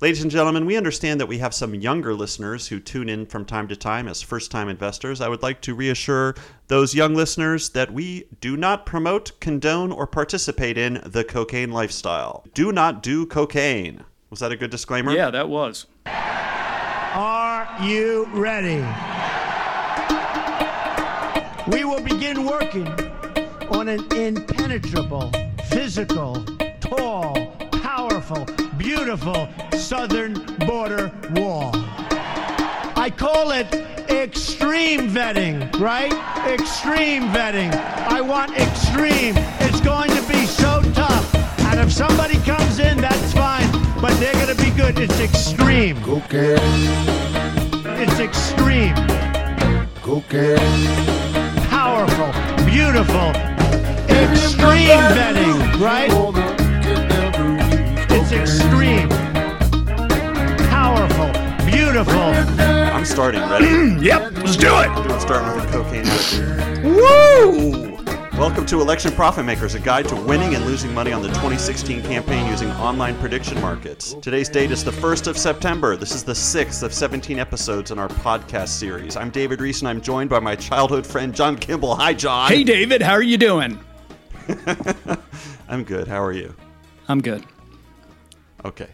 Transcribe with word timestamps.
Ladies 0.00 0.22
and 0.22 0.30
gentlemen, 0.30 0.66
we 0.66 0.76
understand 0.76 1.20
that 1.20 1.26
we 1.26 1.38
have 1.38 1.54
some 1.54 1.72
younger 1.72 2.14
listeners 2.14 2.66
who 2.66 2.80
tune 2.80 3.08
in 3.08 3.26
from 3.26 3.44
time 3.44 3.68
to 3.68 3.76
time 3.76 4.08
as 4.08 4.20
first 4.20 4.50
time 4.50 4.68
investors. 4.68 5.20
I 5.20 5.28
would 5.28 5.42
like 5.42 5.60
to 5.62 5.74
reassure 5.74 6.34
those 6.66 6.96
young 6.96 7.14
listeners 7.14 7.68
that 7.70 7.92
we 7.92 8.26
do 8.40 8.56
not 8.56 8.86
promote, 8.86 9.38
condone, 9.38 9.92
or 9.92 10.08
participate 10.08 10.76
in 10.76 11.00
the 11.06 11.22
cocaine 11.22 11.70
lifestyle. 11.70 12.44
Do 12.54 12.72
not 12.72 13.04
do 13.04 13.24
cocaine. 13.24 14.04
Was 14.30 14.40
that 14.40 14.50
a 14.50 14.56
good 14.56 14.72
disclaimer? 14.72 15.12
Yeah, 15.12 15.30
that 15.30 15.48
was. 15.48 15.86
Are 16.06 17.68
you 17.80 18.26
ready? 18.32 18.84
We 21.70 21.84
will 21.84 22.02
begin 22.02 22.44
working 22.44 22.88
on 23.70 23.86
an 23.88 24.12
impenetrable, 24.12 25.30
physical, 25.68 26.44
tall, 26.80 27.46
powerful, 27.70 28.44
beautiful 28.78 29.48
southern 29.72 30.34
border 30.66 31.12
wall. 31.32 31.70
I 32.96 33.12
call 33.16 33.50
it 33.52 33.72
extreme 34.10 35.10
vetting, 35.10 35.78
right? 35.78 36.12
Extreme 36.48 37.24
vetting. 37.30 37.72
I 38.08 38.20
want 38.20 38.52
extreme. 38.56 39.34
It's 39.60 39.80
going 39.80 40.10
to 40.10 40.22
be 40.28 40.46
so 40.46 40.82
tough. 40.94 41.34
And 41.66 41.80
if 41.80 41.92
somebody 41.92 42.36
comes 42.40 42.78
in, 42.78 42.98
that's 43.00 43.32
fine. 43.32 43.70
But 44.00 44.18
they're 44.20 44.32
going 44.34 44.54
to 44.54 44.62
be 44.62 44.70
good. 44.70 44.98
It's 44.98 45.20
extreme. 45.20 46.00
Cocaine, 46.02 46.58
It's 48.00 48.20
extreme. 48.20 48.94
cocaine. 50.02 50.86
Powerful. 51.68 52.32
Beautiful. 52.64 53.30
Extreme 54.08 55.00
vetting, 55.16 55.80
right? 55.80 56.10
Extreme. 58.34 59.08
Powerful. 60.68 61.30
Beautiful. 61.66 62.12
I'm 62.14 63.04
starting. 63.04 63.40
Ready? 63.42 63.94
Yep, 64.04 64.32
let's 64.38 64.56
do 64.56 64.66
it. 64.66 64.88
I'm 64.88 65.20
starting 65.20 65.56
with 65.56 65.68
a 65.68 65.72
cocaine 65.72 66.04
addict. 66.04 66.84
Woo! 66.84 67.94
Welcome 68.36 68.66
to 68.66 68.80
Election 68.80 69.12
Profit 69.12 69.44
Makers, 69.44 69.76
a 69.76 69.80
guide 69.80 70.08
to 70.08 70.16
winning 70.16 70.56
and 70.56 70.66
losing 70.66 70.92
money 70.92 71.12
on 71.12 71.22
the 71.22 71.28
2016 71.28 72.02
campaign 72.02 72.46
using 72.48 72.70
online 72.72 73.16
prediction 73.18 73.60
markets. 73.60 74.14
Today's 74.14 74.48
date 74.48 74.72
is 74.72 74.82
the 74.82 74.90
1st 74.90 75.28
of 75.28 75.38
September. 75.38 75.96
This 75.96 76.12
is 76.12 76.24
the 76.24 76.32
6th 76.32 76.82
of 76.82 76.92
17 76.92 77.38
episodes 77.38 77.92
in 77.92 77.98
our 78.00 78.08
podcast 78.08 78.68
series. 78.68 79.16
I'm 79.16 79.30
David 79.30 79.60
Rees, 79.60 79.80
and 79.80 79.88
I'm 79.88 80.00
joined 80.00 80.28
by 80.28 80.40
my 80.40 80.56
childhood 80.56 81.06
friend, 81.06 81.32
John 81.34 81.56
Kimball. 81.56 81.94
Hi, 81.94 82.12
John. 82.12 82.50
Hey, 82.50 82.64
David, 82.64 83.00
how 83.00 83.12
are 83.12 83.22
you 83.22 83.38
doing? 83.38 83.78
I'm 85.68 85.84
good. 85.84 86.08
How 86.08 86.22
are 86.22 86.32
you? 86.32 86.52
I'm 87.08 87.20
good. 87.20 87.44
Okay. 88.64 88.88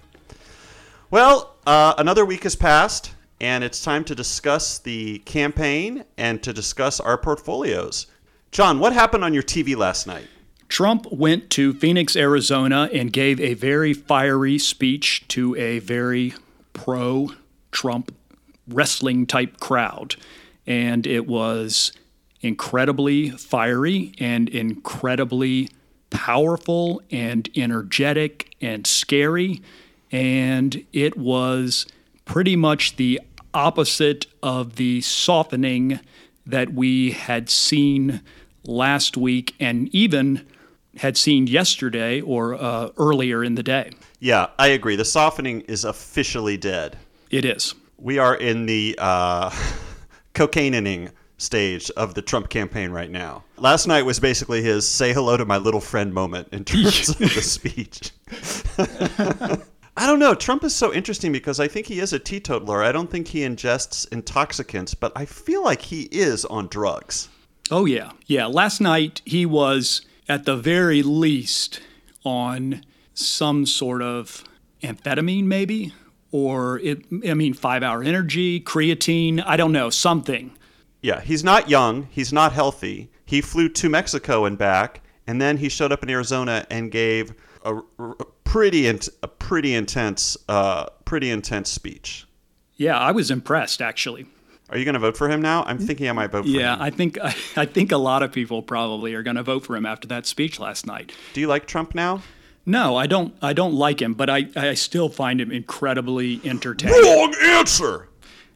Well, 1.11 1.57
uh, 1.67 1.95
another 1.99 2.25
week 2.25 2.43
has 2.45 2.57
passed, 2.57 3.13
and 3.41 3.63
it's 3.63 3.83
time 3.83 4.05
to 4.05 4.15
discuss 4.15 4.79
the 4.79 5.19
campaign 5.21 6.05
and 6.17 6.43
to 6.43 6.53
discuss 6.53 7.01
our 7.01 7.17
portfolios. 7.17 8.07
John, 8.51 8.81
what 8.81 8.93
happened 8.93 9.25
on 9.25 9.33
your 9.33 9.43
TV 9.43 9.77
last 9.77 10.07
night? 10.07 10.27
Trump 10.69 11.07
went 11.11 11.51
to 11.51 11.73
Phoenix, 11.75 12.15
Arizona, 12.15 12.89
and 12.93 13.13
gave 13.13 13.41
a 13.41 13.55
very 13.55 13.93
fiery 13.93 14.59
speech 14.59 15.27
to 15.29 15.57
a 15.57 15.81
very 15.81 16.35
pro 16.73 17.31
Trump 17.73 18.15
wrestling 18.69 19.27
type 19.27 19.59
crowd. 19.59 20.15
And 20.67 21.07
it 21.07 21.27
was 21.27 21.93
incredibly 22.41 23.31
fiery 23.31 24.13
and 24.19 24.49
incredibly 24.49 25.71
powerful 26.11 27.03
and 27.11 27.49
energetic 27.57 28.55
and 28.61 28.87
scary. 28.87 29.63
And 30.13 30.85
it 30.93 31.17
was 31.17 31.87
pretty 32.25 32.57
much 32.57 32.97
the 32.97 33.21
opposite 33.55 34.27
of 34.43 34.77
the 34.77 35.01
softening 35.01 36.01
that 36.47 36.73
we 36.73 37.13
had 37.13 37.49
seen 37.49 38.21
last 38.65 39.17
week 39.17 39.55
and 39.61 39.93
even 39.95 40.47
had 40.97 41.17
seen 41.17 41.47
yesterday 41.47 42.21
or 42.21 42.55
uh, 42.55 42.91
earlier 42.97 43.45
in 43.45 43.55
the 43.55 43.63
day. 43.63 43.91
Yeah, 44.19 44.49
I 44.59 44.69
agree. 44.69 44.97
The 44.97 45.05
softening 45.05 45.63
is 45.63 45.85
officially 45.85 46.57
dead. 46.57 46.99
It 47.31 47.45
is. 47.45 47.75
We 47.97 48.19
are 48.19 48.35
in 48.35 48.67
the 48.67 48.97
uh, 48.99 49.51
cocaining 50.35 51.11
stage 51.41 51.91
of 51.97 52.15
the 52.15 52.23
Trump 52.23 52.49
campaign 52.49 52.91
right 52.91 53.11
now. 53.11 53.45
Last 53.57 53.87
night 53.87 54.03
was 54.03 54.21
basically 54.21 54.63
his 54.63 54.87
say 54.89 55.13
hello 55.13 55.37
to 55.37 55.45
my 55.45 55.57
little 55.57 55.81
friend 55.81 56.13
moment 56.13 56.49
in 56.53 56.65
terms 56.65 57.09
of 57.09 57.19
the 57.19 57.29
speech. 57.41 58.13
I 59.97 60.07
don't 60.07 60.19
know. 60.19 60.35
Trump 60.35 60.65
is 60.65 60.75
so 60.75 60.93
interesting 60.93 61.33
because 61.33 61.59
I 61.59 61.69
think 61.69 61.87
he 61.87 62.01
is 62.01 62.13
a 62.13 62.19
teetotaler. 62.19 62.83
I 62.83 62.93
don't 62.93 63.11
think 63.11 63.29
he 63.29 63.41
ingests 63.41 64.11
intoxicants, 64.13 64.95
but 64.95 65.13
I 65.17 65.25
feel 65.25 65.65
like 65.65 65.83
he 65.83 66.03
is 66.05 66.45
on 66.45 66.69
drugs. 66.69 67.29
Oh, 67.71 67.85
yeah. 67.85 68.13
Yeah. 68.27 68.47
Last 68.47 68.81
night, 68.81 69.21
he 69.25 69.45
was 69.47 70.03
at 70.29 70.45
the 70.45 70.57
very 70.57 71.03
least 71.03 71.81
on 72.25 72.85
some 73.15 73.67
sort 73.67 74.03
of 74.03 74.45
amphetamine, 74.83 75.45
maybe, 75.45 75.93
or 76.31 76.79
it, 76.81 77.05
I 77.29 77.35
mean, 77.35 77.55
five 77.55 77.83
hour 77.83 78.03
energy, 78.03 78.61
creatine, 78.61 79.43
I 79.45 79.57
don't 79.57 79.73
know, 79.73 79.91
something. 79.91 80.57
Yeah, 81.03 81.21
he's 81.21 81.43
not 81.45 81.69
young. 81.71 82.09
He's 82.11 82.33
not 82.33 82.53
healthy. 82.53 83.11
He 83.25 83.41
flew 83.41 83.69
to 83.71 83.89
Mexico 83.89 84.45
and 84.45 84.59
back, 84.59 85.03
and 85.27 85.41
then 85.41 85.57
he 85.59 85.69
showed 85.69 85.93
up 85.93 86.03
in 86.03 86.11
Arizona 86.11 86.67
and 86.71 86.91
gave 86.91 87.33
a, 87.65 87.77
a 87.99 88.15
pretty 88.45 88.87
int- 88.87 89.09
a 89.23 89.29
pretty 89.29 89.75
intense 89.75 90.37
uh, 90.49 90.87
pretty 91.05 91.31
intense 91.31 91.71
speech. 91.71 92.27
Yeah, 92.77 92.99
I 92.99 93.13
was 93.13 93.31
impressed, 93.31 93.81
actually. 93.83 94.27
Are 94.71 94.79
you 94.79 94.85
going 94.85 94.95
to 94.95 95.01
vote 95.01 95.17
for 95.17 95.29
him 95.29 95.43
now? 95.43 95.65
I'm 95.65 95.79
thinking 95.79 96.09
I 96.09 96.13
might 96.13 96.31
vote 96.31 96.45
for 96.45 96.49
Yeah, 96.51 96.75
him. 96.77 96.83
I 96.83 96.91
think 96.91 97.19
I 97.57 97.65
think 97.67 97.93
a 97.93 97.97
lot 97.97 98.23
of 98.23 98.33
people 98.33 98.63
probably 98.63 99.15
are 99.15 99.23
going 99.23 99.37
to 99.37 99.43
vote 99.43 99.65
for 99.67 99.77
him 99.77 99.87
after 99.87 100.07
that 100.09 100.27
speech 100.27 100.59
last 100.61 100.87
night. 100.87 101.13
Do 101.33 101.41
you 101.41 101.47
like 101.49 101.67
Trump 101.67 101.95
now? 101.95 102.23
No, 102.67 102.95
I 102.97 103.07
don't. 103.07 103.35
I 103.43 103.53
don't 103.53 103.75
like 103.75 104.03
him, 104.03 104.15
but 104.15 104.29
I, 104.29 104.49
I 104.55 104.75
still 104.75 105.09
find 105.09 105.41
him 105.41 105.51
incredibly 105.51 106.41
entertaining. 106.45 107.03
Wrong 107.03 107.35
answer. 107.43 108.09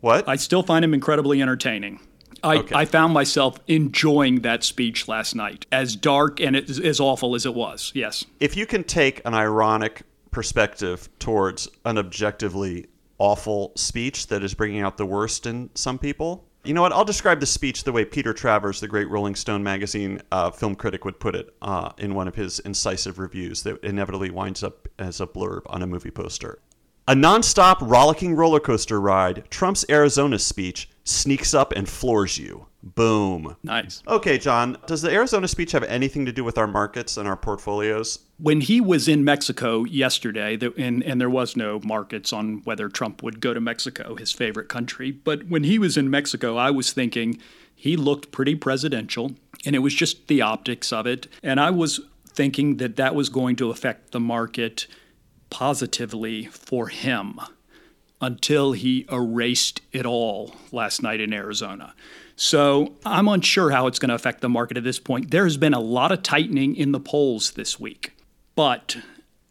What? 0.02 0.28
I 0.28 0.36
still 0.36 0.62
find 0.62 0.84
him 0.84 0.92
incredibly 0.92 1.40
entertaining. 1.40 2.00
I, 2.44 2.56
Okay. 2.58 2.74
I 2.74 2.84
found 2.84 3.12
myself 3.12 3.58
enjoying 3.66 4.40
that 4.40 4.62
speech 4.62 5.08
last 5.08 5.34
night, 5.34 5.66
as 5.72 5.96
dark 5.96 6.40
and 6.40 6.54
as, 6.56 6.78
as 6.78 7.00
awful 7.00 7.34
as 7.34 7.44
it 7.46 7.54
was. 7.54 7.90
Yes. 7.94 8.24
if 8.40 8.56
you 8.56 8.66
can 8.66 8.84
take 8.84 9.20
an 9.24 9.34
ironic 9.34 10.02
perspective 10.30 11.08
towards 11.18 11.68
an 11.84 11.96
objectively 11.98 12.86
awful 13.18 13.72
speech 13.76 14.26
that 14.26 14.42
is 14.42 14.54
bringing 14.54 14.80
out 14.80 14.96
the 14.96 15.06
worst 15.06 15.46
in 15.46 15.70
some 15.74 15.98
people, 15.98 16.44
you 16.64 16.72
know 16.72 16.80
what? 16.80 16.92
I'll 16.92 17.04
describe 17.04 17.40
the 17.40 17.46
speech 17.46 17.84
the 17.84 17.92
way 17.92 18.06
Peter 18.06 18.32
Travers, 18.32 18.80
the 18.80 18.88
great 18.88 19.08
Rolling 19.10 19.34
Stone 19.34 19.62
magazine 19.62 20.22
uh, 20.32 20.50
film 20.50 20.74
critic, 20.74 21.04
would 21.04 21.20
put 21.20 21.36
it 21.36 21.54
uh, 21.60 21.90
in 21.98 22.14
one 22.14 22.26
of 22.26 22.34
his 22.34 22.58
incisive 22.60 23.18
reviews 23.18 23.62
that 23.64 23.84
inevitably 23.84 24.30
winds 24.30 24.62
up 24.62 24.88
as 24.98 25.20
a 25.20 25.26
blurb 25.26 25.60
on 25.66 25.82
a 25.82 25.86
movie 25.86 26.10
poster. 26.10 26.58
A 27.06 27.14
nonstop 27.14 27.76
rollicking 27.82 28.34
roller 28.34 28.60
coaster 28.60 28.98
ride, 28.98 29.44
Trump's 29.50 29.84
Arizona 29.90 30.38
speech 30.38 30.88
sneaks 31.04 31.52
up 31.52 31.70
and 31.72 31.86
floors 31.86 32.38
you. 32.38 32.64
Boom. 32.82 33.56
Nice. 33.62 34.02
Okay, 34.08 34.38
John, 34.38 34.78
does 34.86 35.02
the 35.02 35.10
Arizona 35.10 35.46
speech 35.46 35.72
have 35.72 35.82
anything 35.82 36.24
to 36.24 36.32
do 36.32 36.42
with 36.42 36.56
our 36.56 36.66
markets 36.66 37.18
and 37.18 37.28
our 37.28 37.36
portfolios? 37.36 38.20
When 38.38 38.62
he 38.62 38.80
was 38.80 39.06
in 39.06 39.22
Mexico 39.22 39.84
yesterday, 39.84 40.58
and, 40.78 41.02
and 41.02 41.20
there 41.20 41.28
was 41.28 41.56
no 41.56 41.78
markets 41.84 42.32
on 42.32 42.62
whether 42.64 42.88
Trump 42.88 43.22
would 43.22 43.38
go 43.38 43.52
to 43.52 43.60
Mexico, 43.60 44.14
his 44.14 44.32
favorite 44.32 44.70
country, 44.70 45.10
but 45.10 45.46
when 45.46 45.64
he 45.64 45.78
was 45.78 45.98
in 45.98 46.08
Mexico, 46.08 46.56
I 46.56 46.70
was 46.70 46.94
thinking 46.94 47.38
he 47.74 47.98
looked 47.98 48.32
pretty 48.32 48.54
presidential, 48.54 49.32
and 49.66 49.76
it 49.76 49.80
was 49.80 49.92
just 49.92 50.26
the 50.28 50.40
optics 50.40 50.90
of 50.90 51.06
it. 51.06 51.26
And 51.42 51.60
I 51.60 51.68
was 51.70 52.00
thinking 52.26 52.78
that 52.78 52.96
that 52.96 53.14
was 53.14 53.28
going 53.28 53.56
to 53.56 53.70
affect 53.70 54.12
the 54.12 54.20
market 54.20 54.86
positively 55.54 56.46
for 56.46 56.88
him 56.88 57.38
until 58.20 58.72
he 58.72 59.06
erased 59.08 59.80
it 59.92 60.04
all 60.04 60.52
last 60.72 61.00
night 61.00 61.20
in 61.20 61.32
Arizona. 61.32 61.94
So 62.34 62.94
I'm 63.06 63.28
unsure 63.28 63.70
how 63.70 63.86
it's 63.86 64.00
going 64.00 64.08
to 64.08 64.16
affect 64.16 64.40
the 64.40 64.48
market 64.48 64.76
at 64.76 64.82
this 64.82 64.98
point. 64.98 65.30
There's 65.30 65.56
been 65.56 65.72
a 65.72 65.78
lot 65.78 66.10
of 66.10 66.24
tightening 66.24 66.74
in 66.74 66.90
the 66.90 66.98
polls 66.98 67.52
this 67.52 67.78
week, 67.78 68.16
but 68.56 68.96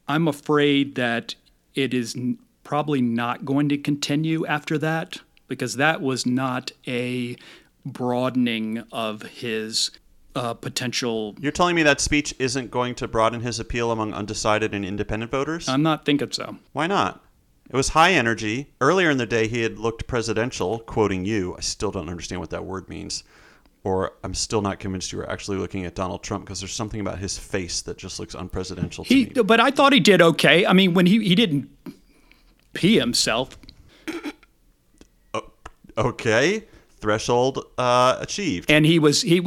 I'm 0.06 0.28
afraid 0.28 0.96
that 0.96 1.36
it 1.74 1.94
is 1.94 2.18
probably 2.66 3.02
not 3.02 3.46
going 3.46 3.70
to 3.70 3.78
continue 3.78 4.46
after 4.46 4.78
that 4.80 5.22
because 5.48 5.78
that 5.78 6.02
was 6.02 6.26
not 6.26 6.74
a 6.86 7.38
broadening 7.86 8.84
of 8.92 9.22
his 9.22 9.90
uh, 10.36 10.54
potential. 10.54 11.36
You're 11.40 11.52
telling 11.52 11.76
me 11.76 11.84
that 11.84 12.02
speech 12.02 12.34
isn't 12.40 12.72
going 12.72 12.96
to 12.96 13.08
broaden 13.08 13.42
his 13.42 13.60
appeal 13.60 13.92
among 13.92 14.14
undecided 14.14 14.74
and 14.74 14.84
independent 14.86 15.32
voters? 15.32 15.68
I'm 15.70 15.84
not 15.84 16.06
thinking 16.06 16.32
so. 16.32 16.58
Why 16.72 16.88
not? 16.88 17.24
It 17.70 17.76
was 17.76 17.90
high 17.90 18.12
energy. 18.12 18.74
Earlier 18.82 19.10
in 19.10 19.18
the 19.18 19.26
day, 19.26 19.48
he 19.48 19.62
had 19.62 19.80
looked 19.80 20.06
presidential, 20.08 20.80
quoting 20.80 21.24
you. 21.26 21.56
I 21.58 21.62
still 21.62 21.92
don't 21.92 22.10
understand 22.10 22.42
what 22.42 22.50
that 22.52 22.66
word 22.66 22.90
means. 22.90 23.24
Or 23.86 24.14
I'm 24.24 24.34
still 24.34 24.62
not 24.62 24.80
convinced 24.80 25.12
you 25.12 25.18
were 25.18 25.30
actually 25.30 25.58
looking 25.58 25.86
at 25.86 25.94
Donald 25.94 26.24
Trump 26.24 26.46
because 26.46 26.62
there's 26.62 26.74
something 26.74 27.00
about 27.02 27.20
his 27.20 27.38
face 27.38 27.82
that 27.82 27.98
just 27.98 28.18
looks 28.20 28.34
unpresidential 28.36 29.04
to 29.06 29.14
He, 29.14 29.26
me. 29.26 29.42
but 29.44 29.60
I 29.60 29.72
thought 29.72 29.92
he 29.94 30.00
did 30.00 30.22
okay. 30.22 30.66
I 30.66 30.72
mean, 30.74 30.94
when 30.94 31.06
he 31.06 31.20
he 31.24 31.36
didn't 31.36 31.70
pee 32.74 32.98
himself. 33.00 33.58
Okay, 35.96 36.64
threshold 37.00 37.66
uh, 37.78 38.18
achieved. 38.20 38.72
and 38.72 38.84
he 38.86 38.98
was 38.98 39.22
he 39.22 39.46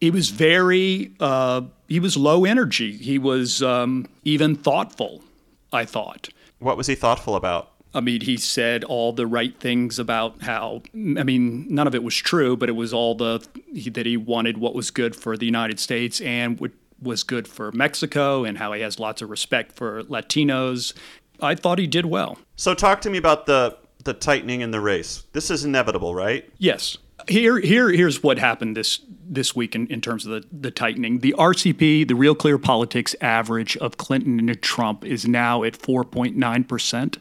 he 0.00 0.10
was 0.10 0.30
very 0.30 1.12
uh, 1.20 1.62
he 1.88 2.00
was 2.00 2.16
low 2.16 2.44
energy. 2.44 2.96
He 2.96 3.18
was 3.18 3.62
um, 3.62 4.06
even 4.24 4.54
thoughtful. 4.54 5.22
I 5.72 5.84
thought. 5.84 6.30
What 6.60 6.76
was 6.76 6.86
he 6.86 6.94
thoughtful 6.94 7.36
about? 7.36 7.72
I 7.94 8.00
mean, 8.00 8.20
he 8.22 8.36
said 8.36 8.84
all 8.84 9.12
the 9.12 9.26
right 9.26 9.58
things 9.58 9.98
about 9.98 10.42
how. 10.42 10.82
I 10.94 11.22
mean, 11.22 11.66
none 11.68 11.86
of 11.86 11.94
it 11.94 12.02
was 12.02 12.16
true, 12.16 12.56
but 12.56 12.68
it 12.68 12.72
was 12.72 12.92
all 12.92 13.14
the 13.14 13.46
he, 13.72 13.90
that 13.90 14.06
he 14.06 14.16
wanted 14.16 14.58
what 14.58 14.74
was 14.74 14.90
good 14.90 15.16
for 15.16 15.36
the 15.36 15.46
United 15.46 15.78
States 15.80 16.20
and 16.20 16.58
what 16.60 16.72
was 17.00 17.22
good 17.22 17.46
for 17.46 17.70
Mexico, 17.72 18.44
and 18.44 18.58
how 18.58 18.72
he 18.72 18.80
has 18.80 18.98
lots 18.98 19.22
of 19.22 19.30
respect 19.30 19.72
for 19.72 20.02
Latinos. 20.04 20.94
I 21.40 21.54
thought 21.54 21.78
he 21.78 21.86
did 21.86 22.06
well. 22.06 22.38
So 22.56 22.74
talk 22.74 23.00
to 23.02 23.10
me 23.10 23.18
about 23.18 23.46
the 23.46 23.76
the 24.04 24.14
tightening 24.14 24.60
in 24.60 24.70
the 24.70 24.80
race. 24.80 25.24
This 25.32 25.50
is 25.50 25.64
inevitable, 25.64 26.14
right? 26.14 26.48
Yes. 26.58 26.98
Here, 27.28 27.58
here, 27.60 27.90
here's 27.90 28.22
what 28.22 28.38
happened 28.38 28.76
this 28.76 29.00
this 29.30 29.54
week 29.54 29.74
in, 29.74 29.86
in 29.88 30.00
terms 30.00 30.24
of 30.24 30.32
the, 30.32 30.48
the 30.50 30.70
tightening. 30.70 31.18
The 31.18 31.34
RCP, 31.38 32.08
the 32.08 32.14
Real 32.14 32.34
Clear 32.34 32.56
Politics 32.56 33.14
average 33.20 33.76
of 33.76 33.98
Clinton 33.98 34.38
and 34.38 34.62
Trump 34.62 35.04
is 35.04 35.28
now 35.28 35.62
at 35.62 35.74
4.9 35.74 36.68
percent, 36.68 37.18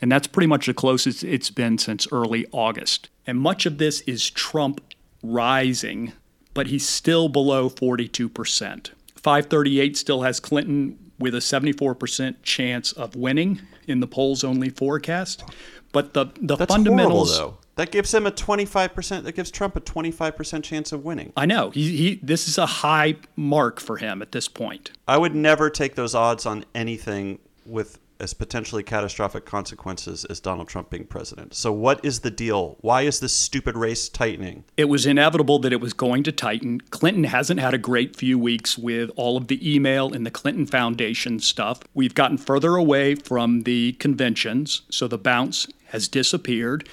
and 0.00 0.10
that's 0.10 0.26
pretty 0.26 0.48
much 0.48 0.66
the 0.66 0.74
closest 0.74 1.22
it's 1.22 1.50
been 1.50 1.78
since 1.78 2.08
early 2.10 2.46
August. 2.52 3.08
And 3.26 3.40
much 3.40 3.66
of 3.66 3.78
this 3.78 4.00
is 4.02 4.28
Trump 4.30 4.80
rising, 5.22 6.12
but 6.52 6.66
he's 6.66 6.86
still 6.88 7.28
below 7.28 7.68
42 7.68 8.28
percent. 8.28 8.92
538 9.16 9.96
still 9.96 10.22
has 10.22 10.40
Clinton 10.40 10.98
with 11.18 11.34
a 11.34 11.38
74% 11.38 12.36
chance 12.42 12.92
of 12.92 13.16
winning 13.16 13.60
in 13.86 14.00
the 14.00 14.06
polls 14.06 14.44
only 14.44 14.68
forecast. 14.68 15.44
But 15.92 16.12
the, 16.12 16.26
the 16.40 16.56
That's 16.56 16.74
fundamentals. 16.74 17.38
horrible. 17.38 17.60
That 17.76 17.90
gives 17.90 18.14
him 18.14 18.26
a 18.26 18.30
twenty 18.30 18.64
five 18.64 18.94
percent. 18.94 19.24
That 19.24 19.34
gives 19.34 19.50
Trump 19.50 19.76
a 19.76 19.80
twenty 19.80 20.10
five 20.10 20.36
percent 20.36 20.64
chance 20.64 20.92
of 20.92 21.04
winning. 21.04 21.32
I 21.36 21.46
know. 21.46 21.70
He, 21.70 21.96
he 21.96 22.20
this 22.22 22.48
is 22.48 22.58
a 22.58 22.66
high 22.66 23.16
mark 23.36 23.80
for 23.80 23.96
him 23.96 24.22
at 24.22 24.32
this 24.32 24.48
point. 24.48 24.92
I 25.08 25.18
would 25.18 25.34
never 25.34 25.70
take 25.70 25.94
those 25.94 26.14
odds 26.14 26.46
on 26.46 26.64
anything 26.74 27.38
with 27.66 27.98
as 28.20 28.32
potentially 28.32 28.84
catastrophic 28.84 29.44
consequences 29.44 30.24
as 30.26 30.38
Donald 30.38 30.68
Trump 30.68 30.88
being 30.88 31.04
president. 31.04 31.52
So 31.52 31.72
what 31.72 32.02
is 32.04 32.20
the 32.20 32.30
deal? 32.30 32.76
Why 32.80 33.02
is 33.02 33.18
this 33.18 33.34
stupid 33.34 33.76
race 33.76 34.08
tightening? 34.08 34.62
It 34.76 34.84
was 34.84 35.04
inevitable 35.04 35.58
that 35.58 35.72
it 35.72 35.80
was 35.80 35.92
going 35.92 36.22
to 36.22 36.32
tighten. 36.32 36.80
Clinton 36.80 37.24
hasn't 37.24 37.58
had 37.58 37.74
a 37.74 37.78
great 37.78 38.14
few 38.14 38.38
weeks 38.38 38.78
with 38.78 39.10
all 39.16 39.36
of 39.36 39.48
the 39.48 39.74
email 39.74 40.12
and 40.14 40.24
the 40.24 40.30
Clinton 40.30 40.64
Foundation 40.64 41.40
stuff. 41.40 41.80
We've 41.92 42.14
gotten 42.14 42.38
further 42.38 42.76
away 42.76 43.16
from 43.16 43.62
the 43.62 43.92
conventions, 43.94 44.82
so 44.90 45.08
the 45.08 45.18
bounce 45.18 45.66
has 45.86 46.06
disappeared. 46.06 46.88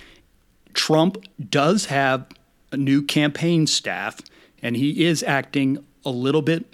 Trump 0.74 1.18
does 1.50 1.86
have 1.86 2.26
a 2.72 2.78
new 2.78 3.02
campaign 3.02 3.68
staff, 3.68 4.20
and 4.62 4.78
he 4.78 5.06
is 5.06 5.24
acting 5.24 5.84
a 6.06 6.10
little 6.10 6.42
bit 6.42 6.66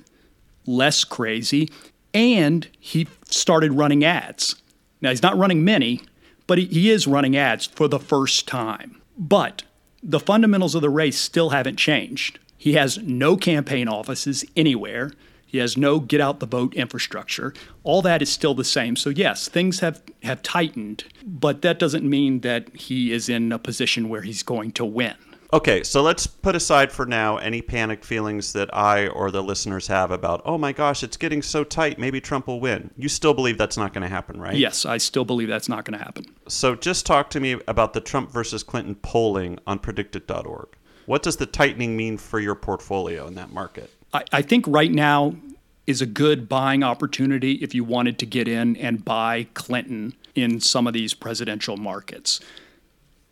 less 0.65 1.03
crazy. 1.03 1.69
And 2.13 2.67
he 2.79 3.07
started 3.29 3.73
running 3.73 4.03
ads. 4.03 4.55
Now, 5.01 5.09
he's 5.09 5.23
not 5.23 5.38
running 5.38 5.63
many, 5.63 6.01
but 6.47 6.57
he, 6.57 6.89
is 6.89 7.05
running 7.05 7.35
ads 7.35 7.65
for 7.65 7.88
the 7.88 7.99
first 7.99 8.47
time. 8.47 9.01
But 9.17 9.63
the 10.01 10.19
fundamentals 10.19 10.75
of 10.75 10.81
the 10.81 10.89
race 10.89 11.19
still 11.19 11.49
haven't 11.49 11.77
changed. 11.77 12.39
He 12.57 12.73
has 12.73 12.97
no 12.99 13.38
campaign 13.38 13.88
offices 13.88 14.45
anywhere. 14.55 15.11
He 15.57 15.62
has 15.62 15.75
no 15.75 16.00
get 16.00 16.21
out 16.21 16.39
the 16.39 16.45
vote 16.45 16.75
infrastructure. 16.75 17.51
All 17.83 18.04
that 18.04 18.21
is 18.21 18.31
still 18.31 18.54
the 18.54 18.63
same. 18.63 18.95
So 18.95 19.09
yes, 19.09 19.48
things 19.48 19.80
have, 19.80 20.04
have 20.21 20.44
tightened, 20.44 21.06
but 21.25 21.63
that 21.63 21.80
doesn't 21.80 22.07
mean 22.07 22.42
that 22.42 22.75
he 22.75 23.12
is 23.12 23.27
in 23.27 23.51
a 23.51 23.57
position 23.57 24.07
where 24.07 24.21
he's 24.21 24.44
going 24.44 24.71
to 24.74 24.86
win. 24.86 25.15
Okay, 25.51 25.81
so 25.81 26.04
let's 26.04 26.27
put 26.27 26.56
aside 26.56 26.92
for 26.92 27.07
now 27.07 27.38
any 27.38 27.63
panic 27.63 28.04
feelings 28.04 28.54
that 28.54 28.71
I 28.71 29.07
or 29.07 29.31
the 29.31 29.42
listeners 29.42 29.88
have 29.88 30.12
about, 30.12 30.44
oh 30.45 30.59
my 30.59 30.74
gosh, 30.74 31.01
it's 31.01 31.18
getting 31.18 31.42
so 31.42 31.63
tight, 31.63 31.98
maybe 31.98 32.21
Trump 32.21 32.45
will 32.45 32.59
win. 32.59 32.92
You 32.95 33.09
still 33.09 33.33
believe 33.33 33.57
that's 33.57 33.77
not 33.77 33.94
going 33.94 34.04
to 34.04 34.07
happen, 34.07 34.39
right? 34.39 34.56
Yes, 34.56 34.86
I 34.86 35.00
still 35.00 35.25
believe 35.25 35.48
that's 35.48 35.68
not 35.68 35.86
going 35.86 35.98
to 35.98 36.06
happen. 36.06 36.25
So 36.48 36.75
just 36.75 37.07
talk 37.07 37.31
to 37.31 37.39
me 37.39 37.59
about 37.68 37.94
the 37.94 38.01
Trump 38.01 38.30
versus 38.30 38.62
Clinton 38.62 38.94
polling 38.94 39.57
on 39.65 39.80
PredictIt.org. 39.80 40.68
What 41.07 41.24
does 41.24 41.38
the 41.38 41.48
tightening 41.48 41.98
mean 41.98 42.19
for 42.19 42.39
your 42.39 42.54
portfolio 42.54 43.25
in 43.25 43.33
that 43.36 43.51
market? 43.51 43.92
I, 44.13 44.24
I 44.31 44.42
think 44.42 44.65
right 44.68 44.92
now 44.92 45.36
is 45.87 46.01
a 46.01 46.05
good 46.05 46.49
buying 46.49 46.83
opportunity 46.83 47.53
if 47.53 47.73
you 47.73 47.83
wanted 47.83 48.19
to 48.19 48.25
get 48.25 48.47
in 48.47 48.75
and 48.75 49.03
buy 49.03 49.47
Clinton 49.53 50.13
in 50.35 50.59
some 50.59 50.85
of 50.85 50.93
these 50.93 51.13
presidential 51.13 51.77
markets. 51.77 52.41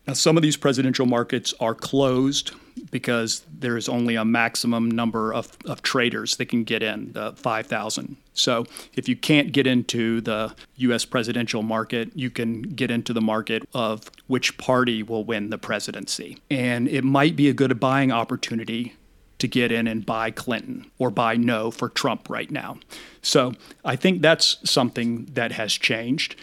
Now, 0.08 0.14
some 0.14 0.38
of 0.38 0.44
these 0.44 0.56
presidential 0.56 1.06
markets 1.06 1.54
are 1.60 1.76
closed 1.76 2.52
because 2.92 3.44
there 3.52 3.76
is 3.76 3.90
only 3.90 4.16
a 4.16 4.24
maximum 4.24 4.90
number 4.92 5.34
of, 5.34 5.58
of 5.66 5.82
traders 5.82 6.36
that 6.36 6.46
can 6.46 6.64
get 6.64 6.84
in, 6.84 7.12
the 7.14 7.34
5,000. 7.34 8.16
So 8.34 8.66
if 8.94 9.10
you 9.10 9.16
can't 9.16 9.52
get 9.52 9.66
into 9.66 10.22
the 10.22 10.54
U.S. 10.78 11.06
presidential 11.06 11.64
market, 11.64 12.12
you 12.16 12.30
can 12.30 12.62
get 12.62 12.92
into 12.92 13.14
the 13.14 13.22
market 13.22 13.68
of 13.74 14.12
which 14.28 14.58
party 14.58 15.02
will 15.02 15.24
win 15.24 15.50
the 15.50 15.58
presidency. 15.58 16.38
And 16.52 16.88
it 16.88 17.04
might 17.04 17.36
be 17.36 17.50
a 17.50 17.54
good 17.54 17.80
buying 17.80 18.12
opportunity 18.12 18.94
to 19.40 19.48
get 19.48 19.72
in 19.72 19.88
and 19.88 20.06
buy 20.06 20.32
Clinton 20.32 20.90
or 20.98 21.10
buy 21.10 21.36
no 21.36 21.72
for 21.72 21.90
Trump 21.90 22.30
right 22.30 22.50
now. 22.50 22.78
So 23.22 23.54
I 23.84 23.96
think 23.96 24.22
that's 24.22 24.58
something 24.70 25.26
that 25.34 25.52
has 25.54 25.74
changed. 25.74 26.36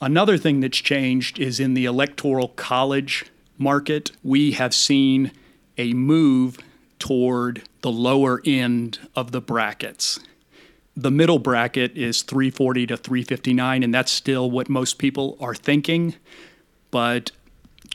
Another 0.00 0.38
thing 0.38 0.60
that's 0.60 0.78
changed 0.78 1.38
is 1.38 1.58
in 1.58 1.74
the 1.74 1.84
electoral 1.84 2.48
college 2.48 3.26
market, 3.58 4.12
we 4.22 4.52
have 4.52 4.72
seen 4.72 5.32
a 5.76 5.92
move 5.92 6.58
toward 6.98 7.62
the 7.80 7.90
lower 7.90 8.40
end 8.44 8.98
of 9.16 9.32
the 9.32 9.40
brackets. 9.40 10.20
The 10.96 11.10
middle 11.10 11.38
bracket 11.38 11.96
is 11.96 12.22
340 12.22 12.88
to 12.88 12.96
359, 12.96 13.82
and 13.82 13.94
that's 13.94 14.10
still 14.10 14.50
what 14.50 14.68
most 14.68 14.98
people 14.98 15.36
are 15.40 15.54
thinking. 15.54 16.14
But 16.90 17.30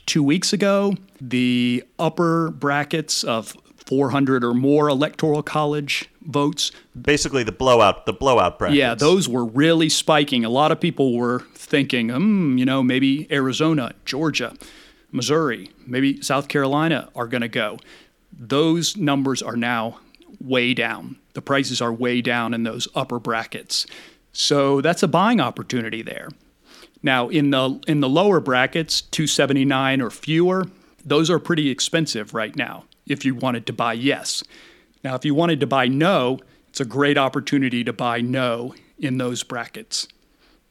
two 0.06 0.22
weeks 0.22 0.52
ago, 0.52 0.94
the 1.20 1.84
upper 1.98 2.50
brackets 2.50 3.22
of 3.22 3.56
400 3.86 4.42
or 4.44 4.54
more 4.54 4.88
electoral 4.88 5.42
college 5.42 6.08
votes 6.22 6.72
Basically, 7.00 7.42
the 7.42 7.52
blowout, 7.52 8.06
the 8.06 8.12
blowout 8.12 8.58
brackets. 8.58 8.78
yeah, 8.78 8.94
those 8.94 9.28
were 9.28 9.44
really 9.44 9.88
spiking. 9.88 10.44
A 10.44 10.48
lot 10.48 10.72
of 10.72 10.80
people 10.80 11.16
were 11.16 11.40
thinking, 11.54 12.08
hmm, 12.08 12.56
you 12.56 12.64
know, 12.64 12.82
maybe 12.82 13.30
Arizona, 13.32 13.92
Georgia, 14.04 14.54
Missouri, 15.12 15.70
maybe 15.86 16.22
South 16.22 16.48
Carolina 16.48 17.10
are 17.14 17.26
going 17.26 17.42
to 17.42 17.48
go. 17.48 17.78
Those 18.32 18.96
numbers 18.96 19.42
are 19.42 19.56
now 19.56 20.00
way 20.40 20.72
down. 20.72 21.16
The 21.34 21.42
prices 21.42 21.80
are 21.80 21.92
way 21.92 22.20
down 22.20 22.54
in 22.54 22.62
those 22.62 22.88
upper 22.94 23.18
brackets. 23.18 23.86
So 24.32 24.80
that's 24.80 25.02
a 25.02 25.08
buying 25.08 25.40
opportunity 25.40 26.02
there. 26.02 26.28
Now, 27.02 27.28
in 27.28 27.50
the 27.50 27.80
in 27.86 28.00
the 28.00 28.08
lower 28.08 28.40
brackets, 28.40 29.02
279 29.02 30.00
or 30.00 30.10
fewer, 30.10 30.64
those 31.04 31.28
are 31.28 31.38
pretty 31.38 31.70
expensive 31.70 32.32
right 32.32 32.56
now 32.56 32.84
if 33.06 33.24
you 33.24 33.34
wanted 33.34 33.66
to 33.66 33.72
buy 33.72 33.92
yes. 33.92 34.42
Now, 35.02 35.14
if 35.14 35.24
you 35.24 35.34
wanted 35.34 35.60
to 35.60 35.66
buy 35.66 35.86
no, 35.86 36.38
it's 36.68 36.80
a 36.80 36.84
great 36.84 37.18
opportunity 37.18 37.84
to 37.84 37.92
buy 37.92 38.20
no 38.20 38.74
in 38.98 39.18
those 39.18 39.42
brackets 39.42 40.08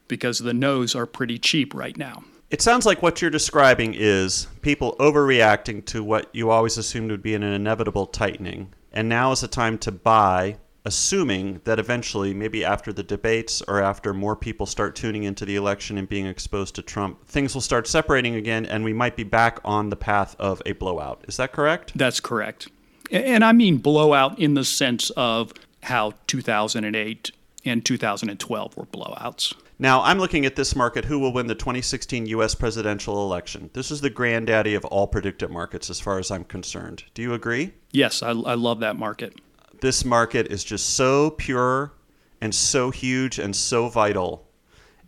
because 0.08 0.40
the 0.40 0.54
no's 0.54 0.96
are 0.96 1.06
pretty 1.06 1.38
cheap 1.38 1.74
right 1.74 1.98
now. 1.98 2.24
It 2.50 2.62
sounds 2.62 2.86
like 2.86 3.02
what 3.02 3.22
you're 3.22 3.32
describing 3.32 3.96
is 3.98 4.48
people 4.62 4.96
overreacting 5.00 5.86
to 5.86 6.04
what 6.04 6.30
you 6.34 6.52
always 6.52 6.78
assumed 6.78 7.10
would 7.10 7.24
be 7.24 7.34
an 7.34 7.42
inevitable 7.42 8.06
tightening. 8.06 8.74
And 8.92 9.10
now 9.10 9.32
is 9.32 9.42
the 9.42 9.48
time 9.48 9.80
to 9.80 9.92
buy, 9.92 10.58
assuming 10.86 11.62
that 11.64 11.80
eventually, 11.80 12.34
maybe 12.34 12.66
after 12.66 12.92
the 12.92 13.04
debates 13.04 13.62
or 13.68 13.82
after 13.82 14.14
more 14.14 14.36
people 14.36 14.66
start 14.66 14.96
tuning 14.96 15.24
into 15.24 15.46
the 15.46 15.56
election 15.56 15.98
and 15.98 16.10
being 16.10 16.26
exposed 16.26 16.76
to 16.76 16.82
Trump, 16.82 17.26
things 17.28 17.54
will 17.54 17.62
start 17.62 17.88
separating 17.88 18.36
again 18.36 18.66
and 18.66 18.84
we 18.84 18.94
might 18.94 19.16
be 19.16 19.24
back 19.24 19.60
on 19.64 19.90
the 19.90 19.96
path 19.96 20.36
of 20.40 20.62
a 20.66 20.74
blowout. 20.74 21.24
Is 21.28 21.38
that 21.38 21.52
correct? 21.52 21.94
That's 21.96 22.20
correct. 22.20 22.68
And 23.12 23.44
I 23.44 23.52
mean 23.52 23.78
blowout 23.78 24.40
in 24.40 24.54
the 24.54 24.66
sense 24.66 25.10
of 25.12 25.54
how 25.84 26.14
2008 26.28 27.32
and 27.66 27.86
2012 27.86 28.78
were 28.78 28.86
blowouts. 28.86 29.54
Now, 29.80 30.02
I'm 30.04 30.20
looking 30.20 30.46
at 30.46 30.56
this 30.56 30.76
market 30.76 31.06
who 31.06 31.20
will 31.20 31.34
win 31.34 31.48
the 31.48 31.56
2016 31.56 32.28
U.S. 32.28 32.56
presidential 32.56 33.24
election. 33.26 33.70
This 33.74 33.92
is 33.92 34.02
the 34.02 34.10
granddaddy 34.10 34.76
of 34.76 34.86
all 34.86 35.08
predictive 35.08 35.50
markets 35.50 35.90
as 35.90 36.00
far 36.00 36.20
as 36.20 36.30
I'm 36.30 36.44
concerned. 36.44 37.04
Do 37.14 37.22
you 37.22 37.34
agree? 37.34 37.74
Yes, 37.92 38.22
I, 38.22 38.30
I 38.30 38.54
love 38.54 38.80
that 38.82 38.98
market. 38.98 39.36
This 39.82 40.06
market 40.06 40.48
is 40.48 40.64
just 40.64 40.92
so 40.92 41.32
pure 41.32 41.94
and 42.42 42.54
so 42.54 42.92
huge 42.92 43.40
and 43.40 43.56
so 43.56 43.90
vital. 43.90 44.48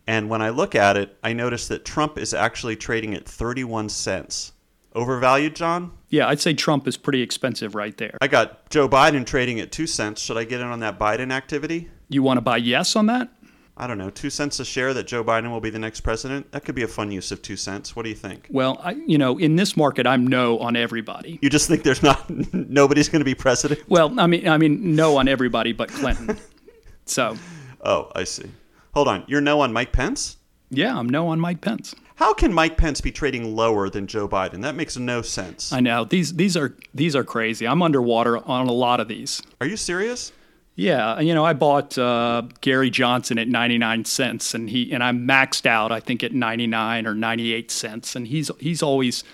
And 0.06 0.28
when 0.28 0.42
I 0.42 0.50
look 0.50 0.74
at 0.74 0.96
it, 0.96 1.16
I 1.22 1.32
notice 1.32 1.68
that 1.68 1.84
Trump 1.84 2.18
is 2.18 2.32
actually 2.32 2.76
trading 2.76 3.14
at 3.14 3.26
31 3.26 3.88
cents. 3.88 4.52
Overvalued, 4.94 5.54
John? 5.54 5.92
Yeah, 6.08 6.28
I'd 6.28 6.40
say 6.40 6.54
Trump 6.54 6.88
is 6.88 6.96
pretty 6.96 7.20
expensive 7.20 7.74
right 7.74 7.96
there. 7.98 8.16
I 8.20 8.28
got 8.28 8.70
Joe 8.70 8.88
Biden 8.88 9.26
trading 9.26 9.60
at 9.60 9.72
2 9.72 9.86
cents. 9.86 10.22
Should 10.22 10.38
I 10.38 10.44
get 10.44 10.60
in 10.60 10.68
on 10.68 10.80
that 10.80 10.98
Biden 10.98 11.32
activity? 11.32 11.90
You 12.08 12.22
want 12.22 12.38
to 12.38 12.42
buy 12.42 12.58
yes 12.58 12.96
on 12.96 13.06
that? 13.06 13.28
I 13.78 13.86
don't 13.86 13.98
know, 13.98 14.08
two 14.08 14.30
cents 14.30 14.58
a 14.58 14.64
share 14.64 14.94
that 14.94 15.06
Joe 15.06 15.22
Biden 15.22 15.50
will 15.50 15.60
be 15.60 15.68
the 15.68 15.78
next 15.78 16.00
president? 16.00 16.50
That 16.52 16.64
could 16.64 16.74
be 16.74 16.82
a 16.82 16.88
fun 16.88 17.10
use 17.12 17.30
of 17.30 17.42
two 17.42 17.56
cents. 17.56 17.94
What 17.94 18.04
do 18.04 18.08
you 18.08 18.14
think? 18.14 18.46
Well, 18.50 18.80
I, 18.82 18.92
you 19.06 19.18
know, 19.18 19.38
in 19.38 19.56
this 19.56 19.76
market, 19.76 20.06
I'm 20.06 20.26
no 20.26 20.58
on 20.60 20.76
everybody. 20.76 21.38
You 21.42 21.50
just 21.50 21.68
think 21.68 21.82
there's 21.82 22.02
not 22.02 22.28
nobody's 22.54 23.10
going 23.10 23.20
to 23.20 23.24
be 23.26 23.34
president? 23.34 23.82
Well, 23.88 24.18
I 24.18 24.26
mean, 24.26 24.48
I 24.48 24.56
mean, 24.56 24.94
no 24.96 25.18
on 25.18 25.28
everybody 25.28 25.72
but 25.72 25.90
Clinton. 25.90 26.38
so, 27.04 27.36
Oh, 27.82 28.10
I 28.14 28.24
see. 28.24 28.50
Hold 28.94 29.08
on, 29.08 29.24
you're 29.26 29.42
no 29.42 29.60
on 29.60 29.72
Mike 29.74 29.92
Pence? 29.92 30.38
yeah, 30.70 30.98
I'm 30.98 31.08
no 31.08 31.28
on 31.28 31.38
Mike 31.38 31.60
Pence. 31.60 31.94
How 32.16 32.32
can 32.32 32.50
Mike 32.54 32.78
Pence 32.78 33.02
be 33.02 33.12
trading 33.12 33.54
lower 33.54 33.90
than 33.90 34.06
Joe 34.06 34.26
Biden? 34.26 34.62
That 34.62 34.74
makes 34.74 34.96
no 34.96 35.20
sense. 35.20 35.70
I 35.70 35.80
know 35.80 36.04
these 36.04 36.32
these 36.32 36.56
are 36.56 36.74
these 36.94 37.14
are 37.14 37.22
crazy. 37.24 37.68
I'm 37.68 37.82
underwater 37.82 38.38
on 38.48 38.68
a 38.68 38.72
lot 38.72 39.00
of 39.00 39.08
these. 39.08 39.42
Are 39.60 39.66
you 39.66 39.76
serious? 39.76 40.32
Yeah, 40.76 41.20
you 41.20 41.34
know, 41.34 41.44
I 41.44 41.54
bought 41.54 41.96
uh, 41.96 42.42
Gary 42.60 42.90
Johnson 42.90 43.38
at 43.38 43.48
99 43.48 44.04
cents, 44.04 44.54
and 44.54 44.68
he 44.68 44.92
and 44.92 45.02
I'm 45.02 45.26
maxed 45.26 45.64
out. 45.64 45.90
I 45.90 46.00
think 46.00 46.22
at 46.22 46.32
99 46.32 47.06
or 47.06 47.14
98 47.14 47.70
cents, 47.70 48.14
and 48.14 48.26
he's 48.28 48.50
he's 48.60 48.82
always 48.82 49.24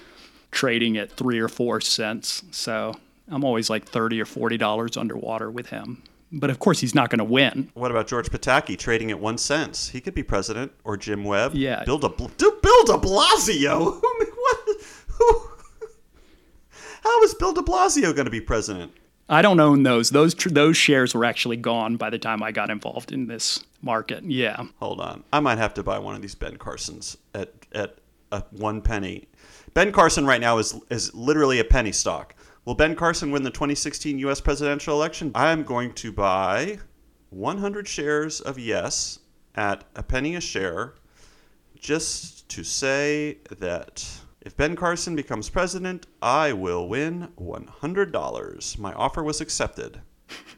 trading 0.53 0.97
at 0.97 1.11
three 1.11 1.41
or 1.41 1.49
four 1.49 1.81
cents. 1.81 2.45
So 2.53 2.95
I'm 3.29 3.45
always 3.45 3.69
like 3.69 3.87
30 3.87 4.21
or 4.21 4.25
40 4.25 4.57
dollars 4.57 4.97
underwater 4.97 5.51
with 5.51 5.67
him. 5.71 6.05
But 6.31 6.49
of 6.49 6.61
course, 6.61 6.79
he's 6.79 6.95
not 6.95 7.11
going 7.11 7.19
to 7.19 7.25
win. 7.25 7.71
What 7.75 7.91
about 7.91 8.07
George 8.07 8.31
Pataki 8.31 8.79
trading 8.79 9.11
at 9.11 9.19
one 9.19 9.37
cent? 9.37 9.91
He 9.93 10.01
could 10.01 10.15
be 10.15 10.23
president, 10.23 10.73
or 10.85 10.97
Jim 10.97 11.25
Webb. 11.25 11.55
Yeah. 11.55 11.85
Bill 11.85 11.99
de, 11.99 12.09
Bl- 12.09 12.29
Bill 12.39 12.85
de 12.85 12.93
Blasio. 12.99 14.01
what? 14.01 14.69
Who? 15.09 15.43
How 17.03 17.23
is 17.25 17.35
Bill 17.35 17.53
de 17.53 17.61
Blasio 17.63 18.15
going 18.15 18.25
to 18.25 18.31
be 18.31 18.41
president? 18.41 18.93
I 19.29 19.43
don't 19.43 19.61
own 19.61 19.83
those. 19.83 20.11
Those 20.11 20.35
tr- 20.35 20.51
those 20.51 20.77
shares 20.77 21.15
were 21.15 21.25
actually 21.25 21.57
gone 21.57 21.97
by 21.97 22.11
the 22.11 22.19
time 22.19 22.43
I 22.43 22.53
got 22.53 22.71
involved 22.71 23.13
in 23.13 23.27
this 23.27 23.65
market. 23.81 24.25
Yeah. 24.25 24.65
Hold 24.79 25.01
on. 25.01 25.25
I 25.33 25.41
might 25.41 25.59
have 25.59 25.75
to 25.75 25.83
buy 25.83 25.99
one 25.99 26.15
of 26.15 26.23
these 26.23 26.35
Ben 26.35 26.57
Carsons 26.57 27.17
at 27.35 27.53
at 27.73 27.99
one 28.51 28.81
penny. 28.81 29.29
Ben 29.75 29.93
Carson 29.93 30.27
right 30.27 30.41
now 30.41 30.59
is 30.59 30.79
is 30.91 31.15
literally 31.15 31.59
a 31.61 31.65
penny 31.65 31.93
stock. 31.93 32.35
Will 32.65 32.75
Ben 32.75 32.95
Carson 32.95 33.31
win 33.31 33.43
the 33.43 33.51
2016 33.51 34.19
U.S. 34.21 34.41
presidential 34.41 34.95
election? 34.95 35.33
I 35.35 35.51
am 35.51 35.65
going 35.65 35.93
to 35.95 36.13
buy 36.13 36.79
100 37.31 37.89
shares 37.89 38.41
of 38.41 38.59
yes 38.59 39.19
at 39.57 39.85
a 39.97 40.03
penny 40.03 40.37
a 40.37 40.41
share, 40.41 40.95
just 41.75 42.49
to 42.51 42.63
say 42.63 43.39
that 43.59 44.09
if 44.45 44.57
Ben 44.57 44.75
Carson 44.75 45.15
becomes 45.15 45.49
president, 45.49 46.07
I 46.21 46.53
will 46.53 46.89
win 46.89 47.29
$100. 47.41 48.79
My 48.79 48.93
offer 48.95 49.23
was 49.23 49.41
accepted 49.41 50.01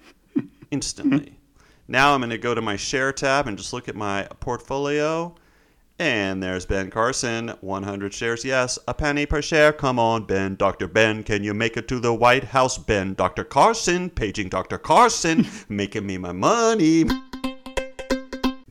instantly. 0.70 1.38
Now 1.86 2.14
I'm 2.14 2.20
going 2.20 2.30
to 2.30 2.38
go 2.38 2.54
to 2.54 2.62
my 2.62 2.76
share 2.76 3.12
tab 3.12 3.46
and 3.46 3.58
just 3.58 3.74
look 3.74 3.88
at 3.88 3.94
my 3.94 4.26
portfolio. 4.40 5.34
And 5.98 6.42
there's 6.42 6.66
Ben 6.66 6.90
Carson, 6.90 7.50
100 7.60 8.12
shares. 8.14 8.44
Yes, 8.44 8.78
a 8.88 8.94
penny 8.94 9.26
per 9.26 9.42
share. 9.42 9.72
Come 9.72 9.98
on, 9.98 10.24
Ben. 10.24 10.56
Dr. 10.56 10.88
Ben, 10.88 11.22
can 11.22 11.44
you 11.44 11.54
make 11.54 11.76
it 11.76 11.86
to 11.88 12.00
the 12.00 12.14
White 12.14 12.44
House? 12.44 12.78
Ben, 12.78 13.14
Dr. 13.14 13.44
Carson, 13.44 14.10
paging 14.10 14.48
Dr. 14.48 14.78
Carson, 14.78 15.46
making 15.68 16.06
me 16.06 16.18
my 16.18 16.32
money. 16.32 17.04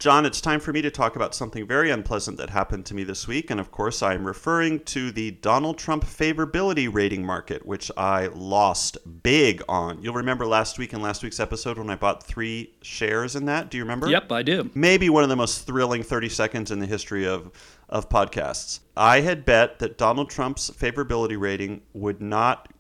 John, 0.04 0.26
it's 0.26 0.42
time 0.42 0.60
for 0.60 0.74
me 0.74 0.82
to 0.82 0.92
talk 0.92 1.16
about 1.16 1.34
something 1.34 1.66
very 1.66 1.90
unpleasant 1.90 2.36
that 2.36 2.50
happened 2.50 2.86
to 2.88 2.94
me 2.94 3.06
this 3.06 3.26
week. 3.26 3.50
And 3.50 3.58
of 3.58 3.72
course, 3.72 4.04
I'm 4.04 4.28
referring 4.28 4.82
to 4.82 5.14
the 5.14 5.32
Donald 5.32 5.78
Trump 5.78 6.04
favorability 6.04 6.94
rating 6.94 7.26
market, 7.26 7.66
which 7.66 7.90
I 7.96 8.28
lost 8.28 8.98
big 9.24 9.64
on. 9.70 10.04
You'll 10.04 10.16
remember 10.16 10.46
last 10.46 10.78
week 10.78 10.92
in 10.92 11.02
last 11.02 11.24
week's 11.24 11.40
episode 11.40 11.78
when 11.78 11.90
I 11.90 11.96
bought 11.96 12.22
three 12.22 12.74
shares 12.82 13.38
in 13.38 13.46
that. 13.46 13.70
Do 13.70 13.78
you 13.78 13.84
remember? 13.86 14.10
Yep, 14.10 14.30
I 14.30 14.44
do. 14.44 14.70
maybe 14.74 15.10
one 15.10 15.24
of 15.24 15.30
the 15.30 15.38
most 15.38 15.66
thrilling 15.66 16.04
30 16.04 16.28
seconds 16.28 16.70
in 16.70 16.80
the 16.80 16.86
history 16.86 17.26
of, 17.26 17.54
of 17.88 18.10
podcasts. 18.10 18.82
I 18.98 19.22
had 19.22 19.46
bet 19.46 19.80
that 19.80 19.98
Donald 19.98 20.30
Trump's 20.30 20.70
favorability 20.70 21.40
rating 21.40 21.82
would 21.94 22.22
not 22.22 22.73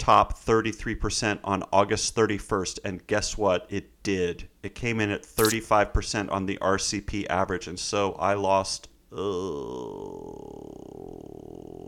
top 0.00 0.36
33% 0.36 1.38
on 1.44 1.62
August 1.72 2.16
31st. 2.16 2.80
And 2.84 3.06
guess 3.06 3.38
what? 3.38 3.66
It 3.68 4.02
did. 4.02 4.48
It 4.64 4.74
came 4.74 4.98
in 4.98 5.10
at 5.10 5.22
35% 5.22 6.32
on 6.32 6.46
the 6.46 6.58
RCP 6.60 7.26
average. 7.28 7.68
And 7.68 7.78
so 7.78 8.14
I 8.14 8.34
lost. 8.34 8.88
Oh, 9.12 9.20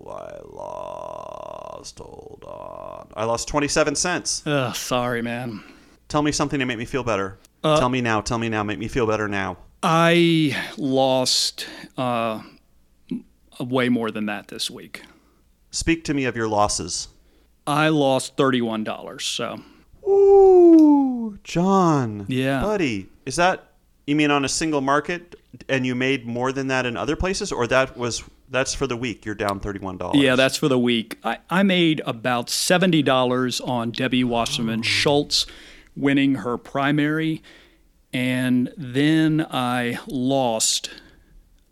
I 0.09 0.39
lost. 0.45 1.99
Hold 1.99 2.45
on. 2.47 3.09
I 3.17 3.25
lost 3.25 3.49
27 3.49 3.97
cents. 3.97 4.47
Ugh, 4.47 4.77
sorry, 4.77 5.23
man. 5.23 5.65
Tell 6.09 6.23
me 6.23 6.31
something 6.31 6.61
to 6.61 6.67
make 6.67 6.79
me 6.79 6.85
feel 6.85 7.03
better. 7.03 7.39
tell 7.63 7.89
me 7.89 8.03
now. 8.03 8.21
Tell 8.21 8.39
me 8.39 8.49
now. 8.49 8.63
Make 8.63 8.79
me 8.79 8.87
feel 8.89 9.07
better 9.07 9.27
now. 9.27 9.57
I 9.83 10.57
lost 10.77 11.67
uh, 11.97 12.43
way 13.59 13.89
more 13.89 14.11
than 14.11 14.27
that 14.27 14.49
this 14.49 14.71
week. 14.71 15.03
Speak 15.71 16.05
to 16.05 16.13
me 16.15 16.27
of 16.27 16.37
your 16.37 16.49
losses. 16.49 17.09
I 17.67 17.89
lost 17.89 18.37
thirty-one 18.37 18.85
dollars. 18.85 19.25
So 19.25 19.61
Ooh, 20.09 21.39
John. 21.45 22.27
Yeah. 22.29 22.61
Buddy, 22.61 23.09
is 23.25 23.37
that 23.37 23.73
you 24.07 24.17
mean 24.17 24.31
on 24.31 24.45
a 24.45 24.49
single 24.49 24.81
market 24.81 25.37
and 25.69 25.87
you 25.87 25.95
made 25.95 26.27
more 26.27 26.53
than 26.53 26.67
that 26.69 26.87
in 26.87 26.97
other 26.97 27.15
places 27.17 27.53
or 27.53 27.67
that 27.69 27.97
was 27.97 28.25
that's 28.49 28.75
for 28.75 28.87
the 28.87 28.97
week 28.97 29.25
you're 29.25 29.35
down 29.35 29.61
$31. 29.61 30.13
yeah, 30.15 30.37
that's 30.37 30.57
for 30.57 30.69
the 30.69 30.79
week. 30.79 31.19
I, 31.25 31.39
I 31.49 31.63
made 31.63 32.03
about 32.05 32.51
seventy 32.51 33.03
dollars 33.03 33.61
on 33.61 33.91
Debbie 33.93 34.25
Wasserman 34.25 34.83
Schultz 34.83 35.47
winning 35.97 36.37
her 36.37 36.59
primary, 36.59 37.43
and 38.13 38.73
then 38.77 39.47
I 39.51 39.99
lost 40.07 40.91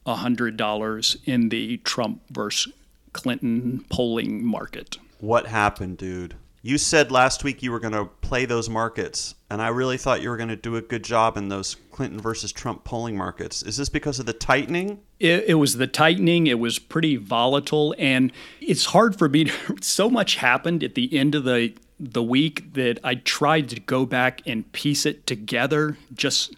hundred 0.06 0.56
dollars 0.56 1.16
in 1.24 1.50
the 1.50 1.76
Trump 1.78 2.22
versus 2.30 2.72
Clinton 3.12 3.84
polling 3.90 4.44
market. 4.44 4.98
What 5.20 5.46
happened, 5.46 5.98
dude? 5.98 6.34
You 6.62 6.78
said 6.78 7.10
last 7.10 7.44
week 7.44 7.62
you 7.62 7.72
were 7.72 7.80
going 7.80 7.92
to 7.92 8.06
play 8.06 8.46
those 8.46 8.68
markets, 8.68 9.34
and 9.50 9.60
I 9.60 9.68
really 9.68 9.98
thought 9.98 10.22
you 10.22 10.30
were 10.30 10.36
going 10.36 10.48
to 10.48 10.56
do 10.56 10.76
a 10.76 10.82
good 10.82 11.04
job 11.04 11.36
in 11.36 11.48
those 11.48 11.76
Clinton 11.90 12.20
versus 12.20 12.52
Trump 12.52 12.84
polling 12.84 13.16
markets. 13.16 13.62
Is 13.62 13.76
this 13.76 13.90
because 13.90 14.18
of 14.18 14.26
the 14.26 14.32
tightening? 14.32 15.00
It, 15.18 15.44
it 15.46 15.54
was 15.54 15.76
the 15.76 15.86
tightening. 15.86 16.46
It 16.46 16.58
was 16.58 16.78
pretty 16.78 17.16
volatile, 17.16 17.94
and 17.98 18.32
it's 18.60 18.86
hard 18.86 19.18
for 19.18 19.28
me. 19.28 19.44
To, 19.44 19.76
so 19.82 20.08
much 20.08 20.36
happened 20.36 20.82
at 20.82 20.94
the 20.94 21.14
end 21.16 21.34
of 21.34 21.44
the 21.44 21.74
the 21.98 22.22
week 22.22 22.72
that 22.72 22.98
I 23.04 23.16
tried 23.16 23.68
to 23.70 23.80
go 23.80 24.06
back 24.06 24.40
and 24.46 24.70
piece 24.72 25.04
it 25.04 25.26
together 25.26 25.98
just 26.14 26.54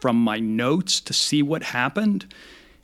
from 0.00 0.16
my 0.16 0.40
notes 0.40 1.00
to 1.02 1.12
see 1.12 1.44
what 1.44 1.62
happened, 1.62 2.32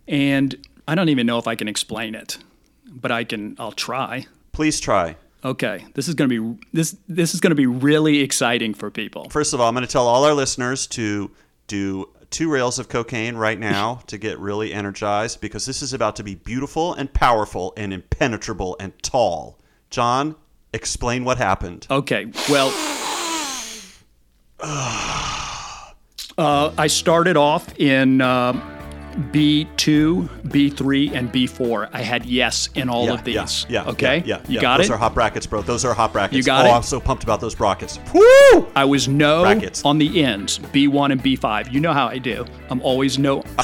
and 0.07 0.55
I 0.87 0.95
don't 0.95 1.09
even 1.09 1.27
know 1.27 1.39
if 1.39 1.49
I 1.49 1.57
can 1.57 1.67
explain 1.67 2.15
it, 2.15 2.39
but 2.87 3.11
I 3.11 3.25
can. 3.25 3.57
I'll 3.59 3.73
try. 3.73 4.27
Please 4.57 4.81
try. 4.81 5.17
Okay, 5.45 5.85
this 5.93 6.09
is 6.09 6.15
going 6.15 6.31
to 6.31 6.55
be 6.55 6.67
this 6.73 6.97
this 7.09 7.35
is 7.35 7.41
going 7.41 7.51
to 7.51 7.55
be 7.55 7.67
really 7.67 8.21
exciting 8.21 8.73
for 8.73 8.91
people. 8.91 9.29
First 9.29 9.53
of 9.53 9.61
all, 9.61 9.69
I'm 9.69 9.75
going 9.75 9.87
to 9.87 9.93
tell 9.93 10.09
all 10.09 10.25
our 10.25 10.33
listeners 10.33 10.87
to 10.87 11.31
do 11.67 12.09
two 12.31 12.51
rails 12.51 12.79
of 12.79 12.89
cocaine 12.89 13.37
right 13.37 13.61
now 13.61 14.01
to 14.07 14.17
get 14.17 14.39
really 14.39 14.73
energized 14.73 15.43
because 15.43 15.67
this 15.67 15.83
is 15.83 15.93
about 15.93 16.17
to 16.17 16.23
be 16.23 16.37
beautiful 16.37 16.95
and 16.95 17.13
powerful 17.13 17.75
and 17.77 17.93
impenetrable 17.93 18.79
and 18.81 18.95
tall. 19.03 19.59
John, 19.91 20.37
explain 20.73 21.23
what 21.25 21.37
happened. 21.37 21.87
Okay, 21.91 22.33
well, 22.49 22.69
uh, 26.39 26.73
I 26.79 26.87
started 26.87 27.37
off 27.37 27.79
in 27.79 28.23
uh, 28.23 28.76
B2, 29.17 30.29
B3, 30.49 31.15
and 31.15 31.33
B4. 31.33 31.89
I 31.93 32.03
had 32.03 32.27
yes 32.27 32.69
in 32.75 32.89
all 32.89 33.07
yeah, 33.07 33.15
of 33.15 33.25
these. 33.25 33.67
Yeah, 33.69 33.85
yeah. 33.85 33.91
Okay. 33.91 34.19
Yeah, 34.19 34.37
yeah, 34.37 34.43
You 34.49 34.55
yeah. 34.57 34.61
got 34.61 34.77
those 34.79 34.87
it. 34.87 34.89
Those 34.91 34.95
are 34.97 34.99
hot 34.99 35.15
brackets, 35.15 35.47
bro. 35.47 35.63
Those 35.63 35.85
are 35.85 35.95
hot 35.95 36.13
brackets. 36.13 36.37
You 36.37 36.43
got 36.43 36.67
oh, 36.67 36.69
it? 36.69 36.73
I'm 36.73 36.83
so 36.83 37.01
pumped 37.01 37.25
about 37.25 37.41
those 37.41 37.55
brackets. 37.55 37.99
Woo! 38.15 38.67
I 38.75 38.85
was 38.85 39.09
no 39.09 39.43
Brackets. 39.43 39.85
on 39.85 39.99
the 39.99 40.23
ends, 40.23 40.59
B1 40.59 41.13
and 41.13 41.23
B5. 41.23 41.73
You 41.73 41.81
know 41.81 41.93
how 41.93 42.07
I 42.07 42.19
do. 42.19 42.45
I'm 42.71 42.83
always 42.83 43.19
no. 43.19 43.43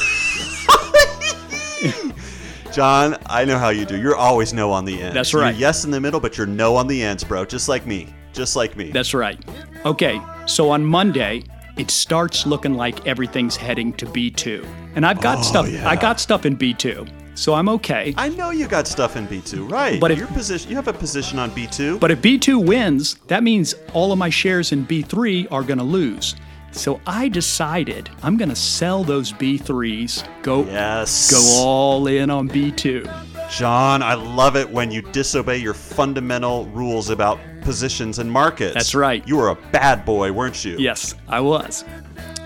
John, 2.72 3.18
I 3.26 3.44
know 3.44 3.58
how 3.58 3.68
you 3.68 3.84
do. 3.84 4.00
You're 4.00 4.16
always 4.16 4.54
no 4.54 4.70
on 4.70 4.86
the 4.86 5.00
end. 5.00 5.14
That's 5.14 5.32
You're 5.32 5.42
right. 5.42 5.54
yes 5.54 5.84
in 5.84 5.90
the 5.90 6.00
middle, 6.00 6.20
but 6.20 6.38
you're 6.38 6.46
no 6.46 6.76
on 6.76 6.86
the 6.86 7.02
ends, 7.02 7.22
bro. 7.22 7.44
Just 7.44 7.68
like 7.68 7.86
me. 7.86 8.08
Just 8.32 8.56
like 8.56 8.76
me. 8.76 8.90
That's 8.90 9.12
right. 9.12 9.38
Okay, 9.84 10.18
so 10.46 10.70
on 10.70 10.82
Monday, 10.82 11.44
it 11.76 11.90
starts 11.90 12.46
looking 12.46 12.74
like 12.74 13.06
everything's 13.06 13.56
heading 13.56 13.92
to 13.94 14.06
B2, 14.06 14.66
and 14.94 15.06
I've 15.06 15.20
got 15.20 15.38
oh, 15.38 15.42
stuff. 15.42 15.66
Oh, 15.66 15.70
yeah. 15.70 15.88
I 15.88 15.96
got 15.96 16.20
stuff 16.20 16.44
in 16.44 16.56
B2, 16.56 17.08
so 17.38 17.54
I'm 17.54 17.68
okay. 17.68 18.14
I 18.16 18.28
know 18.28 18.50
you 18.50 18.68
got 18.68 18.86
stuff 18.86 19.16
in 19.16 19.26
B2, 19.26 19.70
right? 19.70 20.00
But 20.00 20.10
if- 20.10 20.18
your 20.18 20.28
position, 20.28 20.70
you 20.70 20.76
have 20.76 20.88
a 20.88 20.92
position 20.92 21.38
on 21.38 21.50
B2. 21.52 21.98
But 21.98 22.10
if 22.10 22.20
B2 22.20 22.64
wins, 22.64 23.14
that 23.28 23.42
means 23.42 23.74
all 23.94 24.12
of 24.12 24.18
my 24.18 24.30
shares 24.30 24.72
in 24.72 24.86
B3 24.86 25.48
are 25.50 25.62
going 25.62 25.78
to 25.78 25.84
lose. 25.84 26.34
So 26.72 27.00
I 27.06 27.28
decided 27.28 28.08
I'm 28.22 28.36
going 28.38 28.48
to 28.48 28.56
sell 28.56 29.04
those 29.04 29.32
B3s, 29.32 30.26
go 30.42 30.64
yes, 30.64 31.30
go 31.30 31.62
all 31.62 32.06
in 32.06 32.30
on 32.30 32.48
B2. 32.48 33.50
John, 33.50 34.02
I 34.02 34.14
love 34.14 34.56
it 34.56 34.70
when 34.70 34.90
you 34.90 35.02
disobey 35.02 35.58
your 35.58 35.74
fundamental 35.74 36.64
rules 36.66 37.10
about 37.10 37.38
positions 37.62 38.18
and 38.18 38.30
markets. 38.30 38.74
That's 38.74 38.94
right. 38.94 39.26
You 39.26 39.36
were 39.36 39.48
a 39.48 39.56
bad 39.70 40.04
boy, 40.04 40.32
weren't 40.32 40.64
you? 40.64 40.76
Yes, 40.78 41.14
I 41.28 41.40
was. 41.40 41.84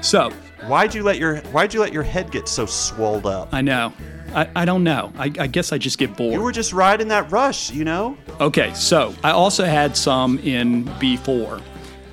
So 0.02 0.30
Why'd 0.66 0.94
you 0.94 1.04
let 1.04 1.18
your 1.18 1.36
Why'd 1.52 1.72
you 1.72 1.80
let 1.80 1.92
your 1.92 2.02
head 2.02 2.32
get 2.32 2.48
so 2.48 2.66
swolled 2.66 3.24
up? 3.24 3.48
I 3.52 3.60
know. 3.60 3.92
I, 4.34 4.48
I 4.56 4.64
don't 4.64 4.82
know. 4.82 5.12
I, 5.16 5.32
I 5.38 5.46
guess 5.46 5.72
I 5.72 5.78
just 5.78 5.96
get 5.96 6.16
bored. 6.16 6.32
You 6.32 6.42
were 6.42 6.52
just 6.52 6.72
riding 6.72 7.08
that 7.08 7.30
rush, 7.30 7.70
you 7.70 7.84
know. 7.84 8.18
Okay, 8.40 8.74
so 8.74 9.14
I 9.22 9.30
also 9.30 9.64
had 9.64 9.96
some 9.96 10.38
in 10.40 10.84
B4. 10.84 11.62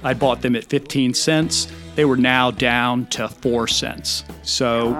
I 0.03 0.13
bought 0.13 0.41
them 0.41 0.55
at 0.55 0.65
15 0.65 1.15
cents. 1.15 1.71
They 1.95 2.05
were 2.05 2.17
now 2.17 2.51
down 2.51 3.07
to 3.07 3.27
4 3.27 3.67
cents. 3.67 4.23
So 4.43 4.91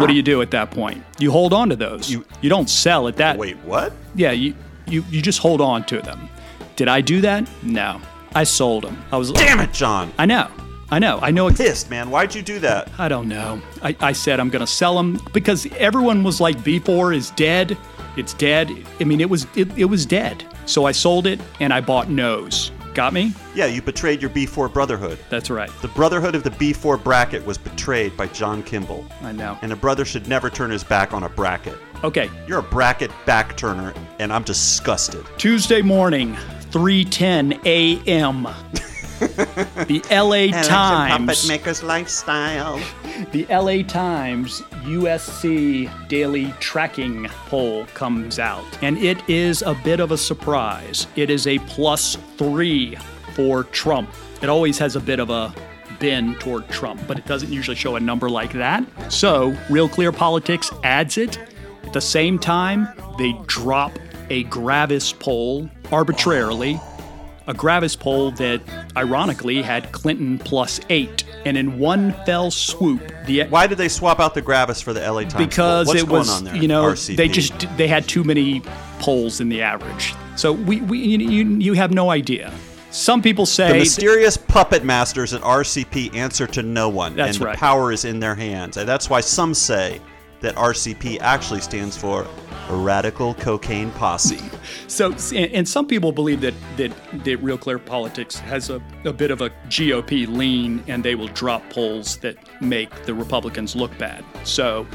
what 0.00 0.06
do 0.06 0.14
you 0.14 0.22
do 0.22 0.40
at 0.40 0.50
that 0.52 0.70
point? 0.70 1.04
You 1.18 1.32
hold 1.32 1.52
on 1.52 1.68
to 1.70 1.76
those. 1.76 2.10
You, 2.10 2.24
you 2.40 2.48
don't 2.48 2.70
sell 2.70 3.08
at 3.08 3.16
that. 3.16 3.36
Wait, 3.36 3.56
what? 3.58 3.92
Yeah, 4.14 4.30
you, 4.30 4.54
you, 4.86 5.04
you 5.10 5.20
just 5.20 5.40
hold 5.40 5.60
on 5.60 5.84
to 5.86 6.00
them. 6.00 6.28
Did 6.76 6.88
I 6.88 7.00
do 7.00 7.20
that? 7.22 7.48
No. 7.62 8.00
I 8.34 8.44
sold 8.44 8.84
them. 8.84 9.02
I 9.10 9.16
was 9.16 9.32
Damn 9.32 9.60
it, 9.60 9.72
John! 9.72 10.12
I 10.18 10.26
know. 10.26 10.50
I 10.90 10.98
know. 10.98 11.18
I 11.22 11.30
know. 11.30 11.48
ex- 11.48 11.56
Pissed, 11.58 11.90
man. 11.90 12.10
Why'd 12.10 12.34
you 12.34 12.42
do 12.42 12.58
that? 12.60 12.90
I 12.98 13.08
don't 13.08 13.28
know. 13.28 13.60
I, 13.82 13.96
I 14.00 14.12
said 14.12 14.38
I'm 14.38 14.50
going 14.50 14.60
to 14.60 14.66
sell 14.70 14.94
them 14.96 15.18
because 15.32 15.66
everyone 15.78 16.22
was 16.22 16.40
like 16.40 16.56
B4 16.58 17.16
is 17.16 17.30
dead. 17.30 17.76
It's 18.16 18.34
dead. 18.34 18.70
I 19.00 19.04
mean, 19.04 19.20
it 19.20 19.28
was 19.28 19.46
it, 19.56 19.76
it 19.76 19.86
was 19.86 20.06
dead. 20.06 20.44
So 20.66 20.84
I 20.84 20.92
sold 20.92 21.26
it 21.26 21.40
and 21.60 21.72
I 21.72 21.80
bought 21.80 22.08
Nose. 22.10 22.70
Got 22.94 23.12
me? 23.12 23.32
Yeah, 23.54 23.66
you 23.66 23.82
betrayed 23.82 24.22
your 24.22 24.30
B4 24.30 24.72
brotherhood. 24.72 25.18
That's 25.28 25.50
right. 25.50 25.70
The 25.82 25.88
brotherhood 25.88 26.34
of 26.34 26.42
the 26.44 26.50
B4 26.50 27.02
bracket 27.02 27.44
was 27.44 27.58
betrayed 27.58 28.16
by 28.16 28.26
John 28.28 28.62
Kimball. 28.62 29.04
I 29.22 29.32
know. 29.32 29.58
And 29.62 29.72
a 29.72 29.76
brother 29.76 30.04
should 30.06 30.28
never 30.28 30.48
turn 30.48 30.70
his 30.70 30.82
back 30.84 31.12
on 31.12 31.24
a 31.24 31.28
bracket. 31.28 31.76
Okay. 32.04 32.30
You're 32.46 32.60
a 32.60 32.62
bracket 32.62 33.10
back 33.26 33.54
turner, 33.56 33.92
and 34.18 34.32
I'm 34.32 34.44
disgusted. 34.44 35.26
Tuesday 35.36 35.82
morning, 35.82 36.34
3:10 36.70 37.64
a.m. 37.64 38.48
the 39.86 40.02
LA 40.10 40.52
Times. 40.62 41.26
Puppet 41.26 41.48
Maker's 41.48 41.82
lifestyle. 41.82 42.78
The 43.32 43.46
LA 43.46 43.82
Times 43.82 44.60
USC 44.84 46.08
daily 46.08 46.52
tracking 46.60 47.26
poll 47.46 47.86
comes 47.94 48.38
out, 48.38 48.64
and 48.82 48.98
it 48.98 49.26
is 49.28 49.62
a 49.62 49.74
bit 49.84 50.00
of 50.00 50.12
a 50.12 50.18
surprise. 50.18 51.06
It 51.16 51.30
is 51.30 51.46
a 51.46 51.58
plus 51.60 52.16
three 52.36 52.96
for 53.34 53.64
Trump. 53.64 54.10
It 54.42 54.48
always 54.50 54.78
has 54.78 54.96
a 54.96 55.00
bit 55.00 55.18
of 55.18 55.30
a 55.30 55.54
bend 55.98 56.38
toward 56.40 56.68
Trump, 56.68 57.00
but 57.06 57.18
it 57.18 57.24
doesn't 57.26 57.50
usually 57.50 57.76
show 57.76 57.96
a 57.96 58.00
number 58.00 58.28
like 58.28 58.52
that. 58.52 58.84
So, 59.10 59.56
Real 59.70 59.88
Clear 59.88 60.12
Politics 60.12 60.70
adds 60.84 61.16
it. 61.16 61.38
At 61.84 61.92
the 61.92 62.00
same 62.00 62.38
time, 62.38 62.88
they 63.18 63.34
drop 63.46 63.98
a 64.28 64.42
Gravis 64.44 65.12
poll 65.12 65.70
arbitrarily 65.92 66.80
a 67.46 67.54
Gravis 67.54 67.94
poll 67.94 68.32
that 68.32 68.60
ironically 68.96 69.62
had 69.62 69.92
Clinton 69.92 70.38
plus 70.38 70.80
eight. 70.90 71.24
And 71.44 71.56
in 71.56 71.78
one 71.78 72.12
fell 72.24 72.50
swoop, 72.50 73.12
the 73.26 73.44
Why 73.44 73.66
did 73.66 73.78
they 73.78 73.88
swap 73.88 74.18
out 74.18 74.34
the 74.34 74.42
Gravis 74.42 74.80
for 74.80 74.92
the 74.92 75.00
LA 75.00 75.20
Times? 75.20 75.34
poll? 75.34 75.46
because 75.46 75.94
it 75.94 76.08
was 76.08 76.42
there? 76.42 76.56
you 76.56 76.68
know 76.68 76.84
RCP? 76.84 77.16
they 77.16 77.28
just 77.28 77.76
they 77.76 77.86
had 77.86 78.08
too 78.08 78.24
many 78.24 78.62
polls 78.98 79.40
in 79.40 79.48
the 79.48 79.62
average. 79.62 80.14
So 80.36 80.52
we, 80.52 80.80
we 80.82 80.98
you, 80.98 81.44
you 81.58 81.72
have 81.74 81.92
no 81.92 82.10
idea. 82.10 82.52
Some 82.90 83.20
people 83.20 83.46
say 83.46 83.68
the 83.68 83.78
mysterious 83.78 84.36
puppet 84.36 84.84
masters 84.84 85.34
at 85.34 85.42
RCP 85.42 86.14
answer 86.14 86.46
to 86.48 86.62
no 86.62 86.88
one, 86.88 87.14
That's 87.14 87.38
and 87.38 87.46
the 87.46 87.52
power 87.52 87.92
is 87.92 88.04
in 88.04 88.20
their 88.20 88.34
hands, 88.34 88.76
and 88.76 88.88
that's 88.88 89.10
why 89.10 89.20
some 89.20 89.54
say 89.54 90.00
that 90.40 90.54
RCP 90.54 91.20
actually 91.20 91.60
stands 91.60 91.96
for 91.96 92.26
A 92.68 92.76
radical 92.76 93.34
Cocaine 93.34 93.90
Posse. 93.92 94.40
so 94.88 95.12
and, 95.34 95.52
and 95.52 95.68
some 95.68 95.86
people 95.86 96.10
believe 96.12 96.40
that 96.40 96.54
that 96.76 96.92
that 97.24 97.36
Real 97.38 97.58
Clear 97.58 97.78
Politics 97.78 98.36
has 98.38 98.70
a, 98.70 98.82
a 99.04 99.12
bit 99.12 99.30
of 99.30 99.40
a 99.40 99.50
GOP 99.68 100.26
lean 100.26 100.82
and 100.88 101.04
they 101.04 101.14
will 101.14 101.28
drop 101.28 101.68
polls 101.70 102.16
that 102.18 102.36
make 102.60 102.90
the 103.04 103.14
Republicans 103.14 103.76
look 103.76 103.96
bad. 103.98 104.24
So 104.44 104.86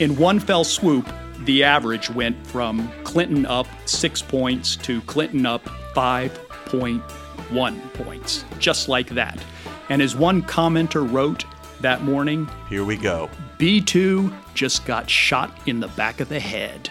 in 0.00 0.16
one 0.16 0.38
fell 0.38 0.64
swoop, 0.64 1.08
the 1.40 1.64
average 1.64 2.10
went 2.10 2.46
from 2.46 2.90
Clinton 3.04 3.46
up 3.46 3.66
six 3.86 4.20
points 4.20 4.76
to 4.76 5.00
Clinton 5.02 5.46
up 5.46 5.64
5.1 5.94 7.92
points, 7.94 8.44
just 8.58 8.88
like 8.88 9.08
that. 9.10 9.42
And 9.88 10.02
as 10.02 10.14
one 10.14 10.42
commenter 10.42 11.10
wrote 11.10 11.44
that 11.80 12.02
morning, 12.02 12.48
Here 12.68 12.84
we 12.84 12.96
go. 12.96 13.30
B2 13.58 14.32
just 14.54 14.84
got 14.84 15.08
shot 15.08 15.56
in 15.66 15.80
the 15.80 15.88
back 15.88 16.20
of 16.20 16.28
the 16.28 16.40
head. 16.40 16.90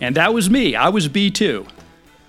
And 0.00 0.16
that 0.16 0.32
was 0.32 0.48
me. 0.48 0.74
I 0.74 0.88
was 0.88 1.08
B2. 1.08 1.68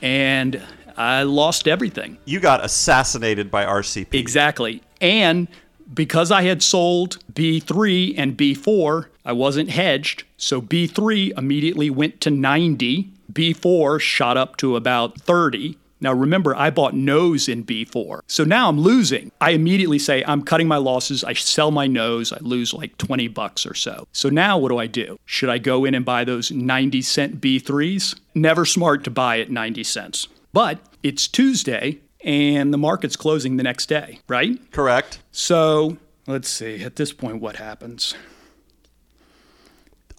And 0.02 0.62
I 0.98 1.24
lost 1.24 1.68
everything. 1.68 2.18
You 2.26 2.40
got 2.40 2.64
assassinated 2.64 3.50
by 3.50 3.66
RCP. 3.66 4.14
Exactly. 4.14 4.82
And 5.00 5.48
because 5.94 6.32
I 6.32 6.44
had 6.44 6.62
sold 6.62 7.18
B3 7.34 8.16
and 8.18 8.38
B4, 8.38 9.08
I 9.26 9.34
wasn't 9.34 9.70
hedged. 9.70 10.24
So 10.38 10.62
B3 10.62 11.38
immediately 11.38 11.90
went 11.90 12.22
to 12.22 12.30
90. 12.30 13.10
B4 13.32 14.00
shot 14.00 14.38
up 14.38 14.58
to 14.58 14.76
about 14.76 15.20
30. 15.22 15.78
Now 16.02 16.14
remember, 16.14 16.56
I 16.56 16.72
bought 16.72 16.94
nose 16.94 17.48
in 17.48 17.64
B4. 17.64 18.22
So 18.28 18.44
now 18.44 18.68
I'm 18.68 18.80
losing. 18.80 19.32
I 19.40 19.52
immediately 19.52 20.00
say, 20.00 20.24
I'm 20.26 20.42
cutting 20.44 20.68
my 20.68 20.78
losses. 20.78 21.24
I 21.24 21.34
sell 21.34 21.72
my 21.72 21.88
nose. 21.88 22.34
I 22.34 22.40
lose 22.42 22.74
like 22.74 22.98
20 22.98 23.28
bucks 23.30 23.66
or 23.66 23.76
so. 23.76 24.08
So 24.12 24.30
now 24.30 24.58
what 24.58 24.70
do 24.70 24.78
I 24.78 24.88
do? 24.88 25.20
Should 25.26 25.50
I 25.50 25.60
go 25.60 25.86
in 25.86 25.96
and 25.96 26.04
buy 26.04 26.24
those 26.24 26.52
90 26.52 27.02
cent 27.02 27.40
B3s? 27.40 28.20
Never 28.34 28.66
smart 28.66 29.04
to 29.06 29.12
buy 29.12 29.40
at 29.40 29.52
90 29.52 29.84
cents. 29.84 30.28
But 30.52 30.80
it's 31.04 31.28
Tuesday 31.28 32.00
and 32.24 32.74
the 32.74 32.78
market's 32.78 33.16
closing 33.16 33.58
the 33.58 33.64
next 33.64 33.88
day, 33.88 34.20
right? 34.28 34.60
Correct. 34.72 35.20
So 35.32 35.98
let's 36.28 36.50
see. 36.50 36.84
At 36.84 36.96
this 36.96 37.14
point, 37.14 37.42
what 37.42 37.58
happens? 37.58 38.16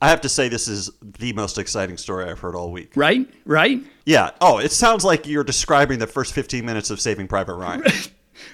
I 0.03 0.09
have 0.09 0.21
to 0.23 0.29
say, 0.29 0.49
this 0.49 0.67
is 0.67 0.91
the 1.01 1.33
most 1.33 1.59
exciting 1.59 1.97
story 1.97 2.29
I've 2.29 2.41
heard 2.41 2.57
all 2.57 2.73
week. 2.73 2.91
Right? 2.97 3.33
Right? 3.47 3.81
Yeah. 4.05 4.33
Oh, 4.41 4.59
it 4.59 4.73
sounds 4.73 5.05
like 5.05 5.29
you're 5.29 5.45
describing 5.45 6.01
the 6.01 6.09
first 6.09 6.33
15 6.35 6.67
minutes 6.67 6.91
of 6.91 7.01
Saving 7.01 7.29
Private 7.29 7.55
Ryan. 7.55 7.85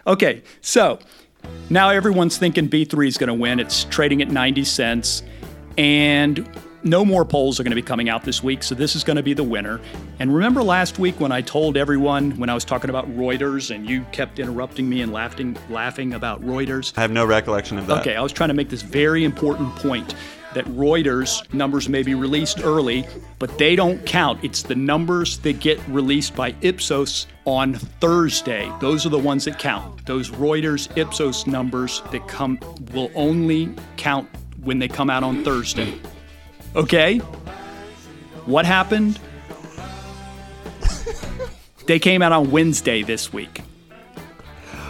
Okay. 0.06 0.42
So 0.60 0.98
now 1.70 1.88
everyone's 1.88 2.36
thinking 2.36 2.68
B3 2.68 3.06
is 3.06 3.16
going 3.16 3.28
to 3.28 3.34
win. 3.34 3.58
It's 3.58 3.84
trading 3.84 4.20
at 4.20 4.28
90 4.28 4.64
cents. 4.64 5.22
And 5.78 6.46
no 6.82 7.04
more 7.04 7.24
polls 7.24 7.58
are 7.58 7.62
going 7.62 7.70
to 7.70 7.76
be 7.76 7.80
coming 7.80 8.08
out 8.08 8.24
this 8.24 8.42
week. 8.42 8.62
So 8.62 8.74
this 8.74 8.94
is 8.94 9.02
going 9.02 9.16
to 9.16 9.22
be 9.22 9.32
the 9.32 9.44
winner. 9.44 9.80
And 10.18 10.34
remember 10.34 10.62
last 10.62 10.98
week 10.98 11.20
when 11.20 11.32
I 11.32 11.40
told 11.40 11.76
everyone, 11.78 12.32
when 12.32 12.50
I 12.50 12.54
was 12.54 12.64
talking 12.64 12.90
about 12.90 13.08
Reuters, 13.16 13.74
and 13.74 13.88
you 13.88 14.02
kept 14.12 14.40
interrupting 14.40 14.88
me 14.88 15.00
and 15.00 15.12
laughing, 15.12 15.56
laughing 15.70 16.12
about 16.12 16.44
Reuters? 16.44 16.92
I 16.98 17.00
have 17.00 17.12
no 17.12 17.24
recollection 17.24 17.78
of 17.78 17.86
that. 17.86 18.00
Okay, 18.00 18.16
I 18.16 18.20
was 18.20 18.32
trying 18.32 18.48
to 18.48 18.54
make 18.54 18.68
this 18.68 18.82
very 18.82 19.24
important 19.24 19.74
point 19.76 20.14
that 20.54 20.64
Reuters 20.66 21.52
numbers 21.52 21.88
may 21.88 22.02
be 22.02 22.14
released 22.14 22.60
early, 22.62 23.06
but 23.38 23.58
they 23.58 23.76
don't 23.76 24.04
count. 24.06 24.42
It's 24.42 24.62
the 24.62 24.74
numbers 24.74 25.38
that 25.38 25.60
get 25.60 25.78
released 25.88 26.34
by 26.34 26.54
Ipsos 26.62 27.26
on 27.44 27.74
Thursday. 27.74 28.72
Those 28.80 29.06
are 29.06 29.10
the 29.10 29.18
ones 29.18 29.44
that 29.44 29.58
count. 29.58 30.06
Those 30.06 30.30
Reuters 30.30 30.94
Ipsos 30.96 31.46
numbers 31.46 32.02
that 32.12 32.26
come 32.28 32.58
will 32.92 33.10
only 33.14 33.74
count 33.96 34.28
when 34.62 34.78
they 34.78 34.88
come 34.88 35.10
out 35.10 35.22
on 35.22 35.44
Thursday. 35.44 36.00
Okay? 36.74 37.18
What 38.46 38.66
happened? 38.66 39.18
they 41.86 41.98
came 41.98 42.22
out 42.22 42.32
on 42.32 42.50
Wednesday 42.50 43.02
this 43.02 43.32
week. 43.32 43.57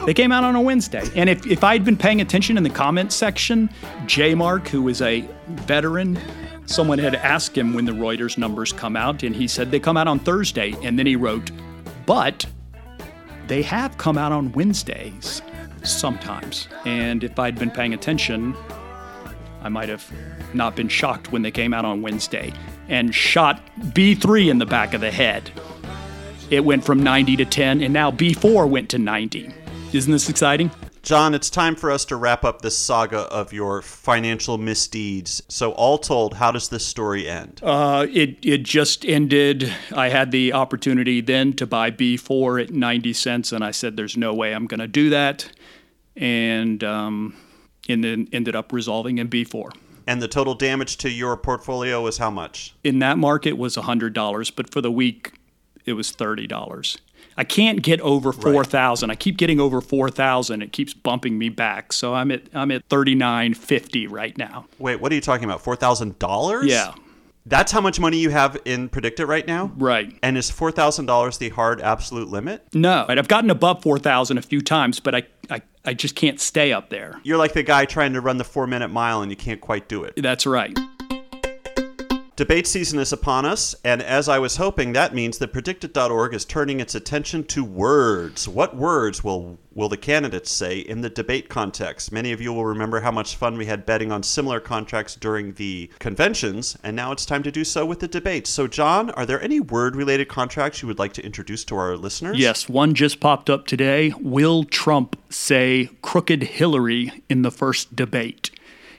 They 0.08 0.14
came 0.14 0.32
out 0.32 0.42
on 0.42 0.56
a 0.56 0.60
Wednesday. 0.62 1.06
And 1.16 1.28
if, 1.28 1.46
if 1.46 1.62
I'd 1.62 1.84
been 1.84 1.98
paying 1.98 2.22
attention 2.22 2.56
in 2.56 2.62
the 2.62 2.70
comments 2.70 3.14
section, 3.14 3.68
J 4.06 4.34
Mark, 4.34 4.66
who 4.66 4.88
is 4.88 5.02
a 5.02 5.20
veteran, 5.48 6.18
someone 6.64 6.98
had 6.98 7.14
asked 7.14 7.54
him 7.54 7.74
when 7.74 7.84
the 7.84 7.92
Reuters 7.92 8.38
numbers 8.38 8.72
come 8.72 8.96
out, 8.96 9.22
and 9.22 9.36
he 9.36 9.46
said 9.46 9.70
they 9.70 9.78
come 9.78 9.98
out 9.98 10.08
on 10.08 10.18
Thursday. 10.18 10.74
And 10.82 10.98
then 10.98 11.04
he 11.04 11.14
wrote, 11.14 11.50
but 12.06 12.46
they 13.48 13.60
have 13.60 13.98
come 13.98 14.16
out 14.16 14.32
on 14.32 14.50
Wednesdays 14.52 15.42
sometimes. 15.82 16.68
And 16.86 17.22
if 17.22 17.38
I'd 17.38 17.58
been 17.58 17.70
paying 17.70 17.92
attention, 17.92 18.56
I 19.60 19.68
might 19.68 19.90
have 19.90 20.10
not 20.54 20.74
been 20.74 20.88
shocked 20.88 21.32
when 21.32 21.42
they 21.42 21.50
came 21.50 21.74
out 21.74 21.84
on 21.84 22.00
Wednesday 22.00 22.54
and 22.88 23.14
shot 23.14 23.60
B3 23.78 24.50
in 24.50 24.56
the 24.56 24.64
back 24.64 24.94
of 24.94 25.02
the 25.02 25.10
head. 25.10 25.50
It 26.48 26.64
went 26.64 26.82
from 26.82 27.02
90 27.02 27.36
to 27.36 27.44
10, 27.44 27.82
and 27.82 27.92
now 27.92 28.10
B4 28.10 28.66
went 28.70 28.88
to 28.88 28.98
90. 28.98 29.52
Isn't 29.90 30.12
this 30.12 30.28
exciting? 30.28 30.70
John, 31.02 31.32
it's 31.34 31.48
time 31.48 31.74
for 31.74 31.90
us 31.90 32.04
to 32.06 32.16
wrap 32.16 32.44
up 32.44 32.60
this 32.60 32.76
saga 32.76 33.20
of 33.20 33.54
your 33.54 33.80
financial 33.80 34.58
misdeeds. 34.58 35.42
So, 35.48 35.72
all 35.72 35.96
told, 35.96 36.34
how 36.34 36.52
does 36.52 36.68
this 36.68 36.84
story 36.84 37.26
end? 37.26 37.60
Uh, 37.62 38.06
it 38.12 38.36
it 38.42 38.64
just 38.64 39.06
ended. 39.06 39.72
I 39.94 40.10
had 40.10 40.30
the 40.30 40.52
opportunity 40.52 41.22
then 41.22 41.54
to 41.54 41.66
buy 41.66 41.90
B4 41.90 42.64
at 42.64 42.70
90 42.70 43.12
cents, 43.14 43.50
and 43.52 43.64
I 43.64 43.70
said, 43.70 43.96
"There's 43.96 44.16
no 44.16 44.34
way 44.34 44.52
I'm 44.54 44.66
going 44.66 44.80
to 44.80 44.88
do 44.88 45.08
that," 45.08 45.50
and 46.16 46.84
um, 46.84 47.34
and 47.88 48.04
then 48.04 48.28
ended 48.30 48.54
up 48.54 48.72
resolving 48.72 49.16
in 49.16 49.28
B4. 49.30 49.72
and 50.06 50.20
the 50.20 50.28
total 50.28 50.54
damage 50.54 50.98
to 50.98 51.10
your 51.10 51.36
portfolio 51.38 52.02
was 52.02 52.18
how 52.18 52.30
much? 52.30 52.74
In 52.84 52.98
that 52.98 53.16
market 53.16 53.54
was 53.54 53.76
$100, 53.76 54.52
but 54.54 54.70
for 54.70 54.82
the 54.82 54.90
week 54.90 55.32
it 55.86 55.94
was 55.94 56.12
$30. 56.12 56.98
I 57.38 57.44
can't 57.44 57.82
get 57.82 58.00
over 58.00 58.32
4,000. 58.32 59.10
I 59.10 59.14
keep 59.14 59.36
getting 59.36 59.60
over 59.60 59.80
4,000. 59.80 60.60
It 60.60 60.72
keeps 60.72 60.92
bumping 60.92 61.38
me 61.38 61.48
back. 61.48 61.92
So 61.92 62.12
I'm 62.12 62.32
at 62.32 62.42
I'm 62.52 62.72
at 62.72 62.86
39.50 62.88 64.10
right 64.10 64.36
now. 64.36 64.66
Wait, 64.78 65.00
what 65.00 65.12
are 65.12 65.14
you 65.14 65.20
talking 65.20 65.44
about? 65.44 65.62
Four 65.62 65.76
thousand 65.76 66.18
dollars? 66.18 66.66
Yeah. 66.66 66.94
That's 67.46 67.72
how 67.72 67.80
much 67.80 67.98
money 67.98 68.18
you 68.18 68.28
have 68.28 68.58
in 68.66 68.90
PredictIt 68.90 69.26
right 69.26 69.46
now? 69.46 69.72
Right. 69.76 70.18
And 70.22 70.36
is 70.36 70.50
four 70.50 70.72
thousand 70.72 71.06
dollars 71.06 71.38
the 71.38 71.50
hard 71.50 71.80
absolute 71.80 72.28
limit? 72.28 72.66
No, 72.74 73.06
and 73.08 73.18
I've 73.20 73.28
gotten 73.28 73.50
above 73.50 73.82
4,000 73.82 74.36
a 74.36 74.42
few 74.42 74.60
times, 74.60 74.98
but 75.00 75.14
I, 75.14 75.22
I 75.48 75.62
I 75.84 75.94
just 75.94 76.16
can't 76.16 76.40
stay 76.40 76.72
up 76.72 76.90
there. 76.90 77.20
You're 77.22 77.38
like 77.38 77.52
the 77.52 77.62
guy 77.62 77.84
trying 77.84 78.12
to 78.14 78.20
run 78.20 78.38
the 78.38 78.44
four 78.44 78.66
minute 78.66 78.88
mile 78.88 79.22
and 79.22 79.30
you 79.30 79.36
can't 79.36 79.60
quite 79.60 79.88
do 79.88 80.02
it. 80.02 80.14
That's 80.16 80.44
right. 80.44 80.76
Debate 82.38 82.68
season 82.68 83.00
is 83.00 83.12
upon 83.12 83.44
us, 83.44 83.74
and 83.82 84.00
as 84.00 84.28
I 84.28 84.38
was 84.38 84.58
hoping, 84.58 84.92
that 84.92 85.12
means 85.12 85.38
that 85.38 85.52
PredictIt.org 85.52 86.32
is 86.32 86.44
turning 86.44 86.78
its 86.78 86.94
attention 86.94 87.42
to 87.46 87.64
words. 87.64 88.46
What 88.46 88.76
words 88.76 89.24
will 89.24 89.58
will 89.78 89.88
the 89.88 89.96
candidates 89.96 90.50
say 90.50 90.80
in 90.80 91.00
the 91.00 91.08
debate 91.08 91.48
context? 91.48 92.10
Many 92.10 92.32
of 92.32 92.40
you 92.40 92.52
will 92.52 92.64
remember 92.64 93.00
how 93.00 93.12
much 93.12 93.36
fun 93.36 93.56
we 93.56 93.66
had 93.66 93.86
betting 93.86 94.10
on 94.10 94.24
similar 94.24 94.58
contracts 94.58 95.14
during 95.14 95.54
the 95.54 95.88
conventions, 96.00 96.76
and 96.82 96.96
now 96.96 97.12
it's 97.12 97.24
time 97.24 97.44
to 97.44 97.52
do 97.52 97.64
so 97.64 97.86
with 97.86 98.00
the 98.00 98.08
debates. 98.08 98.50
So, 98.50 98.66
John, 98.66 99.10
are 99.10 99.24
there 99.24 99.40
any 99.40 99.60
word-related 99.60 100.28
contracts 100.28 100.82
you 100.82 100.88
would 100.88 100.98
like 100.98 101.12
to 101.14 101.24
introduce 101.24 101.64
to 101.66 101.76
our 101.76 101.96
listeners? 101.96 102.38
Yes, 102.38 102.68
one 102.68 102.94
just 102.94 103.20
popped 103.20 103.48
up 103.48 103.66
today. 103.66 104.12
Will 104.20 104.64
Trump 104.64 105.16
say 105.30 105.90
crooked 106.02 106.42
Hillary 106.42 107.22
in 107.28 107.42
the 107.42 107.52
first 107.52 107.94
debate? 107.94 108.47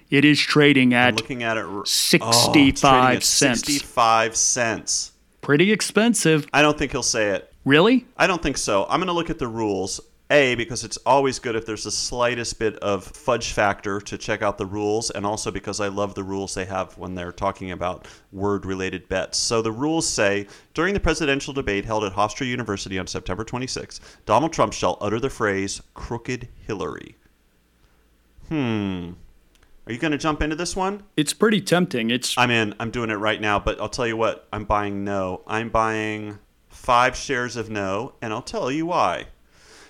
It 0.09 0.25
is 0.25 0.39
trading 0.39 0.93
I'm 0.93 1.09
at 1.09 1.15
looking 1.15 1.43
at 1.43 1.57
it. 1.57 1.65
r- 1.65 1.85
65 1.85 2.25
oh, 2.25 2.67
it's 2.67 2.83
at 2.83 3.23
cents. 3.23 3.59
65 3.59 4.35
cents. 4.35 5.11
pretty 5.41 5.71
expensive. 5.71 6.47
I 6.51 6.61
don't 6.61 6.77
think 6.77 6.91
he'll 6.91 7.03
say 7.03 7.29
it. 7.29 7.53
Really? 7.65 8.05
I 8.17 8.25
don't 8.25 8.41
think 8.41 8.57
so. 8.57 8.85
I'm 8.89 8.99
going 8.99 9.07
to 9.07 9.13
look 9.13 9.29
at 9.29 9.39
the 9.39 9.47
rules. 9.47 10.01
A, 10.31 10.53
because 10.53 10.83
it's 10.83 10.97
always 11.07 11.39
good 11.39 11.55
if 11.55 11.65
there's 11.65 11.85
the 11.85 11.91
slightest 11.91 12.59
bit 12.59 12.75
of 12.77 13.03
fudge 13.03 13.51
factor 13.51 13.99
to 13.99 14.15
check 14.15 14.43
out 14.43 14.59
the 14.59 14.65
rules, 14.65 15.09
and 15.09 15.25
also 15.25 15.49
because 15.49 15.79
I 15.79 15.87
love 15.87 16.13
the 16.13 16.23
rules 16.23 16.53
they 16.53 16.65
have 16.65 16.95
when 16.99 17.15
they're 17.15 17.31
talking 17.31 17.71
about 17.71 18.07
word 18.31 18.63
related 18.63 19.09
bets. 19.09 19.39
So 19.39 19.63
the 19.63 19.71
rules 19.71 20.07
say 20.07 20.45
during 20.75 20.93
the 20.93 20.99
presidential 20.99 21.51
debate 21.51 21.83
held 21.83 22.03
at 22.03 22.13
Hofstra 22.13 22.45
University 22.45 22.99
on 22.99 23.07
September 23.07 23.43
26, 23.43 23.99
Donald 24.27 24.53
Trump 24.53 24.71
shall 24.73 24.99
utter 25.01 25.19
the 25.19 25.31
phrase 25.31 25.81
crooked 25.95 26.47
Hillary. 26.67 27.15
Hmm. 28.49 29.13
Are 29.89 29.91
you 29.91 29.97
going 29.97 30.11
to 30.11 30.19
jump 30.19 30.43
into 30.43 30.55
this 30.55 30.75
one? 30.75 31.01
It's 31.17 31.33
pretty 31.33 31.61
tempting. 31.61 32.11
It's 32.11 32.37
I'm 32.37 32.51
in. 32.51 32.75
I'm 32.79 32.91
doing 32.91 33.09
it 33.09 33.15
right 33.15 33.41
now, 33.41 33.57
but 33.57 33.81
I'll 33.81 33.89
tell 33.89 34.05
you 34.05 34.15
what. 34.15 34.47
I'm 34.53 34.63
buying 34.63 35.03
no. 35.03 35.41
I'm 35.47 35.69
buying 35.69 36.37
five 36.67 37.15
shares 37.15 37.55
of 37.55 37.71
no, 37.71 38.13
and 38.21 38.31
I'll 38.31 38.43
tell 38.43 38.71
you 38.71 38.85
why. 38.85 39.25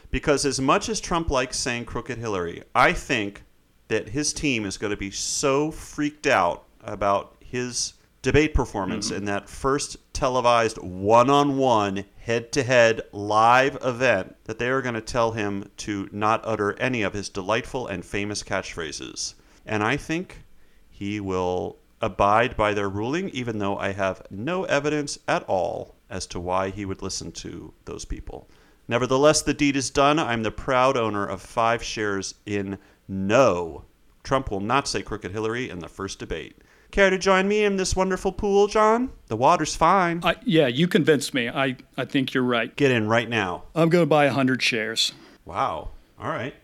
Because 0.09 0.45
as 0.45 0.61
much 0.61 0.87
as 0.87 1.01
Trump 1.01 1.29
likes 1.29 1.59
saying 1.59 1.83
crooked 1.83 2.17
Hillary, 2.17 2.63
I 2.73 2.93
think 2.93 3.43
that 3.89 4.07
his 4.07 4.31
team 4.31 4.63
is 4.63 4.77
going 4.77 4.91
to 4.91 4.97
be 4.97 5.11
so 5.11 5.69
freaked 5.69 6.27
out 6.27 6.63
about 6.81 7.35
his 7.41 7.95
debate 8.21 8.53
performance 8.53 9.07
mm-hmm. 9.07 9.17
in 9.17 9.25
that 9.25 9.49
first 9.49 9.97
televised 10.13 10.77
one 10.77 11.29
on 11.29 11.57
one, 11.57 12.05
head 12.19 12.53
to 12.53 12.63
head 12.63 13.01
live 13.11 13.77
event 13.83 14.37
that 14.45 14.59
they 14.59 14.69
are 14.69 14.81
going 14.81 14.95
to 14.95 15.01
tell 15.01 15.33
him 15.33 15.69
to 15.75 16.07
not 16.13 16.39
utter 16.45 16.79
any 16.79 17.01
of 17.01 17.11
his 17.11 17.27
delightful 17.27 17.85
and 17.85 18.05
famous 18.05 18.41
catchphrases. 18.43 19.33
And 19.69 19.83
I 19.83 19.97
think 19.97 20.43
he 20.89 21.19
will 21.19 21.77
abide 22.01 22.57
by 22.57 22.73
their 22.73 22.89
ruling, 22.89 23.29
even 23.29 23.59
though 23.59 23.77
I 23.77 23.91
have 23.91 24.23
no 24.31 24.63
evidence 24.63 25.19
at 25.27 25.43
all 25.43 25.95
as 26.09 26.25
to 26.27 26.39
why 26.39 26.71
he 26.71 26.85
would 26.85 27.03
listen 27.03 27.31
to 27.33 27.71
those 27.85 28.03
people. 28.03 28.49
Nevertheless, 28.87 29.43
the 29.43 29.53
deed 29.53 29.75
is 29.75 29.91
done. 29.91 30.17
I'm 30.17 30.41
the 30.41 30.49
proud 30.49 30.97
owner 30.97 31.23
of 31.23 31.39
five 31.43 31.83
shares 31.83 32.33
in 32.47 32.79
No. 33.07 33.85
Trump 34.23 34.49
will 34.49 34.59
not 34.59 34.87
say 34.87 35.03
crooked 35.03 35.31
Hillary 35.31 35.69
in 35.69 35.77
the 35.77 35.87
first 35.87 36.17
debate. 36.17 36.57
Care 36.89 37.11
to 37.11 37.19
join 37.19 37.47
me 37.47 37.63
in 37.63 37.77
this 37.77 37.95
wonderful 37.95 38.31
pool, 38.31 38.65
John? 38.65 39.11
The 39.27 39.35
water's 39.35 39.75
fine. 39.75 40.21
I, 40.23 40.37
yeah, 40.43 40.65
you 40.65 40.87
convinced 40.87 41.35
me. 41.35 41.47
I, 41.47 41.77
I 41.95 42.05
think 42.05 42.33
you're 42.33 42.41
right. 42.41 42.75
Get 42.75 42.89
in 42.89 43.07
right 43.07 43.29
now. 43.29 43.65
I'm 43.75 43.89
going 43.89 44.01
to 44.01 44.09
buy 44.09 44.25
100 44.25 44.63
shares. 44.63 45.13
Wow. 45.45 45.89
All 46.19 46.29
right. 46.29 46.55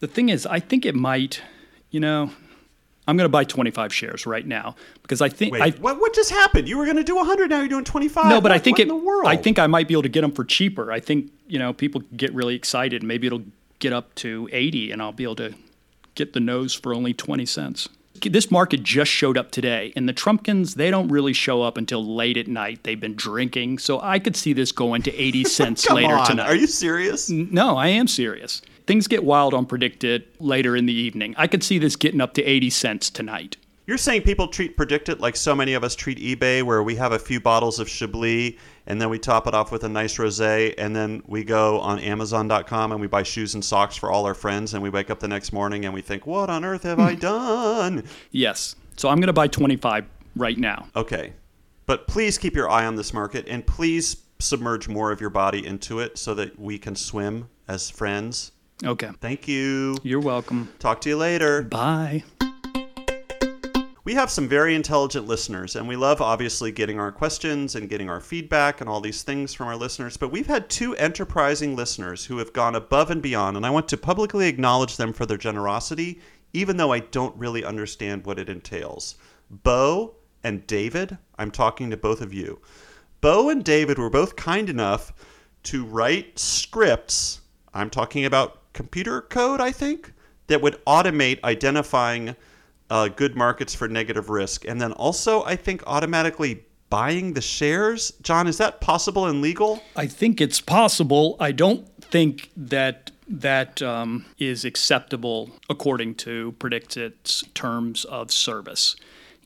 The 0.00 0.06
thing 0.06 0.28
is, 0.28 0.44
I 0.44 0.60
think 0.60 0.84
it 0.84 0.94
might, 0.94 1.40
you 1.90 2.00
know, 2.00 2.30
I'm 3.10 3.16
going 3.16 3.24
to 3.26 3.28
buy 3.30 3.44
25 3.44 3.92
shares 3.92 4.24
right 4.26 4.46
now 4.46 4.76
because 5.02 5.20
I 5.20 5.28
think 5.28 5.52
Wait, 5.52 5.62
I 5.62 5.70
what, 5.80 6.00
what 6.00 6.14
just 6.14 6.30
happened? 6.30 6.68
You 6.68 6.78
were 6.78 6.84
going 6.84 6.96
to 6.96 7.04
do 7.04 7.16
100, 7.16 7.50
now 7.50 7.58
you're 7.58 7.68
doing 7.68 7.84
25. 7.84 8.26
no, 8.26 8.40
but 8.40 8.52
I 8.52 8.54
What- 8.54 8.64
think 8.64 8.74
what 8.78 8.80
it. 8.80 8.82
in 8.84 8.88
the 8.88 8.94
world? 9.04 9.26
I 9.26 9.36
think 9.36 9.58
I 9.58 9.66
might 9.66 9.88
be 9.88 9.94
able 9.94 10.02
to 10.04 10.08
get 10.08 10.22
them 10.22 10.32
for 10.32 10.44
cheaper. 10.44 10.90
I 10.92 11.00
think 11.00 11.30
you 11.48 11.58
know 11.58 11.72
people 11.72 12.02
get 12.16 12.32
really 12.32 12.54
excited. 12.54 13.02
Maybe 13.02 13.26
it'll 13.26 13.42
get 13.80 13.92
up 13.92 14.14
to 14.16 14.48
80, 14.52 14.90
and 14.92 15.02
I'll 15.02 15.12
be 15.12 15.24
able 15.24 15.36
to 15.36 15.54
get 16.14 16.32
the 16.32 16.40
nose 16.40 16.74
for 16.74 16.94
only 16.94 17.12
20 17.14 17.44
cents. 17.46 17.88
This 18.22 18.50
market 18.50 18.82
just 18.82 19.10
showed 19.10 19.38
up 19.38 19.50
today, 19.50 19.92
and 19.96 20.06
the 20.08 20.12
Trumpkins 20.12 20.74
they 20.74 20.90
don't 20.90 21.08
really 21.08 21.32
show 21.32 21.62
up 21.62 21.78
until 21.78 22.04
late 22.14 22.36
at 22.36 22.48
night. 22.48 22.80
They've 22.84 23.00
been 23.00 23.14
drinking, 23.14 23.78
so 23.78 23.98
I 24.02 24.18
could 24.18 24.36
see 24.36 24.52
this 24.52 24.72
going 24.72 25.02
to 25.02 25.14
80 25.16 25.44
cents 25.58 25.88
later 25.90 26.14
on. 26.14 26.26
tonight. 26.26 26.46
Are 26.48 26.54
you 26.54 26.66
serious? 26.66 27.30
No, 27.30 27.76
I 27.76 27.88
am 27.88 28.06
serious. 28.06 28.60
Things 28.90 29.06
get 29.06 29.22
wild 29.22 29.54
on 29.54 29.66
PredictIt 29.66 30.24
later 30.40 30.74
in 30.74 30.86
the 30.86 30.92
evening. 30.92 31.32
I 31.38 31.46
could 31.46 31.62
see 31.62 31.78
this 31.78 31.94
getting 31.94 32.20
up 32.20 32.34
to 32.34 32.42
80 32.42 32.70
cents 32.70 33.08
tonight. 33.08 33.56
You're 33.86 33.96
saying 33.96 34.22
people 34.22 34.48
treat 34.48 34.76
PredictIt 34.76 35.20
like 35.20 35.36
so 35.36 35.54
many 35.54 35.74
of 35.74 35.84
us 35.84 35.94
treat 35.94 36.18
eBay, 36.18 36.64
where 36.64 36.82
we 36.82 36.96
have 36.96 37.12
a 37.12 37.18
few 37.20 37.38
bottles 37.38 37.78
of 37.78 37.88
Chablis 37.88 38.56
and 38.88 39.00
then 39.00 39.08
we 39.08 39.20
top 39.20 39.46
it 39.46 39.54
off 39.54 39.70
with 39.70 39.84
a 39.84 39.88
nice 39.88 40.16
rosé, 40.16 40.74
and 40.76 40.96
then 40.96 41.22
we 41.28 41.44
go 41.44 41.78
on 41.78 42.00
Amazon.com 42.00 42.90
and 42.90 43.00
we 43.00 43.06
buy 43.06 43.22
shoes 43.22 43.54
and 43.54 43.64
socks 43.64 43.94
for 43.94 44.10
all 44.10 44.26
our 44.26 44.34
friends, 44.34 44.74
and 44.74 44.82
we 44.82 44.90
wake 44.90 45.08
up 45.08 45.20
the 45.20 45.28
next 45.28 45.52
morning 45.52 45.84
and 45.84 45.94
we 45.94 46.00
think, 46.00 46.26
"What 46.26 46.50
on 46.50 46.64
earth 46.64 46.82
have 46.82 46.98
I 46.98 47.14
done?" 47.34 48.02
Yes. 48.32 48.74
So 48.96 49.08
I'm 49.08 49.18
going 49.18 49.28
to 49.28 49.32
buy 49.32 49.46
25 49.46 50.04
right 50.34 50.58
now. 50.58 50.88
Okay, 50.96 51.34
but 51.86 52.08
please 52.08 52.38
keep 52.38 52.56
your 52.56 52.68
eye 52.68 52.86
on 52.86 52.96
this 52.96 53.14
market, 53.14 53.46
and 53.46 53.64
please 53.64 54.16
submerge 54.40 54.88
more 54.88 55.12
of 55.12 55.20
your 55.20 55.30
body 55.30 55.64
into 55.64 56.00
it 56.00 56.18
so 56.18 56.34
that 56.34 56.58
we 56.58 56.76
can 56.76 56.96
swim 56.96 57.48
as 57.68 57.88
friends. 57.88 58.50
Okay. 58.84 59.10
Thank 59.20 59.46
you. 59.46 59.96
You're 60.02 60.20
welcome. 60.20 60.72
Talk 60.78 61.00
to 61.02 61.08
you 61.10 61.16
later. 61.16 61.62
Bye. 61.62 62.24
We 64.02 64.14
have 64.14 64.30
some 64.30 64.48
very 64.48 64.74
intelligent 64.74 65.26
listeners, 65.26 65.76
and 65.76 65.86
we 65.86 65.94
love 65.94 66.22
obviously 66.22 66.72
getting 66.72 66.98
our 66.98 67.12
questions 67.12 67.76
and 67.76 67.88
getting 67.88 68.08
our 68.08 68.20
feedback 68.20 68.80
and 68.80 68.88
all 68.88 69.00
these 69.00 69.22
things 69.22 69.52
from 69.52 69.68
our 69.68 69.76
listeners. 69.76 70.16
But 70.16 70.32
we've 70.32 70.46
had 70.46 70.70
two 70.70 70.96
enterprising 70.96 71.76
listeners 71.76 72.24
who 72.24 72.38
have 72.38 72.54
gone 72.54 72.74
above 72.74 73.10
and 73.10 73.20
beyond, 73.20 73.58
and 73.58 73.66
I 73.66 73.70
want 73.70 73.86
to 73.88 73.98
publicly 73.98 74.48
acknowledge 74.48 74.96
them 74.96 75.12
for 75.12 75.26
their 75.26 75.36
generosity, 75.36 76.18
even 76.54 76.78
though 76.78 76.92
I 76.92 77.00
don't 77.00 77.36
really 77.36 77.62
understand 77.62 78.24
what 78.24 78.38
it 78.38 78.48
entails. 78.48 79.16
Bo 79.50 80.14
and 80.42 80.66
David, 80.66 81.18
I'm 81.38 81.50
talking 81.50 81.90
to 81.90 81.96
both 81.96 82.22
of 82.22 82.32
you. 82.32 82.60
Bo 83.20 83.50
and 83.50 83.62
David 83.62 83.98
were 83.98 84.10
both 84.10 84.34
kind 84.34 84.70
enough 84.70 85.12
to 85.64 85.84
write 85.84 86.38
scripts. 86.38 87.42
I'm 87.74 87.90
talking 87.90 88.24
about 88.24 88.59
computer 88.72 89.22
code, 89.22 89.60
I 89.60 89.72
think, 89.72 90.12
that 90.46 90.60
would 90.62 90.84
automate 90.84 91.42
identifying 91.44 92.36
uh, 92.90 93.08
good 93.08 93.36
markets 93.36 93.74
for 93.74 93.88
negative 93.88 94.28
risk. 94.28 94.64
And 94.64 94.80
then 94.80 94.92
also, 94.92 95.44
I 95.44 95.56
think, 95.56 95.82
automatically 95.86 96.64
buying 96.90 97.34
the 97.34 97.40
shares. 97.40 98.12
John, 98.20 98.46
is 98.46 98.58
that 98.58 98.80
possible 98.80 99.26
and 99.26 99.40
legal? 99.40 99.82
I 99.96 100.06
think 100.06 100.40
it's 100.40 100.60
possible. 100.60 101.36
I 101.38 101.52
don't 101.52 101.86
think 102.02 102.50
that 102.56 103.12
that 103.28 103.80
um, 103.80 104.26
is 104.38 104.64
acceptable 104.64 105.52
according 105.70 106.16
to 106.16 106.52
PredictIt's 106.58 107.44
terms 107.54 108.04
of 108.06 108.32
service. 108.32 108.96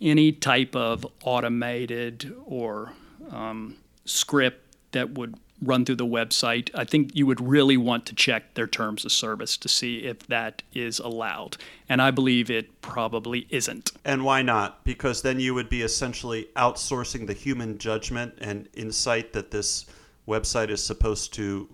Any 0.00 0.32
type 0.32 0.74
of 0.74 1.06
automated 1.22 2.34
or 2.46 2.92
um, 3.30 3.76
script 4.06 4.74
that 4.92 5.10
would 5.10 5.34
run 5.66 5.84
through 5.84 5.96
the 5.96 6.06
website, 6.06 6.70
I 6.74 6.84
think 6.84 7.14
you 7.14 7.26
would 7.26 7.40
really 7.40 7.76
want 7.76 8.06
to 8.06 8.14
check 8.14 8.54
their 8.54 8.66
terms 8.66 9.04
of 9.04 9.12
service 9.12 9.56
to 9.56 9.68
see 9.68 9.98
if 9.98 10.26
that 10.28 10.62
is 10.72 10.98
allowed. 10.98 11.56
And 11.88 12.00
I 12.00 12.10
believe 12.10 12.50
it 12.50 12.80
probably 12.80 13.46
isn't. 13.50 13.92
And 14.04 14.24
why 14.24 14.42
not? 14.42 14.84
Because 14.84 15.22
then 15.22 15.40
you 15.40 15.54
would 15.54 15.68
be 15.68 15.82
essentially 15.82 16.48
outsourcing 16.56 17.26
the 17.26 17.32
human 17.32 17.78
judgment 17.78 18.34
and 18.40 18.68
insight 18.74 19.32
that 19.32 19.50
this 19.50 19.86
website 20.28 20.70
is 20.70 20.82
supposed 20.82 21.34
to 21.34 21.68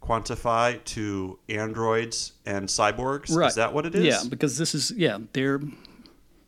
quantify 0.00 0.82
to 0.84 1.38
androids 1.48 2.32
and 2.44 2.68
cyborgs. 2.68 3.34
Right. 3.34 3.48
Is 3.48 3.54
that 3.54 3.72
what 3.72 3.86
it 3.86 3.94
is? 3.94 4.04
Yeah, 4.04 4.22
because 4.28 4.58
this 4.58 4.74
is, 4.74 4.90
yeah, 4.90 5.18
they're 5.32 5.60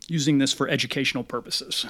using 0.08 0.38
this 0.38 0.52
for 0.52 0.68
educational 0.68 1.24
purposes. 1.24 1.86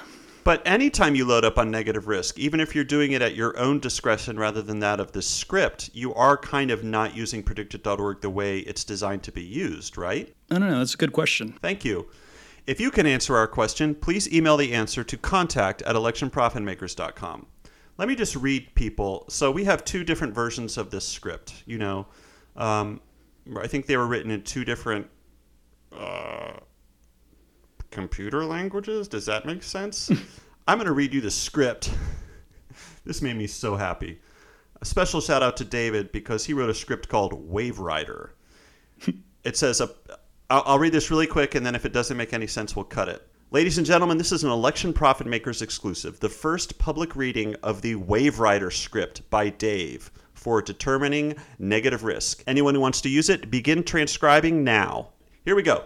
But 0.47 0.65
anytime 0.65 1.13
you 1.13 1.25
load 1.25 1.43
up 1.43 1.57
on 1.57 1.69
negative 1.69 2.07
risk, 2.07 2.39
even 2.39 2.61
if 2.61 2.73
you're 2.73 2.85
doing 2.85 3.11
it 3.11 3.21
at 3.21 3.35
your 3.35 3.59
own 3.59 3.81
discretion 3.81 4.39
rather 4.39 4.61
than 4.61 4.79
that 4.79 5.01
of 5.01 5.11
the 5.11 5.21
script, 5.21 5.89
you 5.91 6.13
are 6.13 6.37
kind 6.37 6.71
of 6.71 6.85
not 6.85 7.13
using 7.13 7.43
PredictIt.org 7.43 8.21
the 8.21 8.29
way 8.29 8.59
it's 8.59 8.85
designed 8.85 9.23
to 9.23 9.33
be 9.33 9.43
used, 9.43 9.97
right? 9.97 10.33
I 10.49 10.57
don't 10.57 10.69
know. 10.69 10.79
That's 10.79 10.93
a 10.93 10.97
good 10.97 11.11
question. 11.11 11.57
Thank 11.61 11.83
you. 11.83 12.07
If 12.65 12.79
you 12.79 12.91
can 12.91 13.05
answer 13.05 13.35
our 13.35 13.45
question, 13.45 13.93
please 13.93 14.31
email 14.33 14.55
the 14.55 14.73
answer 14.73 15.03
to 15.03 15.17
contact 15.17 15.81
at 15.81 15.97
electionprofitmakers.com. 15.97 17.45
Let 17.97 18.07
me 18.07 18.15
just 18.15 18.37
read 18.37 18.73
people. 18.73 19.25
So 19.27 19.51
we 19.51 19.65
have 19.65 19.83
two 19.83 20.05
different 20.05 20.33
versions 20.33 20.77
of 20.77 20.91
this 20.91 21.05
script. 21.05 21.61
You 21.65 21.77
know, 21.77 22.07
um, 22.55 23.01
I 23.59 23.67
think 23.67 23.85
they 23.85 23.97
were 23.97 24.07
written 24.07 24.31
in 24.31 24.43
two 24.43 24.63
different 24.63 25.09
uh, 25.91 26.53
computer 27.91 28.45
languages. 28.45 29.07
Does 29.07 29.25
that 29.25 29.45
make 29.45 29.63
sense? 29.63 30.11
I'm 30.67 30.77
going 30.77 30.87
to 30.87 30.93
read 30.93 31.13
you 31.13 31.21
the 31.21 31.31
script. 31.31 31.93
this 33.05 33.21
made 33.21 33.37
me 33.37 33.47
so 33.47 33.75
happy. 33.75 34.19
A 34.81 34.85
special 34.85 35.21
shout 35.21 35.41
out 35.41 35.57
to 35.57 35.65
David 35.65 36.11
because 36.11 36.45
he 36.45 36.53
wrote 36.53 36.69
a 36.69 36.75
script 36.75 37.09
called 37.09 37.33
Wave 37.33 37.79
Rider. 37.79 38.33
it 39.43 39.57
says, 39.57 39.81
uh, 39.81 39.87
I'll, 40.49 40.63
I'll 40.65 40.79
read 40.79 40.93
this 40.93 41.09
really 41.09 41.27
quick, 41.27 41.55
and 41.55 41.65
then 41.65 41.75
if 41.75 41.85
it 41.85 41.93
doesn't 41.93 42.17
make 42.17 42.33
any 42.33 42.47
sense, 42.47 42.75
we'll 42.75 42.85
cut 42.85 43.09
it. 43.09 43.27
Ladies 43.49 43.77
and 43.77 43.87
gentlemen, 43.87 44.17
this 44.17 44.33
is 44.33 44.43
an 44.43 44.49
Election 44.49 44.91
Profit 44.91 45.25
Makers 45.25 45.61
exclusive, 45.61 46.19
the 46.19 46.27
first 46.27 46.77
public 46.77 47.15
reading 47.15 47.55
of 47.63 47.81
the 47.81 47.95
Wave 47.95 48.39
Rider 48.39 48.69
script 48.69 49.27
by 49.29 49.49
Dave 49.49 50.11
for 50.33 50.61
determining 50.61 51.33
negative 51.57 52.03
risk. 52.03 52.43
Anyone 52.45 52.75
who 52.75 52.81
wants 52.81 52.99
to 53.01 53.09
use 53.09 53.29
it, 53.29 53.49
begin 53.49 53.83
transcribing 53.83 54.65
now. 54.65 55.09
Here 55.45 55.55
we 55.55 55.63
go. 55.63 55.85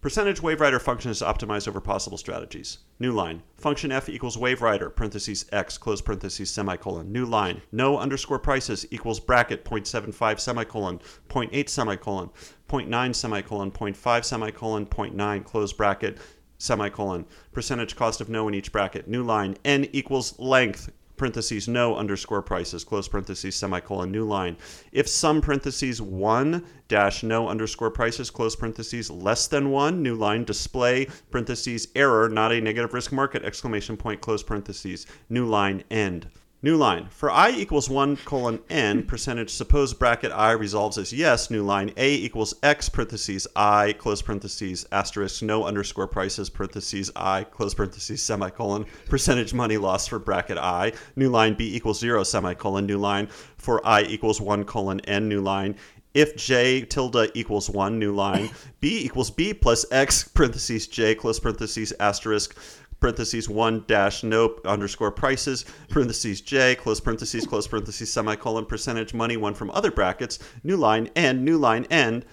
Percentage 0.00 0.40
wave 0.40 0.60
rider 0.60 0.78
function 0.78 1.10
is 1.10 1.22
optimized 1.22 1.66
over 1.66 1.80
possible 1.80 2.16
strategies. 2.16 2.78
New 3.00 3.10
line. 3.10 3.42
Function 3.56 3.90
f 3.90 4.08
equals 4.08 4.38
wave 4.38 4.62
rider, 4.62 4.90
parentheses 4.90 5.44
x, 5.50 5.76
close 5.76 6.00
parentheses, 6.00 6.50
semicolon. 6.50 7.10
New 7.10 7.24
line. 7.26 7.62
No 7.72 7.98
underscore 7.98 8.38
prices 8.38 8.86
equals 8.92 9.18
bracket 9.18 9.64
0.75 9.64 10.38
semicolon, 10.38 11.00
0.8 11.28 11.68
semicolon, 11.68 12.30
0.9 12.68 13.14
semicolon, 13.14 13.72
0.5 13.72 14.24
semicolon, 14.24 14.86
0.9 14.86 15.44
close 15.44 15.72
bracket, 15.72 16.18
semicolon. 16.58 17.26
Percentage 17.50 17.96
cost 17.96 18.20
of 18.20 18.28
no 18.28 18.46
in 18.46 18.54
each 18.54 18.70
bracket. 18.70 19.08
New 19.08 19.24
line. 19.24 19.56
n 19.64 19.88
equals 19.92 20.38
length, 20.38 20.92
parentheses 21.18 21.68
no 21.68 21.96
underscore 21.96 22.40
prices 22.40 22.84
close 22.84 23.08
parentheses 23.08 23.56
semicolon 23.56 24.10
new 24.10 24.24
line. 24.24 24.56
If 24.92 25.08
some 25.08 25.40
parentheses 25.40 26.00
one 26.00 26.64
dash 26.88 27.22
no 27.22 27.48
underscore 27.48 27.90
prices 27.90 28.30
close 28.30 28.56
parentheses 28.56 29.10
less 29.10 29.46
than 29.46 29.70
one 29.70 30.02
new 30.02 30.14
line 30.14 30.44
display 30.44 31.06
parentheses 31.30 31.88
error 31.94 32.28
not 32.28 32.52
a 32.52 32.60
negative 32.60 32.94
risk 32.94 33.12
market 33.12 33.44
exclamation 33.44 33.96
point 33.96 34.20
close 34.20 34.42
parentheses 34.42 35.06
new 35.28 35.44
line 35.44 35.84
end 35.90 36.28
New 36.60 36.76
line. 36.76 37.06
For 37.10 37.30
i 37.30 37.50
equals 37.50 37.88
1 37.88 38.16
colon 38.24 38.58
n, 38.68 39.04
percentage 39.04 39.50
suppose 39.50 39.94
bracket 39.94 40.32
i 40.32 40.50
resolves 40.50 40.98
as 40.98 41.12
yes, 41.12 41.52
new 41.52 41.62
line. 41.62 41.92
a 41.96 42.14
equals 42.16 42.52
x 42.64 42.88
parentheses 42.88 43.46
i, 43.54 43.92
close 43.92 44.22
parentheses, 44.22 44.84
asterisk, 44.90 45.40
no 45.40 45.62
underscore 45.62 46.08
prices, 46.08 46.50
parentheses 46.50 47.12
i, 47.14 47.44
close 47.44 47.74
parentheses, 47.74 48.22
semicolon, 48.22 48.86
percentage 49.08 49.54
money 49.54 49.76
loss 49.76 50.08
for 50.08 50.18
bracket 50.18 50.58
i. 50.58 50.92
New 51.14 51.28
line 51.28 51.54
b 51.54 51.76
equals 51.76 52.00
0, 52.00 52.24
semicolon, 52.24 52.86
new 52.86 52.98
line. 52.98 53.28
For 53.56 53.80
i 53.86 54.02
equals 54.02 54.40
1 54.40 54.64
colon 54.64 54.98
n, 55.02 55.28
new 55.28 55.40
line 55.40 55.76
if 56.14 56.34
j 56.34 56.80
tilde 56.82 57.30
equals 57.34 57.70
1, 57.70 57.98
new 57.98 58.12
line, 58.12 58.50
b 58.80 59.04
equals 59.04 59.30
b 59.30 59.54
plus 59.54 59.86
x, 59.92 60.26
parentheses, 60.26 60.88
j, 60.88 61.14
close 61.14 61.38
parentheses, 61.38 61.92
asterisk, 62.00 62.56
parentheses 63.00 63.48
1 63.48 63.84
dash 63.86 64.22
no 64.22 64.56
underscore 64.64 65.10
prices, 65.10 65.64
parentheses 65.88 66.40
j, 66.40 66.74
close 66.74 67.00
parentheses, 67.00 67.46
close 67.46 67.66
parentheses, 67.66 68.12
semicolon, 68.12 68.64
percentage 68.66 69.14
money, 69.14 69.36
one 69.36 69.54
from 69.54 69.70
other 69.70 69.90
brackets, 69.90 70.38
new 70.64 70.76
line, 70.76 71.08
n, 71.16 71.44
new 71.44 71.58
line, 71.58 71.84
end. 71.90 72.24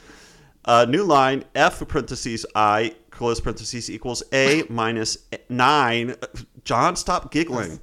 Uh, 0.65 0.85
new 0.89 1.03
line, 1.03 1.43
f 1.53 1.87
parentheses 1.87 2.43
i, 2.55 2.95
close 3.11 3.39
parentheses, 3.39 3.89
equals 3.89 4.23
a 4.33 4.63
minus 4.69 5.17
9. 5.49 6.15
John, 6.63 6.95
stop 6.95 7.31
giggling. 7.31 7.79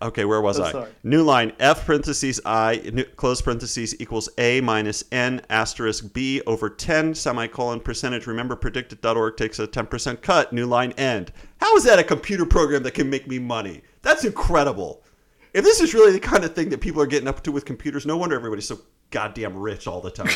Okay, 0.00 0.24
where 0.24 0.40
was 0.40 0.60
Oh, 0.60 0.64
I? 0.64 0.72
sorry. 0.72 0.90
New 1.02 1.22
line 1.22 1.52
f 1.58 1.84
parentheses 1.84 2.40
i 2.44 2.80
new, 2.92 3.04
close 3.04 3.42
parentheses 3.42 4.00
equals 4.00 4.28
a 4.38 4.60
minus 4.60 5.02
n 5.10 5.40
asterisk 5.50 6.12
b 6.12 6.40
over 6.46 6.70
10 6.70 7.14
semicolon 7.14 7.80
percentage. 7.80 8.26
Remember, 8.26 8.54
PredictIt.org 8.54 9.36
takes 9.36 9.58
a 9.58 9.66
10% 9.66 10.22
cut. 10.22 10.52
New 10.52 10.66
line 10.66 10.92
end. 10.92 11.32
How 11.60 11.74
is 11.76 11.84
that 11.84 11.98
a 11.98 12.04
computer 12.04 12.46
program 12.46 12.82
that 12.84 12.94
can 12.94 13.10
make 13.10 13.26
me 13.26 13.38
money? 13.40 13.82
That's 14.02 14.24
incredible. 14.24 15.02
If 15.52 15.64
this 15.64 15.80
is 15.80 15.94
really 15.94 16.12
the 16.12 16.20
kind 16.20 16.44
of 16.44 16.54
thing 16.54 16.68
that 16.68 16.80
people 16.80 17.02
are 17.02 17.06
getting 17.06 17.26
up 17.28 17.42
to 17.42 17.50
with 17.50 17.64
computers, 17.64 18.06
no 18.06 18.16
wonder 18.16 18.36
everybody's 18.36 18.68
so 18.68 18.78
goddamn 19.10 19.56
rich 19.56 19.86
all 19.88 20.00
the 20.00 20.10
time. 20.10 20.28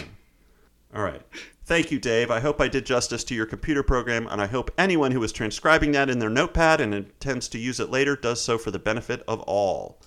All 0.94 1.02
right. 1.02 1.22
Thank 1.64 1.90
you, 1.90 1.98
Dave. 1.98 2.30
I 2.30 2.40
hope 2.40 2.60
I 2.60 2.68
did 2.68 2.84
justice 2.84 3.24
to 3.24 3.34
your 3.34 3.46
computer 3.46 3.82
program, 3.82 4.26
and 4.26 4.42
I 4.42 4.46
hope 4.46 4.70
anyone 4.76 5.12
who 5.12 5.22
is 5.22 5.32
transcribing 5.32 5.92
that 5.92 6.10
in 6.10 6.18
their 6.18 6.28
notepad 6.28 6.80
and 6.80 6.92
intends 6.92 7.48
to 7.48 7.58
use 7.58 7.80
it 7.80 7.88
later 7.88 8.16
does 8.16 8.42
so 8.42 8.58
for 8.58 8.70
the 8.70 8.78
benefit 8.78 9.22
of 9.28 9.40
all. 9.42 9.98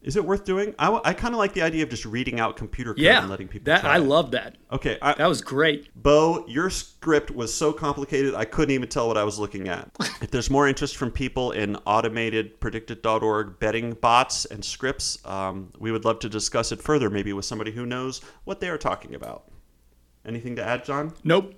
Is 0.00 0.16
it 0.16 0.24
worth 0.24 0.44
doing? 0.44 0.74
I, 0.80 1.12
kind 1.12 1.32
of 1.32 1.38
like 1.38 1.52
the 1.52 1.62
idea 1.62 1.84
of 1.84 1.90
just 1.90 2.04
reading 2.04 2.40
out 2.40 2.56
computer 2.56 2.92
code 2.92 3.04
Yeah, 3.04 3.20
and 3.20 3.30
letting 3.30 3.46
people 3.46 3.66
that 3.66 3.84
I 3.84 3.98
it. 3.98 4.00
love 4.00 4.32
that. 4.32 4.56
Okay, 4.72 4.98
I, 5.00 5.14
That 5.14 5.28
was 5.28 5.40
great. 5.42 5.94
Bo, 5.94 6.44
your 6.48 6.70
script 6.70 7.30
was 7.30 7.54
so 7.54 7.72
complicated 7.72 8.34
I 8.34 8.44
couldn't 8.44 8.74
even 8.74 8.88
tell 8.88 9.06
what 9.06 9.16
I 9.16 9.22
was 9.22 9.38
looking 9.38 9.68
at. 9.68 9.88
if 10.20 10.32
there's 10.32 10.50
more 10.50 10.66
interest 10.66 10.96
from 10.96 11.12
people 11.12 11.52
in 11.52 11.76
automated 11.86 12.58
PredictIt.org 12.60 13.60
betting 13.60 13.92
bots 13.92 14.44
and 14.46 14.64
scripts, 14.64 15.24
um, 15.24 15.70
we 15.78 15.92
would 15.92 16.04
love 16.04 16.18
to 16.20 16.28
discuss 16.28 16.72
it 16.72 16.82
further, 16.82 17.08
maybe 17.08 17.32
with 17.32 17.44
somebody 17.44 17.70
who 17.70 17.86
knows 17.86 18.22
what 18.42 18.58
they 18.58 18.70
are 18.70 18.78
talking 18.78 19.14
about. 19.14 19.44
Anything 20.24 20.56
to 20.56 20.64
add, 20.64 20.84
John? 20.84 21.12
Nope. 21.24 21.54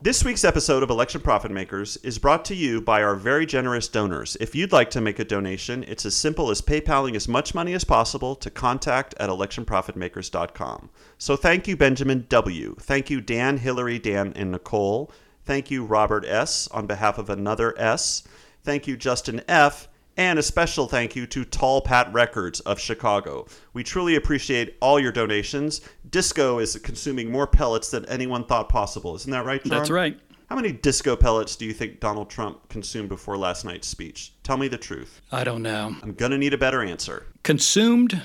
This 0.00 0.24
week's 0.24 0.44
episode 0.44 0.84
of 0.84 0.90
Election 0.90 1.20
Profit 1.20 1.50
Makers 1.50 1.96
is 1.98 2.18
brought 2.18 2.44
to 2.44 2.54
you 2.54 2.80
by 2.80 3.02
our 3.02 3.16
very 3.16 3.44
generous 3.44 3.88
donors. 3.88 4.36
If 4.40 4.54
you'd 4.54 4.70
like 4.70 4.88
to 4.90 5.00
make 5.00 5.18
a 5.18 5.24
donation, 5.24 5.82
it's 5.82 6.06
as 6.06 6.14
simple 6.14 6.48
as 6.50 6.62
PayPaling 6.62 7.16
as 7.16 7.26
much 7.26 7.56
money 7.56 7.72
as 7.72 7.82
possible 7.82 8.36
to 8.36 8.48
contact 8.48 9.14
at 9.18 9.28
electionprofitmakers.com. 9.28 10.90
So 11.18 11.34
thank 11.34 11.66
you, 11.66 11.76
Benjamin 11.76 12.26
W. 12.28 12.76
Thank 12.78 13.10
you, 13.10 13.20
Dan, 13.20 13.58
Hillary, 13.58 13.98
Dan, 13.98 14.32
and 14.36 14.52
Nicole. 14.52 15.10
Thank 15.44 15.72
you, 15.72 15.84
Robert 15.84 16.24
S. 16.24 16.68
on 16.68 16.86
behalf 16.86 17.18
of 17.18 17.28
another 17.28 17.76
S. 17.76 18.22
Thank 18.62 18.86
you, 18.86 18.96
Justin 18.96 19.42
F. 19.48 19.88
And 20.18 20.38
a 20.38 20.42
special 20.42 20.88
thank 20.88 21.14
you 21.14 21.26
to 21.26 21.44
Tall 21.44 21.82
Pat 21.82 22.10
Records 22.12 22.60
of 22.60 22.80
Chicago. 22.80 23.46
We 23.74 23.84
truly 23.84 24.16
appreciate 24.16 24.76
all 24.80 24.98
your 24.98 25.12
donations. 25.12 25.82
Disco 26.08 26.58
is 26.58 26.76
consuming 26.82 27.30
more 27.30 27.46
pellets 27.46 27.90
than 27.90 28.06
anyone 28.06 28.44
thought 28.44 28.70
possible. 28.70 29.14
Isn't 29.14 29.30
that 29.32 29.44
right, 29.44 29.62
John? 29.62 29.76
That's 29.76 29.90
right. 29.90 30.18
How 30.48 30.56
many 30.56 30.72
disco 30.72 31.16
pellets 31.16 31.56
do 31.56 31.66
you 31.66 31.74
think 31.74 32.00
Donald 32.00 32.30
Trump 32.30 32.68
consumed 32.70 33.10
before 33.10 33.36
last 33.36 33.64
night's 33.64 33.88
speech? 33.88 34.32
Tell 34.42 34.56
me 34.56 34.68
the 34.68 34.78
truth. 34.78 35.20
I 35.32 35.44
don't 35.44 35.62
know. 35.62 35.94
I'm 36.02 36.14
going 36.14 36.30
to 36.30 36.38
need 36.38 36.54
a 36.54 36.58
better 36.58 36.82
answer. 36.82 37.26
Consumed 37.42 38.22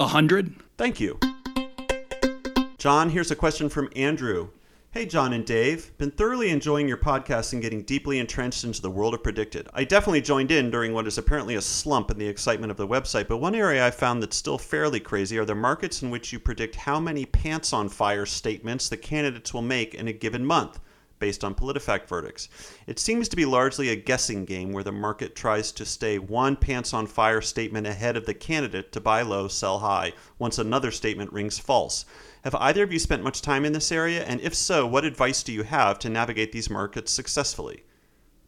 a 0.00 0.06
hundred. 0.08 0.56
Thank 0.78 0.98
you. 0.98 1.20
John, 2.78 3.10
here's 3.10 3.30
a 3.30 3.36
question 3.36 3.68
from 3.68 3.88
Andrew. 3.94 4.48
Hey, 4.94 5.06
John 5.06 5.32
and 5.32 5.44
Dave. 5.44 5.90
Been 5.98 6.12
thoroughly 6.12 6.50
enjoying 6.50 6.86
your 6.86 6.98
podcast 6.98 7.52
and 7.52 7.60
getting 7.60 7.82
deeply 7.82 8.20
entrenched 8.20 8.62
into 8.62 8.80
the 8.80 8.92
world 8.92 9.12
of 9.12 9.24
PredictIt. 9.24 9.66
I 9.74 9.82
definitely 9.82 10.20
joined 10.20 10.52
in 10.52 10.70
during 10.70 10.92
what 10.92 11.08
is 11.08 11.18
apparently 11.18 11.56
a 11.56 11.60
slump 11.60 12.12
in 12.12 12.18
the 12.18 12.28
excitement 12.28 12.70
of 12.70 12.76
the 12.76 12.86
website, 12.86 13.26
but 13.26 13.38
one 13.38 13.56
area 13.56 13.84
I 13.84 13.90
found 13.90 14.22
that's 14.22 14.36
still 14.36 14.56
fairly 14.56 15.00
crazy 15.00 15.36
are 15.36 15.44
the 15.44 15.52
markets 15.56 16.02
in 16.02 16.10
which 16.10 16.32
you 16.32 16.38
predict 16.38 16.76
how 16.76 17.00
many 17.00 17.26
pants 17.26 17.72
on 17.72 17.88
fire 17.88 18.24
statements 18.24 18.88
the 18.88 18.96
candidates 18.96 19.52
will 19.52 19.62
make 19.62 19.96
in 19.96 20.06
a 20.06 20.12
given 20.12 20.46
month 20.46 20.78
based 21.18 21.42
on 21.42 21.56
PolitiFact 21.56 22.06
verdicts. 22.06 22.48
It 22.86 23.00
seems 23.00 23.28
to 23.30 23.36
be 23.36 23.46
largely 23.46 23.88
a 23.88 23.96
guessing 23.96 24.44
game 24.44 24.72
where 24.72 24.84
the 24.84 24.92
market 24.92 25.34
tries 25.34 25.72
to 25.72 25.84
stay 25.84 26.20
one 26.20 26.54
pants 26.54 26.94
on 26.94 27.08
fire 27.08 27.40
statement 27.40 27.88
ahead 27.88 28.16
of 28.16 28.26
the 28.26 28.34
candidate 28.34 28.92
to 28.92 29.00
buy 29.00 29.22
low, 29.22 29.48
sell 29.48 29.80
high, 29.80 30.12
once 30.38 30.58
another 30.58 30.92
statement 30.92 31.32
rings 31.32 31.58
false. 31.58 32.04
Have 32.44 32.54
either 32.56 32.82
of 32.82 32.92
you 32.92 32.98
spent 32.98 33.22
much 33.22 33.40
time 33.40 33.64
in 33.64 33.72
this 33.72 33.90
area? 33.90 34.22
And 34.22 34.38
if 34.42 34.54
so, 34.54 34.86
what 34.86 35.06
advice 35.06 35.42
do 35.42 35.50
you 35.50 35.62
have 35.62 35.98
to 36.00 36.10
navigate 36.10 36.52
these 36.52 36.68
markets 36.68 37.10
successfully? 37.10 37.84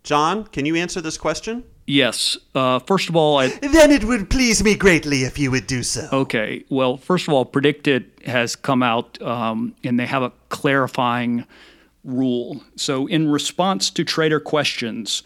John, 0.02 0.44
can 0.44 0.66
you 0.66 0.76
answer 0.76 1.00
this 1.00 1.16
question? 1.16 1.64
Yes. 1.86 2.36
Uh, 2.54 2.78
first 2.80 3.08
of 3.08 3.16
all, 3.16 3.38
I, 3.38 3.48
Then 3.62 3.90
it 3.90 4.04
would 4.04 4.28
please 4.28 4.62
me 4.62 4.74
greatly 4.74 5.24
if 5.24 5.38
you 5.38 5.50
would 5.50 5.66
do 5.66 5.82
so. 5.82 6.08
Okay. 6.12 6.62
Well, 6.68 6.98
first 6.98 7.26
of 7.26 7.32
all, 7.32 7.46
PredictIt 7.46 8.26
has 8.26 8.54
come 8.54 8.82
out 8.82 9.20
um, 9.22 9.74
and 9.82 9.98
they 9.98 10.06
have 10.06 10.22
a 10.22 10.32
clarifying 10.50 11.46
rule. 12.04 12.62
So, 12.76 13.06
in 13.06 13.30
response 13.30 13.88
to 13.90 14.04
trader 14.04 14.40
questions, 14.40 15.22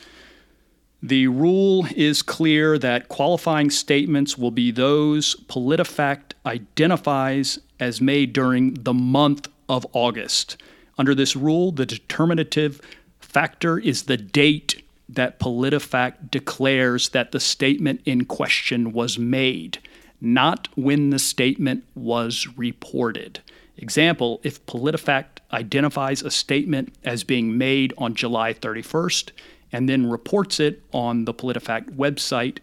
the 1.03 1.27
rule 1.27 1.87
is 1.97 2.23
clear 2.23 2.79
that 2.79 3.09
qualifying 3.09 3.71
statements 3.71 4.39
will 4.39 4.51
be 4.53 4.71
those 4.71 5.35
PolitiFact 5.47 6.35
identifies 6.47 7.59
as 7.81 8.01
made 8.01 8.33
during 8.33 8.75
the 8.75 8.95
month 8.95 9.49
of 9.69 9.87
August. 9.93 10.57
Under 10.99 11.15
this 11.15 11.35
rule, 11.35 11.73
the 11.73 11.87
determinative 11.87 12.81
factor 13.19 13.79
is 13.79 14.03
the 14.03 14.17
date 14.17 14.83
that 15.09 15.41
PolitiFact 15.41 16.31
declares 16.31 17.09
that 17.09 17.33
the 17.33 17.41
statement 17.41 18.01
in 18.05 18.27
question 18.27 18.93
was 18.93 19.19
made, 19.19 19.79
not 20.21 20.69
when 20.77 21.11
the 21.11 21.19
statement 21.19 21.85
was 21.95 22.47
reported. 22.57 23.41
Example, 23.77 24.41
if 24.43 24.65
PolitiFact 24.67 25.39
identifies 25.53 26.23
a 26.23 26.31
statement 26.31 26.95
as 27.03 27.25
being 27.25 27.57
made 27.57 27.95
on 27.97 28.15
July 28.15 28.53
31st 28.53 29.31
and 29.73 29.89
then 29.89 30.11
reports 30.11 30.61
it 30.61 30.83
on 30.93 31.25
the 31.25 31.35
PolitiFact 31.35 31.97
website 31.97 32.59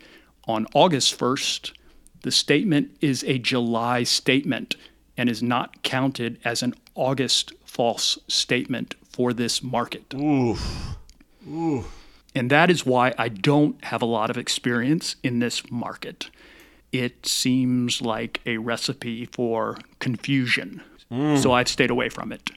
on 0.47 0.67
August 0.73 1.17
1st, 1.17 1.71
the 2.21 2.31
statement 2.31 2.95
is 3.01 3.23
a 3.23 3.39
July 3.39 4.03
statement 4.03 4.75
and 5.17 5.29
is 5.29 5.41
not 5.41 5.81
counted 5.83 6.39
as 6.45 6.61
an 6.61 6.75
August 6.95 7.51
false 7.65 8.17
statement 8.27 8.95
for 9.11 9.33
this 9.33 9.63
market. 9.63 10.13
Oof. 10.13 10.95
Oof. 11.49 11.93
And 12.35 12.51
that 12.51 12.69
is 12.69 12.85
why 12.85 13.13
I 13.17 13.29
don't 13.29 13.83
have 13.85 14.01
a 14.01 14.05
lot 14.05 14.29
of 14.29 14.37
experience 14.37 15.15
in 15.23 15.39
this 15.39 15.71
market. 15.71 16.29
It 16.91 17.25
seems 17.25 18.01
like 18.01 18.41
a 18.45 18.57
recipe 18.57 19.25
for 19.25 19.77
confusion. 19.99 20.83
So 21.09 21.53
I've 21.53 21.69
stayed 21.69 21.89
away 21.89 22.09
from 22.09 22.33
it. 22.33 22.51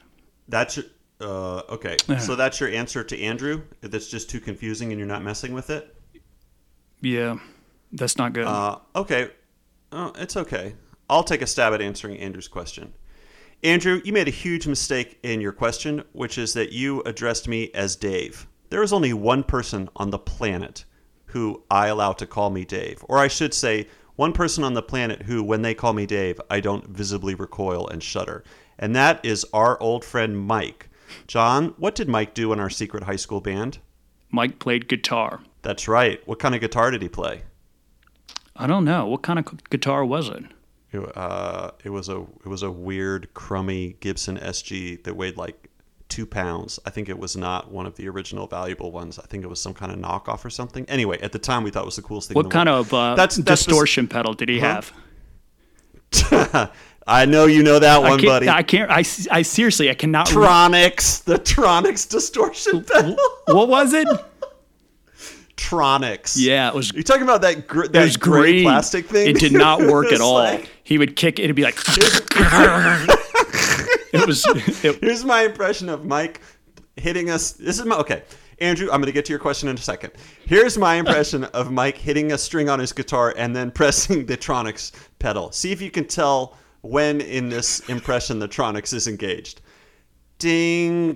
That's 0.49 0.75
your, 0.75 0.85
uh, 1.21 1.61
okay. 1.69 1.95
So 2.19 2.35
that's 2.35 2.59
your 2.59 2.69
answer 2.69 3.01
to 3.01 3.17
Andrew. 3.17 3.61
That's 3.79 4.09
just 4.09 4.29
too 4.29 4.41
confusing, 4.41 4.91
and 4.91 4.99
you're 4.99 5.07
not 5.07 5.23
messing 5.23 5.53
with 5.53 5.69
it. 5.69 5.95
Yeah, 6.99 7.37
that's 7.93 8.17
not 8.17 8.33
good. 8.33 8.45
Uh, 8.45 8.79
okay. 8.93 9.31
Oh, 9.93 10.11
it's 10.17 10.35
okay. 10.35 10.75
I'll 11.11 11.25
take 11.25 11.41
a 11.41 11.47
stab 11.47 11.73
at 11.73 11.81
answering 11.81 12.17
Andrew's 12.19 12.47
question. 12.47 12.93
Andrew, 13.63 14.01
you 14.05 14.13
made 14.13 14.29
a 14.29 14.31
huge 14.31 14.65
mistake 14.65 15.19
in 15.23 15.41
your 15.41 15.51
question, 15.51 16.05
which 16.13 16.37
is 16.37 16.53
that 16.53 16.71
you 16.71 17.01
addressed 17.01 17.49
me 17.49 17.69
as 17.73 17.97
Dave. 17.97 18.47
There 18.69 18.81
is 18.81 18.93
only 18.93 19.11
one 19.11 19.43
person 19.43 19.89
on 19.97 20.09
the 20.09 20.17
planet 20.17 20.85
who 21.25 21.63
I 21.69 21.87
allow 21.87 22.13
to 22.13 22.25
call 22.25 22.49
me 22.49 22.63
Dave. 22.63 23.03
Or 23.09 23.17
I 23.17 23.27
should 23.27 23.53
say, 23.53 23.87
one 24.15 24.31
person 24.31 24.63
on 24.63 24.73
the 24.73 24.81
planet 24.81 25.23
who, 25.23 25.43
when 25.43 25.61
they 25.61 25.73
call 25.73 25.91
me 25.91 26.05
Dave, 26.05 26.39
I 26.49 26.61
don't 26.61 26.87
visibly 26.87 27.35
recoil 27.35 27.89
and 27.89 28.01
shudder. 28.01 28.45
And 28.79 28.95
that 28.95 29.19
is 29.25 29.45
our 29.51 29.77
old 29.81 30.05
friend 30.05 30.39
Mike. 30.39 30.89
John, 31.27 31.73
what 31.77 31.93
did 31.93 32.07
Mike 32.07 32.33
do 32.33 32.53
in 32.53 32.59
our 32.61 32.69
secret 32.69 33.03
high 33.03 33.17
school 33.17 33.41
band? 33.41 33.79
Mike 34.29 34.59
played 34.59 34.87
guitar. 34.87 35.41
That's 35.61 35.89
right. 35.89 36.25
What 36.25 36.39
kind 36.39 36.55
of 36.55 36.61
guitar 36.61 36.89
did 36.89 37.01
he 37.01 37.09
play? 37.09 37.41
I 38.55 38.65
don't 38.65 38.85
know. 38.85 39.07
What 39.07 39.23
kind 39.23 39.39
of 39.39 39.69
guitar 39.69 40.05
was 40.05 40.29
it? 40.29 40.45
It, 40.93 41.17
uh, 41.17 41.71
it 41.83 41.89
was 41.89 42.09
a 42.09 42.21
it 42.43 42.47
was 42.47 42.63
a 42.63 42.71
weird 42.71 43.33
crummy 43.33 43.95
Gibson 44.01 44.37
SG 44.37 45.03
that 45.03 45.15
weighed 45.15 45.37
like 45.37 45.69
two 46.09 46.25
pounds. 46.25 46.79
I 46.85 46.89
think 46.89 47.07
it 47.07 47.17
was 47.17 47.37
not 47.37 47.71
one 47.71 47.85
of 47.85 47.95
the 47.95 48.09
original 48.09 48.45
valuable 48.47 48.91
ones. 48.91 49.17
I 49.17 49.23
think 49.23 49.43
it 49.45 49.47
was 49.47 49.61
some 49.61 49.73
kind 49.73 49.91
of 49.93 49.97
knockoff 49.99 50.43
or 50.43 50.49
something. 50.49 50.85
Anyway, 50.89 51.17
at 51.21 51.31
the 51.31 51.39
time 51.39 51.63
we 51.63 51.71
thought 51.71 51.83
it 51.83 51.85
was 51.85 51.95
the 51.95 52.01
coolest 52.01 52.27
thing. 52.27 52.35
in 52.37 52.43
What 52.43 52.51
kind 52.51 52.67
world. 52.69 52.87
of 52.87 52.93
uh, 52.93 53.15
That's- 53.15 53.37
that's 53.37 53.63
distortion 53.65 54.07
pedal 54.09 54.33
did 54.33 54.49
he 54.49 54.59
have? 54.59 54.91
I 57.07 57.25
know 57.25 57.45
you 57.45 57.63
know 57.63 57.79
that 57.79 58.01
one, 58.01 58.19
can't, 58.19 58.23
buddy. 58.25 58.49
I 58.49 58.61
can't. 58.63 58.91
I, 58.91 58.99
I 59.31 59.41
seriously, 59.41 59.89
I 59.89 59.93
cannot. 59.93 60.29
re- 60.29 60.35
Tronics, 60.45 61.23
the 61.23 61.35
Tronics 61.39 62.07
distortion 62.09 62.83
pedal. 62.83 63.15
what 63.47 63.69
was 63.69 63.93
it? 63.93 64.07
Tronics. 65.55 66.35
Yeah, 66.37 66.69
it 66.69 66.75
was. 66.75 66.91
You're 66.93 67.03
talking 67.03 67.23
about 67.23 67.41
that 67.41 67.67
gr- 67.67 67.87
that 67.87 68.19
gray 68.19 68.41
green. 68.51 68.63
plastic 68.63 69.05
thing. 69.07 69.29
It 69.29 69.39
did 69.39 69.51
not 69.53 69.79
work 69.91 70.11
at 70.11 70.21
all. 70.21 70.33
like- 70.35 70.69
he 70.91 70.97
would 70.97 71.15
kick 71.15 71.39
it. 71.39 71.43
It'd 71.43 71.55
be 71.55 71.63
like. 71.63 71.77
it 74.11 74.27
was. 74.27 74.43
It, 74.83 74.99
Here's 75.01 75.23
my 75.23 75.43
impression 75.43 75.87
of 75.87 76.03
Mike 76.03 76.41
hitting 76.97 77.29
us. 77.29 77.53
This 77.53 77.79
is 77.79 77.85
my 77.85 77.95
okay. 77.99 78.23
Andrew, 78.59 78.87
I'm 78.91 78.99
going 78.99 79.05
to 79.05 79.13
get 79.13 79.23
to 79.25 79.29
your 79.29 79.39
question 79.39 79.69
in 79.69 79.75
a 79.77 79.79
second. 79.79 80.11
Here's 80.45 80.77
my 80.77 80.95
impression 80.95 81.45
of 81.45 81.71
Mike 81.71 81.97
hitting 81.97 82.33
a 82.33 82.37
string 82.37 82.67
on 82.67 82.77
his 82.77 82.91
guitar 82.91 83.33
and 83.37 83.55
then 83.55 83.71
pressing 83.79 84.25
the 84.25 84.35
Tronics 84.35 84.91
pedal. 85.17 85.49
See 85.53 85.71
if 85.71 85.81
you 85.81 85.89
can 85.91 86.05
tell 86.05 86.57
when 86.81 87.21
in 87.21 87.47
this 87.47 87.79
impression 87.87 88.39
the 88.39 88.49
Tronics 88.49 88.93
is 88.93 89.07
engaged. 89.07 89.61
Ding. 90.39 91.13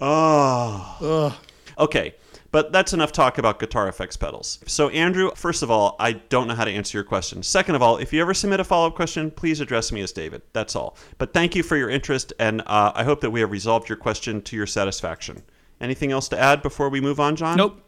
oh. 0.00 1.38
Okay, 1.78 2.14
but 2.50 2.72
that's 2.72 2.92
enough 2.92 3.12
talk 3.12 3.38
about 3.38 3.58
guitar 3.58 3.88
effects 3.88 4.16
pedals. 4.16 4.58
So, 4.66 4.88
Andrew, 4.88 5.30
first 5.34 5.62
of 5.62 5.70
all, 5.70 5.96
I 5.98 6.12
don't 6.12 6.48
know 6.48 6.54
how 6.54 6.64
to 6.64 6.70
answer 6.70 6.96
your 6.96 7.04
question. 7.04 7.42
Second 7.42 7.74
of 7.74 7.82
all, 7.82 7.98
if 7.98 8.12
you 8.12 8.20
ever 8.20 8.34
submit 8.34 8.60
a 8.60 8.64
follow 8.64 8.88
up 8.88 8.94
question, 8.94 9.30
please 9.30 9.60
address 9.60 9.92
me 9.92 10.00
as 10.00 10.12
David. 10.12 10.42
That's 10.52 10.74
all. 10.74 10.96
But 11.18 11.32
thank 11.32 11.54
you 11.54 11.62
for 11.62 11.76
your 11.76 11.90
interest, 11.90 12.32
and 12.38 12.62
uh, 12.62 12.92
I 12.94 13.04
hope 13.04 13.20
that 13.20 13.30
we 13.30 13.40
have 13.40 13.50
resolved 13.50 13.88
your 13.88 13.98
question 13.98 14.42
to 14.42 14.56
your 14.56 14.66
satisfaction. 14.66 15.42
Anything 15.80 16.10
else 16.10 16.28
to 16.28 16.38
add 16.38 16.62
before 16.62 16.88
we 16.88 17.00
move 17.00 17.20
on, 17.20 17.36
John? 17.36 17.56
nope. 17.56 17.82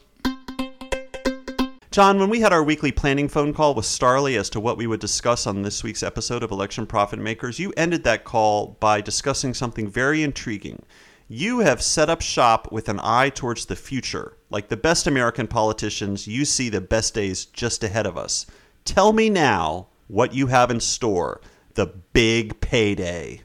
John, 1.91 2.21
when 2.21 2.31
we 2.31 2.39
had 2.39 2.53
our 2.53 2.63
weekly 2.63 2.93
planning 2.93 3.29
phone 3.29 3.53
call 3.53 3.75
with 3.75 3.85
Starley 3.85 4.37
as 4.37 4.49
to 4.51 4.61
what 4.61 4.77
we 4.77 4.87
would 4.87 5.01
discuss 5.01 5.45
on 5.45 5.63
this 5.63 5.83
week's 5.83 6.05
episode 6.05 6.45
of 6.45 6.53
Election 6.53 6.87
Profit 6.87 7.19
Makers, 7.19 7.59
you 7.59 7.73
ended 7.77 8.05
that 8.05 8.23
call 8.23 8.77
by 8.79 9.01
discussing 9.01 9.55
something 9.55 9.89
very 9.89 10.23
intriguing. 10.23 10.85
You 11.33 11.61
have 11.61 11.81
set 11.81 12.11
up 12.11 12.23
shop 12.23 12.73
with 12.73 12.89
an 12.89 12.99
eye 13.05 13.29
towards 13.29 13.67
the 13.67 13.77
future. 13.77 14.37
Like 14.51 14.67
the 14.67 14.77
best 14.77 15.07
American 15.07 15.47
politicians, 15.47 16.27
you 16.27 16.45
see 16.45 16.69
the 16.69 16.81
best 16.81 17.15
days 17.15 17.45
just 17.45 17.85
ahead 17.85 18.05
of 18.05 18.19
us. 18.19 18.47
Tell 18.85 19.13
me 19.13 19.31
now 19.31 19.87
what 20.09 20.35
you 20.35 20.49
have 20.49 20.73
in 20.73 20.81
store 20.81 21.41
the 21.75 21.87
big 21.87 22.61
payday. 22.61 23.43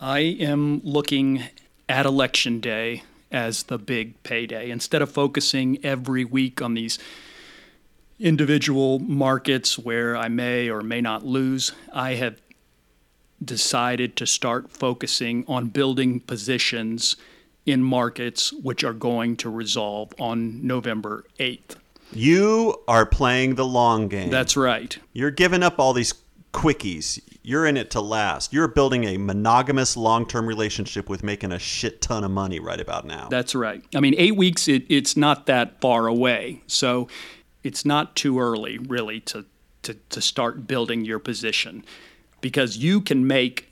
I 0.00 0.20
am 0.20 0.80
looking 0.82 1.42
at 1.90 2.06
election 2.06 2.58
day 2.60 3.02
as 3.30 3.64
the 3.64 3.76
big 3.76 4.22
payday 4.22 4.70
instead 4.70 5.02
of 5.02 5.10
focusing 5.10 5.84
every 5.84 6.24
week 6.24 6.62
on 6.62 6.72
these 6.72 6.98
individual 8.18 8.98
markets 8.98 9.78
where 9.78 10.16
I 10.16 10.28
may 10.28 10.70
or 10.70 10.80
may 10.80 11.02
not 11.02 11.26
lose. 11.26 11.72
I 11.92 12.14
have 12.14 12.40
decided 13.44 14.16
to 14.16 14.26
start 14.26 14.70
focusing 14.70 15.44
on 15.46 15.68
building 15.68 16.20
positions 16.20 17.16
in 17.66 17.82
markets 17.82 18.52
which 18.52 18.84
are 18.84 18.92
going 18.92 19.36
to 19.36 19.48
resolve 19.48 20.12
on 20.18 20.66
November 20.66 21.24
8th. 21.38 21.76
You 22.12 22.76
are 22.86 23.06
playing 23.06 23.54
the 23.56 23.64
long 23.64 24.08
game. 24.08 24.30
That's 24.30 24.56
right. 24.56 24.96
You're 25.12 25.30
giving 25.30 25.62
up 25.62 25.78
all 25.78 25.92
these 25.92 26.14
quickies. 26.52 27.20
You're 27.42 27.66
in 27.66 27.76
it 27.76 27.90
to 27.90 28.00
last. 28.00 28.52
You're 28.52 28.68
building 28.68 29.04
a 29.04 29.18
monogamous 29.18 29.96
long 29.96 30.26
term 30.26 30.46
relationship 30.46 31.08
with 31.08 31.22
making 31.22 31.52
a 31.52 31.58
shit 31.58 32.00
ton 32.00 32.22
of 32.24 32.30
money 32.30 32.60
right 32.60 32.80
about 32.80 33.04
now. 33.04 33.28
That's 33.28 33.54
right. 33.54 33.82
I 33.94 34.00
mean, 34.00 34.14
eight 34.16 34.36
weeks, 34.36 34.68
it, 34.68 34.84
it's 34.88 35.16
not 35.16 35.46
that 35.46 35.80
far 35.80 36.06
away. 36.06 36.62
So 36.66 37.08
it's 37.62 37.84
not 37.84 38.14
too 38.14 38.38
early, 38.38 38.78
really, 38.78 39.20
to, 39.20 39.46
to, 39.82 39.94
to 39.94 40.20
start 40.20 40.66
building 40.66 41.04
your 41.04 41.18
position 41.18 41.84
because 42.44 42.76
you 42.76 43.00
can 43.00 43.26
make 43.26 43.70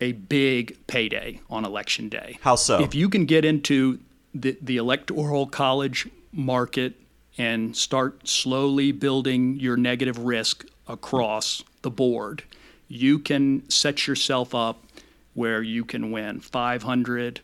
a 0.00 0.12
big 0.12 0.76
payday 0.86 1.40
on 1.50 1.64
election 1.64 2.08
day. 2.08 2.38
How 2.42 2.54
so? 2.54 2.80
If 2.80 2.94
you 2.94 3.08
can 3.08 3.26
get 3.26 3.44
into 3.44 3.98
the, 4.32 4.56
the 4.62 4.76
electoral 4.76 5.48
college 5.48 6.06
market 6.30 6.94
and 7.36 7.76
start 7.76 8.28
slowly 8.28 8.92
building 8.92 9.58
your 9.58 9.76
negative 9.76 10.16
risk 10.16 10.64
across 10.86 11.64
the 11.82 11.90
board, 11.90 12.44
you 12.86 13.18
can 13.18 13.68
set 13.68 14.06
yourself 14.06 14.54
up 14.54 14.84
where 15.32 15.60
you 15.60 15.84
can 15.84 16.12
win 16.12 16.38
500. 16.38 17.40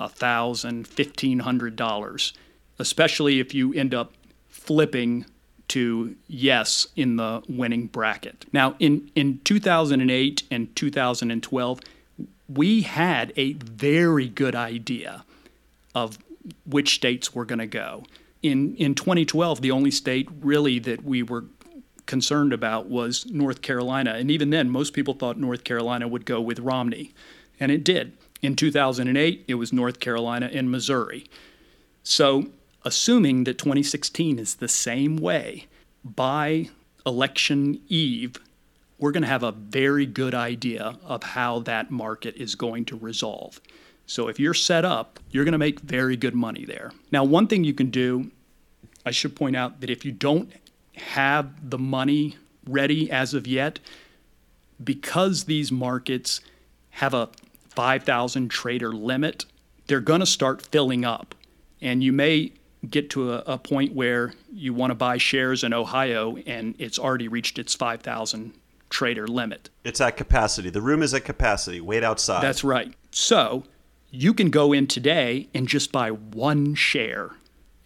A 0.00 0.08
thousand, 0.08 0.88
fifteen 0.88 1.40
hundred 1.40 1.76
dollars, 1.76 2.32
especially 2.78 3.38
if 3.38 3.52
you 3.52 3.74
end 3.74 3.92
up 3.92 4.14
flipping 4.48 5.26
to 5.70 6.16
yes 6.26 6.88
in 6.96 7.16
the 7.16 7.42
winning 7.48 7.86
bracket. 7.86 8.44
Now, 8.52 8.74
in, 8.80 9.10
in 9.14 9.40
2008 9.44 10.42
and 10.50 10.74
2012, 10.74 11.80
we 12.48 12.82
had 12.82 13.32
a 13.36 13.52
very 13.52 14.28
good 14.28 14.56
idea 14.56 15.24
of 15.94 16.18
which 16.66 16.96
states 16.96 17.34
were 17.34 17.44
going 17.44 17.60
to 17.60 17.66
go. 17.66 18.04
In, 18.42 18.74
in 18.76 18.96
2012, 18.96 19.60
the 19.60 19.70
only 19.70 19.92
state 19.92 20.28
really 20.40 20.80
that 20.80 21.04
we 21.04 21.22
were 21.22 21.44
concerned 22.06 22.52
about 22.52 22.86
was 22.86 23.26
North 23.30 23.62
Carolina. 23.62 24.14
And 24.14 24.28
even 24.28 24.50
then, 24.50 24.70
most 24.70 24.92
people 24.92 25.14
thought 25.14 25.38
North 25.38 25.62
Carolina 25.62 26.08
would 26.08 26.24
go 26.24 26.40
with 26.40 26.58
Romney. 26.58 27.12
And 27.60 27.70
it 27.70 27.84
did. 27.84 28.12
In 28.42 28.56
2008, 28.56 29.44
it 29.46 29.54
was 29.54 29.72
North 29.72 30.00
Carolina 30.00 30.50
and 30.52 30.68
Missouri. 30.68 31.26
So, 32.02 32.48
assuming 32.84 33.44
that 33.44 33.58
2016 33.58 34.38
is 34.38 34.56
the 34.56 34.68
same 34.68 35.16
way, 35.16 35.66
by 36.04 36.70
election 37.06 37.80
eve, 37.88 38.36
we're 38.98 39.12
going 39.12 39.22
to 39.22 39.28
have 39.28 39.42
a 39.42 39.52
very 39.52 40.06
good 40.06 40.34
idea 40.34 40.98
of 41.04 41.22
how 41.22 41.60
that 41.60 41.90
market 41.90 42.36
is 42.36 42.54
going 42.54 42.84
to 42.86 42.96
resolve. 42.96 43.60
So, 44.06 44.28
if 44.28 44.40
you're 44.40 44.54
set 44.54 44.84
up, 44.84 45.20
you're 45.30 45.44
going 45.44 45.52
to 45.52 45.58
make 45.58 45.80
very 45.80 46.16
good 46.16 46.34
money 46.34 46.64
there. 46.64 46.92
Now, 47.12 47.24
one 47.24 47.46
thing 47.46 47.64
you 47.64 47.72
can 47.72 47.90
do, 47.90 48.30
I 49.06 49.10
should 49.12 49.36
point 49.36 49.56
out 49.56 49.80
that 49.80 49.90
if 49.90 50.04
you 50.04 50.12
don't 50.12 50.50
have 50.96 51.70
the 51.70 51.78
money 51.78 52.36
ready 52.66 53.10
as 53.10 53.34
of 53.34 53.46
yet, 53.46 53.78
because 54.82 55.44
these 55.44 55.70
markets 55.70 56.40
have 56.90 57.14
a 57.14 57.28
5,000 57.70 58.48
trader 58.48 58.92
limit, 58.92 59.46
they're 59.86 60.00
going 60.00 60.20
to 60.20 60.26
start 60.26 60.62
filling 60.62 61.04
up. 61.04 61.34
And 61.80 62.02
you 62.02 62.12
may 62.12 62.52
get 62.88 63.10
to 63.10 63.32
a, 63.34 63.38
a 63.46 63.58
point 63.58 63.94
where 63.94 64.32
you 64.52 64.72
want 64.72 64.90
to 64.90 64.94
buy 64.94 65.18
shares 65.18 65.62
in 65.64 65.72
Ohio 65.74 66.36
and 66.46 66.74
it's 66.78 66.98
already 66.98 67.28
reached 67.28 67.58
its 67.58 67.74
5,000 67.74 68.52
trader 68.88 69.26
limit. 69.28 69.70
it's 69.84 70.00
at 70.00 70.16
capacity. 70.16 70.70
The 70.70 70.80
room 70.80 71.02
is 71.02 71.14
at 71.14 71.24
capacity. 71.24 71.80
Wait 71.80 72.02
outside. 72.02 72.42
That's 72.42 72.64
right. 72.64 72.92
So 73.10 73.64
You 74.10 74.34
can 74.34 74.50
go 74.50 74.72
in 74.72 74.86
today 74.88 75.48
and 75.54 75.68
just 75.68 75.92
buy 75.92 76.10
one 76.10 76.74
share 76.74 77.30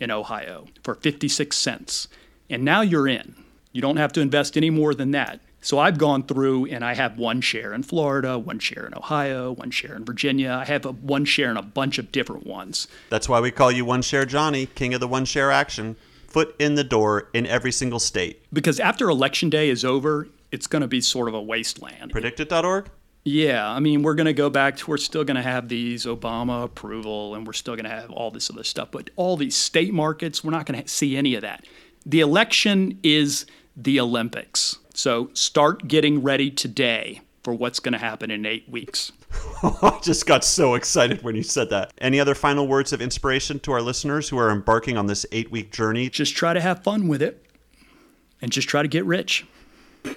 in 0.00 0.10
Ohio 0.10 0.66
for 0.82 0.94
56 0.94 1.56
cents. 1.56 2.08
And 2.48 2.64
now 2.64 2.80
you're 2.80 3.06
in. 3.08 3.34
You 3.72 3.82
don't 3.82 3.96
have 3.98 4.12
to 4.14 4.20
invest 4.20 4.56
any 4.56 4.70
more 4.70 4.94
than 4.94 5.10
that. 5.10 5.40
So 5.64 5.78
I've 5.78 5.96
gone 5.96 6.24
through 6.24 6.66
and 6.66 6.84
I 6.84 6.92
have 6.92 7.16
one 7.16 7.40
share 7.40 7.72
in 7.72 7.84
Florida, 7.84 8.38
one 8.38 8.58
share 8.58 8.86
in 8.86 8.94
Ohio, 8.94 9.52
one 9.52 9.70
share 9.70 9.96
in 9.96 10.04
Virginia. 10.04 10.50
I 10.60 10.66
have 10.66 10.84
a 10.84 10.92
one 10.92 11.24
share 11.24 11.50
in 11.50 11.56
a 11.56 11.62
bunch 11.62 11.96
of 11.96 12.12
different 12.12 12.46
ones. 12.46 12.86
That's 13.08 13.30
why 13.30 13.40
we 13.40 13.50
call 13.50 13.72
you 13.72 13.86
One 13.86 14.02
Share 14.02 14.26
Johnny, 14.26 14.66
king 14.66 14.92
of 14.92 15.00
the 15.00 15.08
one 15.08 15.24
share 15.24 15.50
action. 15.50 15.96
Foot 16.28 16.54
in 16.58 16.74
the 16.74 16.84
door 16.84 17.30
in 17.32 17.46
every 17.46 17.72
single 17.72 17.98
state. 17.98 18.42
Because 18.52 18.78
after 18.78 19.08
election 19.08 19.48
day 19.48 19.70
is 19.70 19.86
over, 19.86 20.28
it's 20.52 20.66
going 20.66 20.82
to 20.82 20.88
be 20.88 21.00
sort 21.00 21.28
of 21.28 21.34
a 21.34 21.40
wasteland. 21.40 22.12
PredictIt.org? 22.12 22.90
Yeah, 23.24 23.66
I 23.66 23.80
mean, 23.80 24.02
we're 24.02 24.16
going 24.16 24.26
to 24.26 24.34
go 24.34 24.50
back 24.50 24.76
to, 24.76 24.90
we're 24.90 24.98
still 24.98 25.24
going 25.24 25.36
to 25.36 25.42
have 25.42 25.70
these 25.70 26.04
Obama 26.04 26.64
approval 26.64 27.34
and 27.34 27.46
we're 27.46 27.54
still 27.54 27.74
going 27.74 27.84
to 27.84 27.90
have 27.90 28.10
all 28.10 28.30
this 28.30 28.50
other 28.50 28.64
stuff. 28.64 28.88
But 28.90 29.08
all 29.16 29.38
these 29.38 29.56
state 29.56 29.94
markets, 29.94 30.44
we're 30.44 30.50
not 30.50 30.66
going 30.66 30.82
to 30.82 30.86
see 30.86 31.16
any 31.16 31.34
of 31.36 31.40
that. 31.40 31.64
The 32.04 32.20
election 32.20 32.98
is 33.02 33.46
the 33.74 33.98
Olympics. 33.98 34.78
So 34.94 35.30
start 35.34 35.88
getting 35.88 36.22
ready 36.22 36.50
today 36.50 37.20
for 37.42 37.52
what's 37.52 37.80
going 37.80 37.92
to 37.92 37.98
happen 37.98 38.30
in 38.30 38.46
eight 38.46 38.68
weeks. 38.68 39.12
I 39.62 39.98
just 40.02 40.24
got 40.24 40.44
so 40.44 40.74
excited 40.74 41.22
when 41.22 41.34
you 41.34 41.42
said 41.42 41.68
that. 41.70 41.92
Any 41.98 42.20
other 42.20 42.34
final 42.34 42.68
words 42.68 42.92
of 42.92 43.02
inspiration 43.02 43.58
to 43.60 43.72
our 43.72 43.82
listeners 43.82 44.28
who 44.28 44.38
are 44.38 44.50
embarking 44.50 44.96
on 44.96 45.06
this 45.06 45.26
eight 45.32 45.50
week 45.50 45.72
journey? 45.72 46.08
Just 46.08 46.36
try 46.36 46.54
to 46.54 46.60
have 46.60 46.84
fun 46.84 47.08
with 47.08 47.22
it 47.22 47.44
and 48.40 48.52
just 48.52 48.68
try 48.68 48.82
to 48.82 48.88
get 48.88 49.04
rich. 49.04 49.44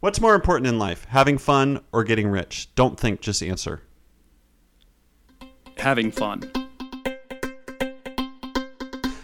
What's 0.00 0.20
more 0.20 0.34
important 0.34 0.66
in 0.66 0.78
life, 0.78 1.04
having 1.10 1.36
fun 1.36 1.80
or 1.92 2.04
getting 2.04 2.28
rich? 2.28 2.74
Don't 2.74 2.98
think, 2.98 3.20
just 3.20 3.42
answer. 3.42 3.82
Having 5.76 6.12
fun. 6.12 6.50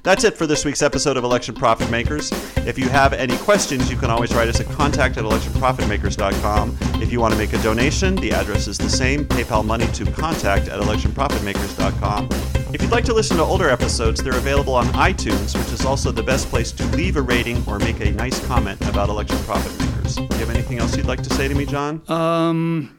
That's 0.04 0.22
it 0.22 0.36
for 0.36 0.46
this 0.46 0.66
week's 0.66 0.82
episode 0.82 1.16
of 1.16 1.24
Election 1.24 1.54
Profit 1.54 1.90
Makers. 1.90 2.30
If 2.58 2.78
you 2.78 2.90
have 2.90 3.14
any 3.14 3.38
questions, 3.38 3.90
you 3.90 3.96
can 3.96 4.10
always 4.10 4.34
write 4.34 4.48
us 4.48 4.60
at 4.60 4.66
contact 4.66 5.16
at 5.16 5.24
electionprofitmakers.com. 5.24 6.76
If 7.00 7.10
you 7.10 7.20
want 7.20 7.32
to 7.32 7.38
make 7.38 7.54
a 7.54 7.62
donation, 7.62 8.14
the 8.16 8.30
address 8.32 8.68
is 8.68 8.76
the 8.76 8.90
same 8.90 9.24
PayPal 9.24 9.64
money 9.64 9.86
to 9.86 10.04
contact 10.12 10.68
at 10.68 10.78
electionprofitmakers.com. 10.78 12.28
If 12.74 12.82
you'd 12.82 12.90
like 12.90 13.06
to 13.06 13.14
listen 13.14 13.38
to 13.38 13.44
older 13.44 13.70
episodes, 13.70 14.22
they're 14.22 14.36
available 14.36 14.74
on 14.74 14.84
iTunes, 14.88 15.58
which 15.58 15.72
is 15.72 15.86
also 15.86 16.12
the 16.12 16.22
best 16.22 16.50
place 16.50 16.70
to 16.72 16.84
leave 16.88 17.16
a 17.16 17.22
rating 17.22 17.64
or 17.66 17.78
make 17.78 18.00
a 18.00 18.10
nice 18.10 18.46
comment 18.46 18.78
about 18.86 19.08
Election 19.08 19.38
Profit 19.44 19.72
Makers. 19.80 20.16
Do 20.16 20.22
you 20.24 20.34
have 20.34 20.50
anything 20.50 20.80
else 20.80 20.94
you'd 20.98 21.06
like 21.06 21.22
to 21.22 21.32
say 21.32 21.48
to 21.48 21.54
me, 21.54 21.64
John? 21.64 22.02
Um, 22.10 22.98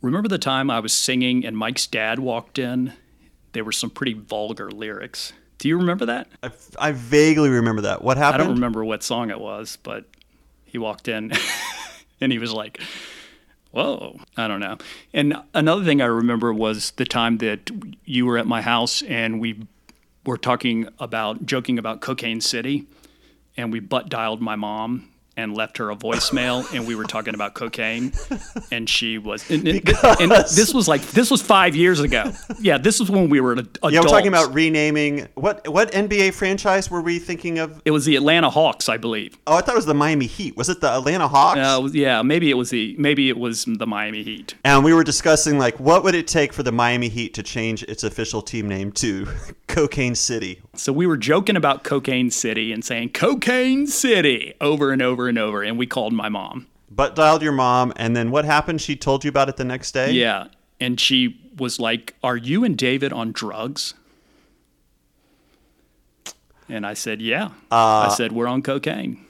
remember 0.00 0.28
the 0.28 0.38
time 0.38 0.70
I 0.70 0.80
was 0.80 0.94
singing 0.94 1.44
and 1.44 1.58
Mike's 1.58 1.86
dad 1.86 2.20
walked 2.20 2.58
in? 2.58 2.94
There 3.52 3.64
were 3.64 3.72
some 3.72 3.90
pretty 3.90 4.14
vulgar 4.14 4.70
lyrics. 4.70 5.32
Do 5.58 5.68
you 5.68 5.78
remember 5.78 6.06
that? 6.06 6.28
I, 6.42 6.50
I 6.78 6.92
vaguely 6.92 7.48
remember 7.48 7.82
that. 7.82 8.02
What 8.02 8.16
happened? 8.16 8.42
I 8.42 8.46
don't 8.46 8.54
remember 8.54 8.84
what 8.84 9.02
song 9.02 9.30
it 9.30 9.40
was, 9.40 9.78
but 9.82 10.04
he 10.64 10.78
walked 10.78 11.08
in 11.08 11.32
and 12.20 12.32
he 12.32 12.38
was 12.38 12.52
like, 12.52 12.80
Whoa, 13.70 14.20
I 14.36 14.48
don't 14.48 14.60
know. 14.60 14.78
And 15.12 15.36
another 15.52 15.84
thing 15.84 16.00
I 16.00 16.06
remember 16.06 16.52
was 16.52 16.92
the 16.92 17.04
time 17.04 17.38
that 17.38 17.70
you 18.04 18.24
were 18.24 18.38
at 18.38 18.46
my 18.46 18.62
house 18.62 19.02
and 19.02 19.40
we 19.40 19.66
were 20.24 20.38
talking 20.38 20.88
about, 20.98 21.44
joking 21.44 21.78
about 21.78 22.00
Cocaine 22.00 22.40
City, 22.40 22.86
and 23.56 23.72
we 23.72 23.80
butt 23.80 24.08
dialed 24.08 24.40
my 24.40 24.56
mom 24.56 25.10
and 25.36 25.54
left 25.54 25.78
her 25.78 25.90
a 25.90 25.96
voicemail 25.96 26.70
and 26.74 26.86
we 26.86 26.94
were 26.94 27.04
talking 27.04 27.34
about 27.34 27.54
cocaine 27.54 28.12
and 28.70 28.88
she 28.88 29.18
was 29.18 29.48
and, 29.50 29.66
and, 29.68 29.88
and 30.20 30.30
this 30.30 30.72
was 30.72 30.88
like 30.88 31.02
this 31.10 31.30
was 31.30 31.42
five 31.42 31.76
years 31.76 32.00
ago. 32.00 32.32
Yeah 32.58 32.78
this 32.78 32.98
was 33.00 33.10
when 33.10 33.28
we 33.28 33.40
were 33.40 33.52
adults. 33.52 33.78
yeah 33.92 34.00
we're 34.00 34.06
talking 34.06 34.28
about 34.28 34.54
renaming 34.54 35.28
what 35.34 35.66
what 35.68 35.92
nba 35.92 36.32
franchise 36.32 36.90
were 36.90 37.02
we 37.02 37.18
thinking 37.18 37.58
of? 37.58 37.80
It 37.84 37.90
was 37.90 38.04
the 38.04 38.16
atlanta 38.16 38.50
hawks 38.50 38.88
i 38.88 38.96
believe. 38.96 39.36
Oh 39.46 39.56
i 39.56 39.60
thought 39.60 39.74
it 39.74 39.76
was 39.76 39.86
the 39.86 39.94
miami 39.94 40.26
heat. 40.26 40.56
Was 40.56 40.68
it 40.68 40.80
the 40.80 40.96
atlanta 40.96 41.28
hawks? 41.28 41.58
Uh, 41.58 41.88
yeah 41.92 42.22
maybe 42.22 42.50
it 42.50 42.54
was 42.54 42.70
the 42.70 42.96
maybe 42.98 43.28
it 43.28 43.36
was 43.38 43.64
the 43.66 43.86
miami 43.86 44.22
heat. 44.22 44.54
And 44.64 44.84
we 44.84 44.94
were 44.94 45.04
discussing 45.04 45.58
like 45.58 45.78
what 45.78 46.02
would 46.04 46.14
it 46.14 46.26
take 46.26 46.52
for 46.52 46.62
the 46.62 46.72
miami 46.72 47.08
heat 47.08 47.34
to 47.34 47.42
change 47.42 47.82
its 47.84 48.04
official 48.04 48.42
team 48.42 48.68
name 48.68 48.92
to 48.92 49.26
cocaine 49.68 50.14
city? 50.14 50.60
So 50.74 50.92
we 50.92 51.06
were 51.06 51.16
joking 51.16 51.56
about 51.56 51.84
cocaine 51.84 52.30
city 52.30 52.72
and 52.72 52.84
saying 52.84 53.10
cocaine 53.10 53.86
city 53.86 54.54
over 54.60 54.92
and 54.92 55.02
over 55.26 55.28
and 55.28 55.38
over, 55.38 55.62
and 55.62 55.78
we 55.78 55.86
called 55.86 56.12
my 56.12 56.28
mom. 56.28 56.66
But 56.90 57.16
dialed 57.16 57.42
your 57.42 57.52
mom, 57.52 57.92
and 57.96 58.16
then 58.16 58.30
what 58.30 58.44
happened? 58.44 58.80
She 58.80 58.96
told 58.96 59.24
you 59.24 59.28
about 59.28 59.48
it 59.48 59.56
the 59.56 59.64
next 59.64 59.92
day? 59.92 60.12
Yeah. 60.12 60.48
And 60.78 61.00
she 61.00 61.40
was 61.56 61.80
like, 61.80 62.14
Are 62.22 62.36
you 62.36 62.64
and 62.64 62.76
David 62.76 63.12
on 63.12 63.32
drugs? 63.32 63.94
And 66.68 66.86
I 66.86 66.94
said, 66.94 67.20
Yeah. 67.20 67.46
Uh, 67.70 68.08
I 68.08 68.14
said, 68.16 68.32
We're 68.32 68.46
on 68.46 68.62
cocaine. 68.62 69.25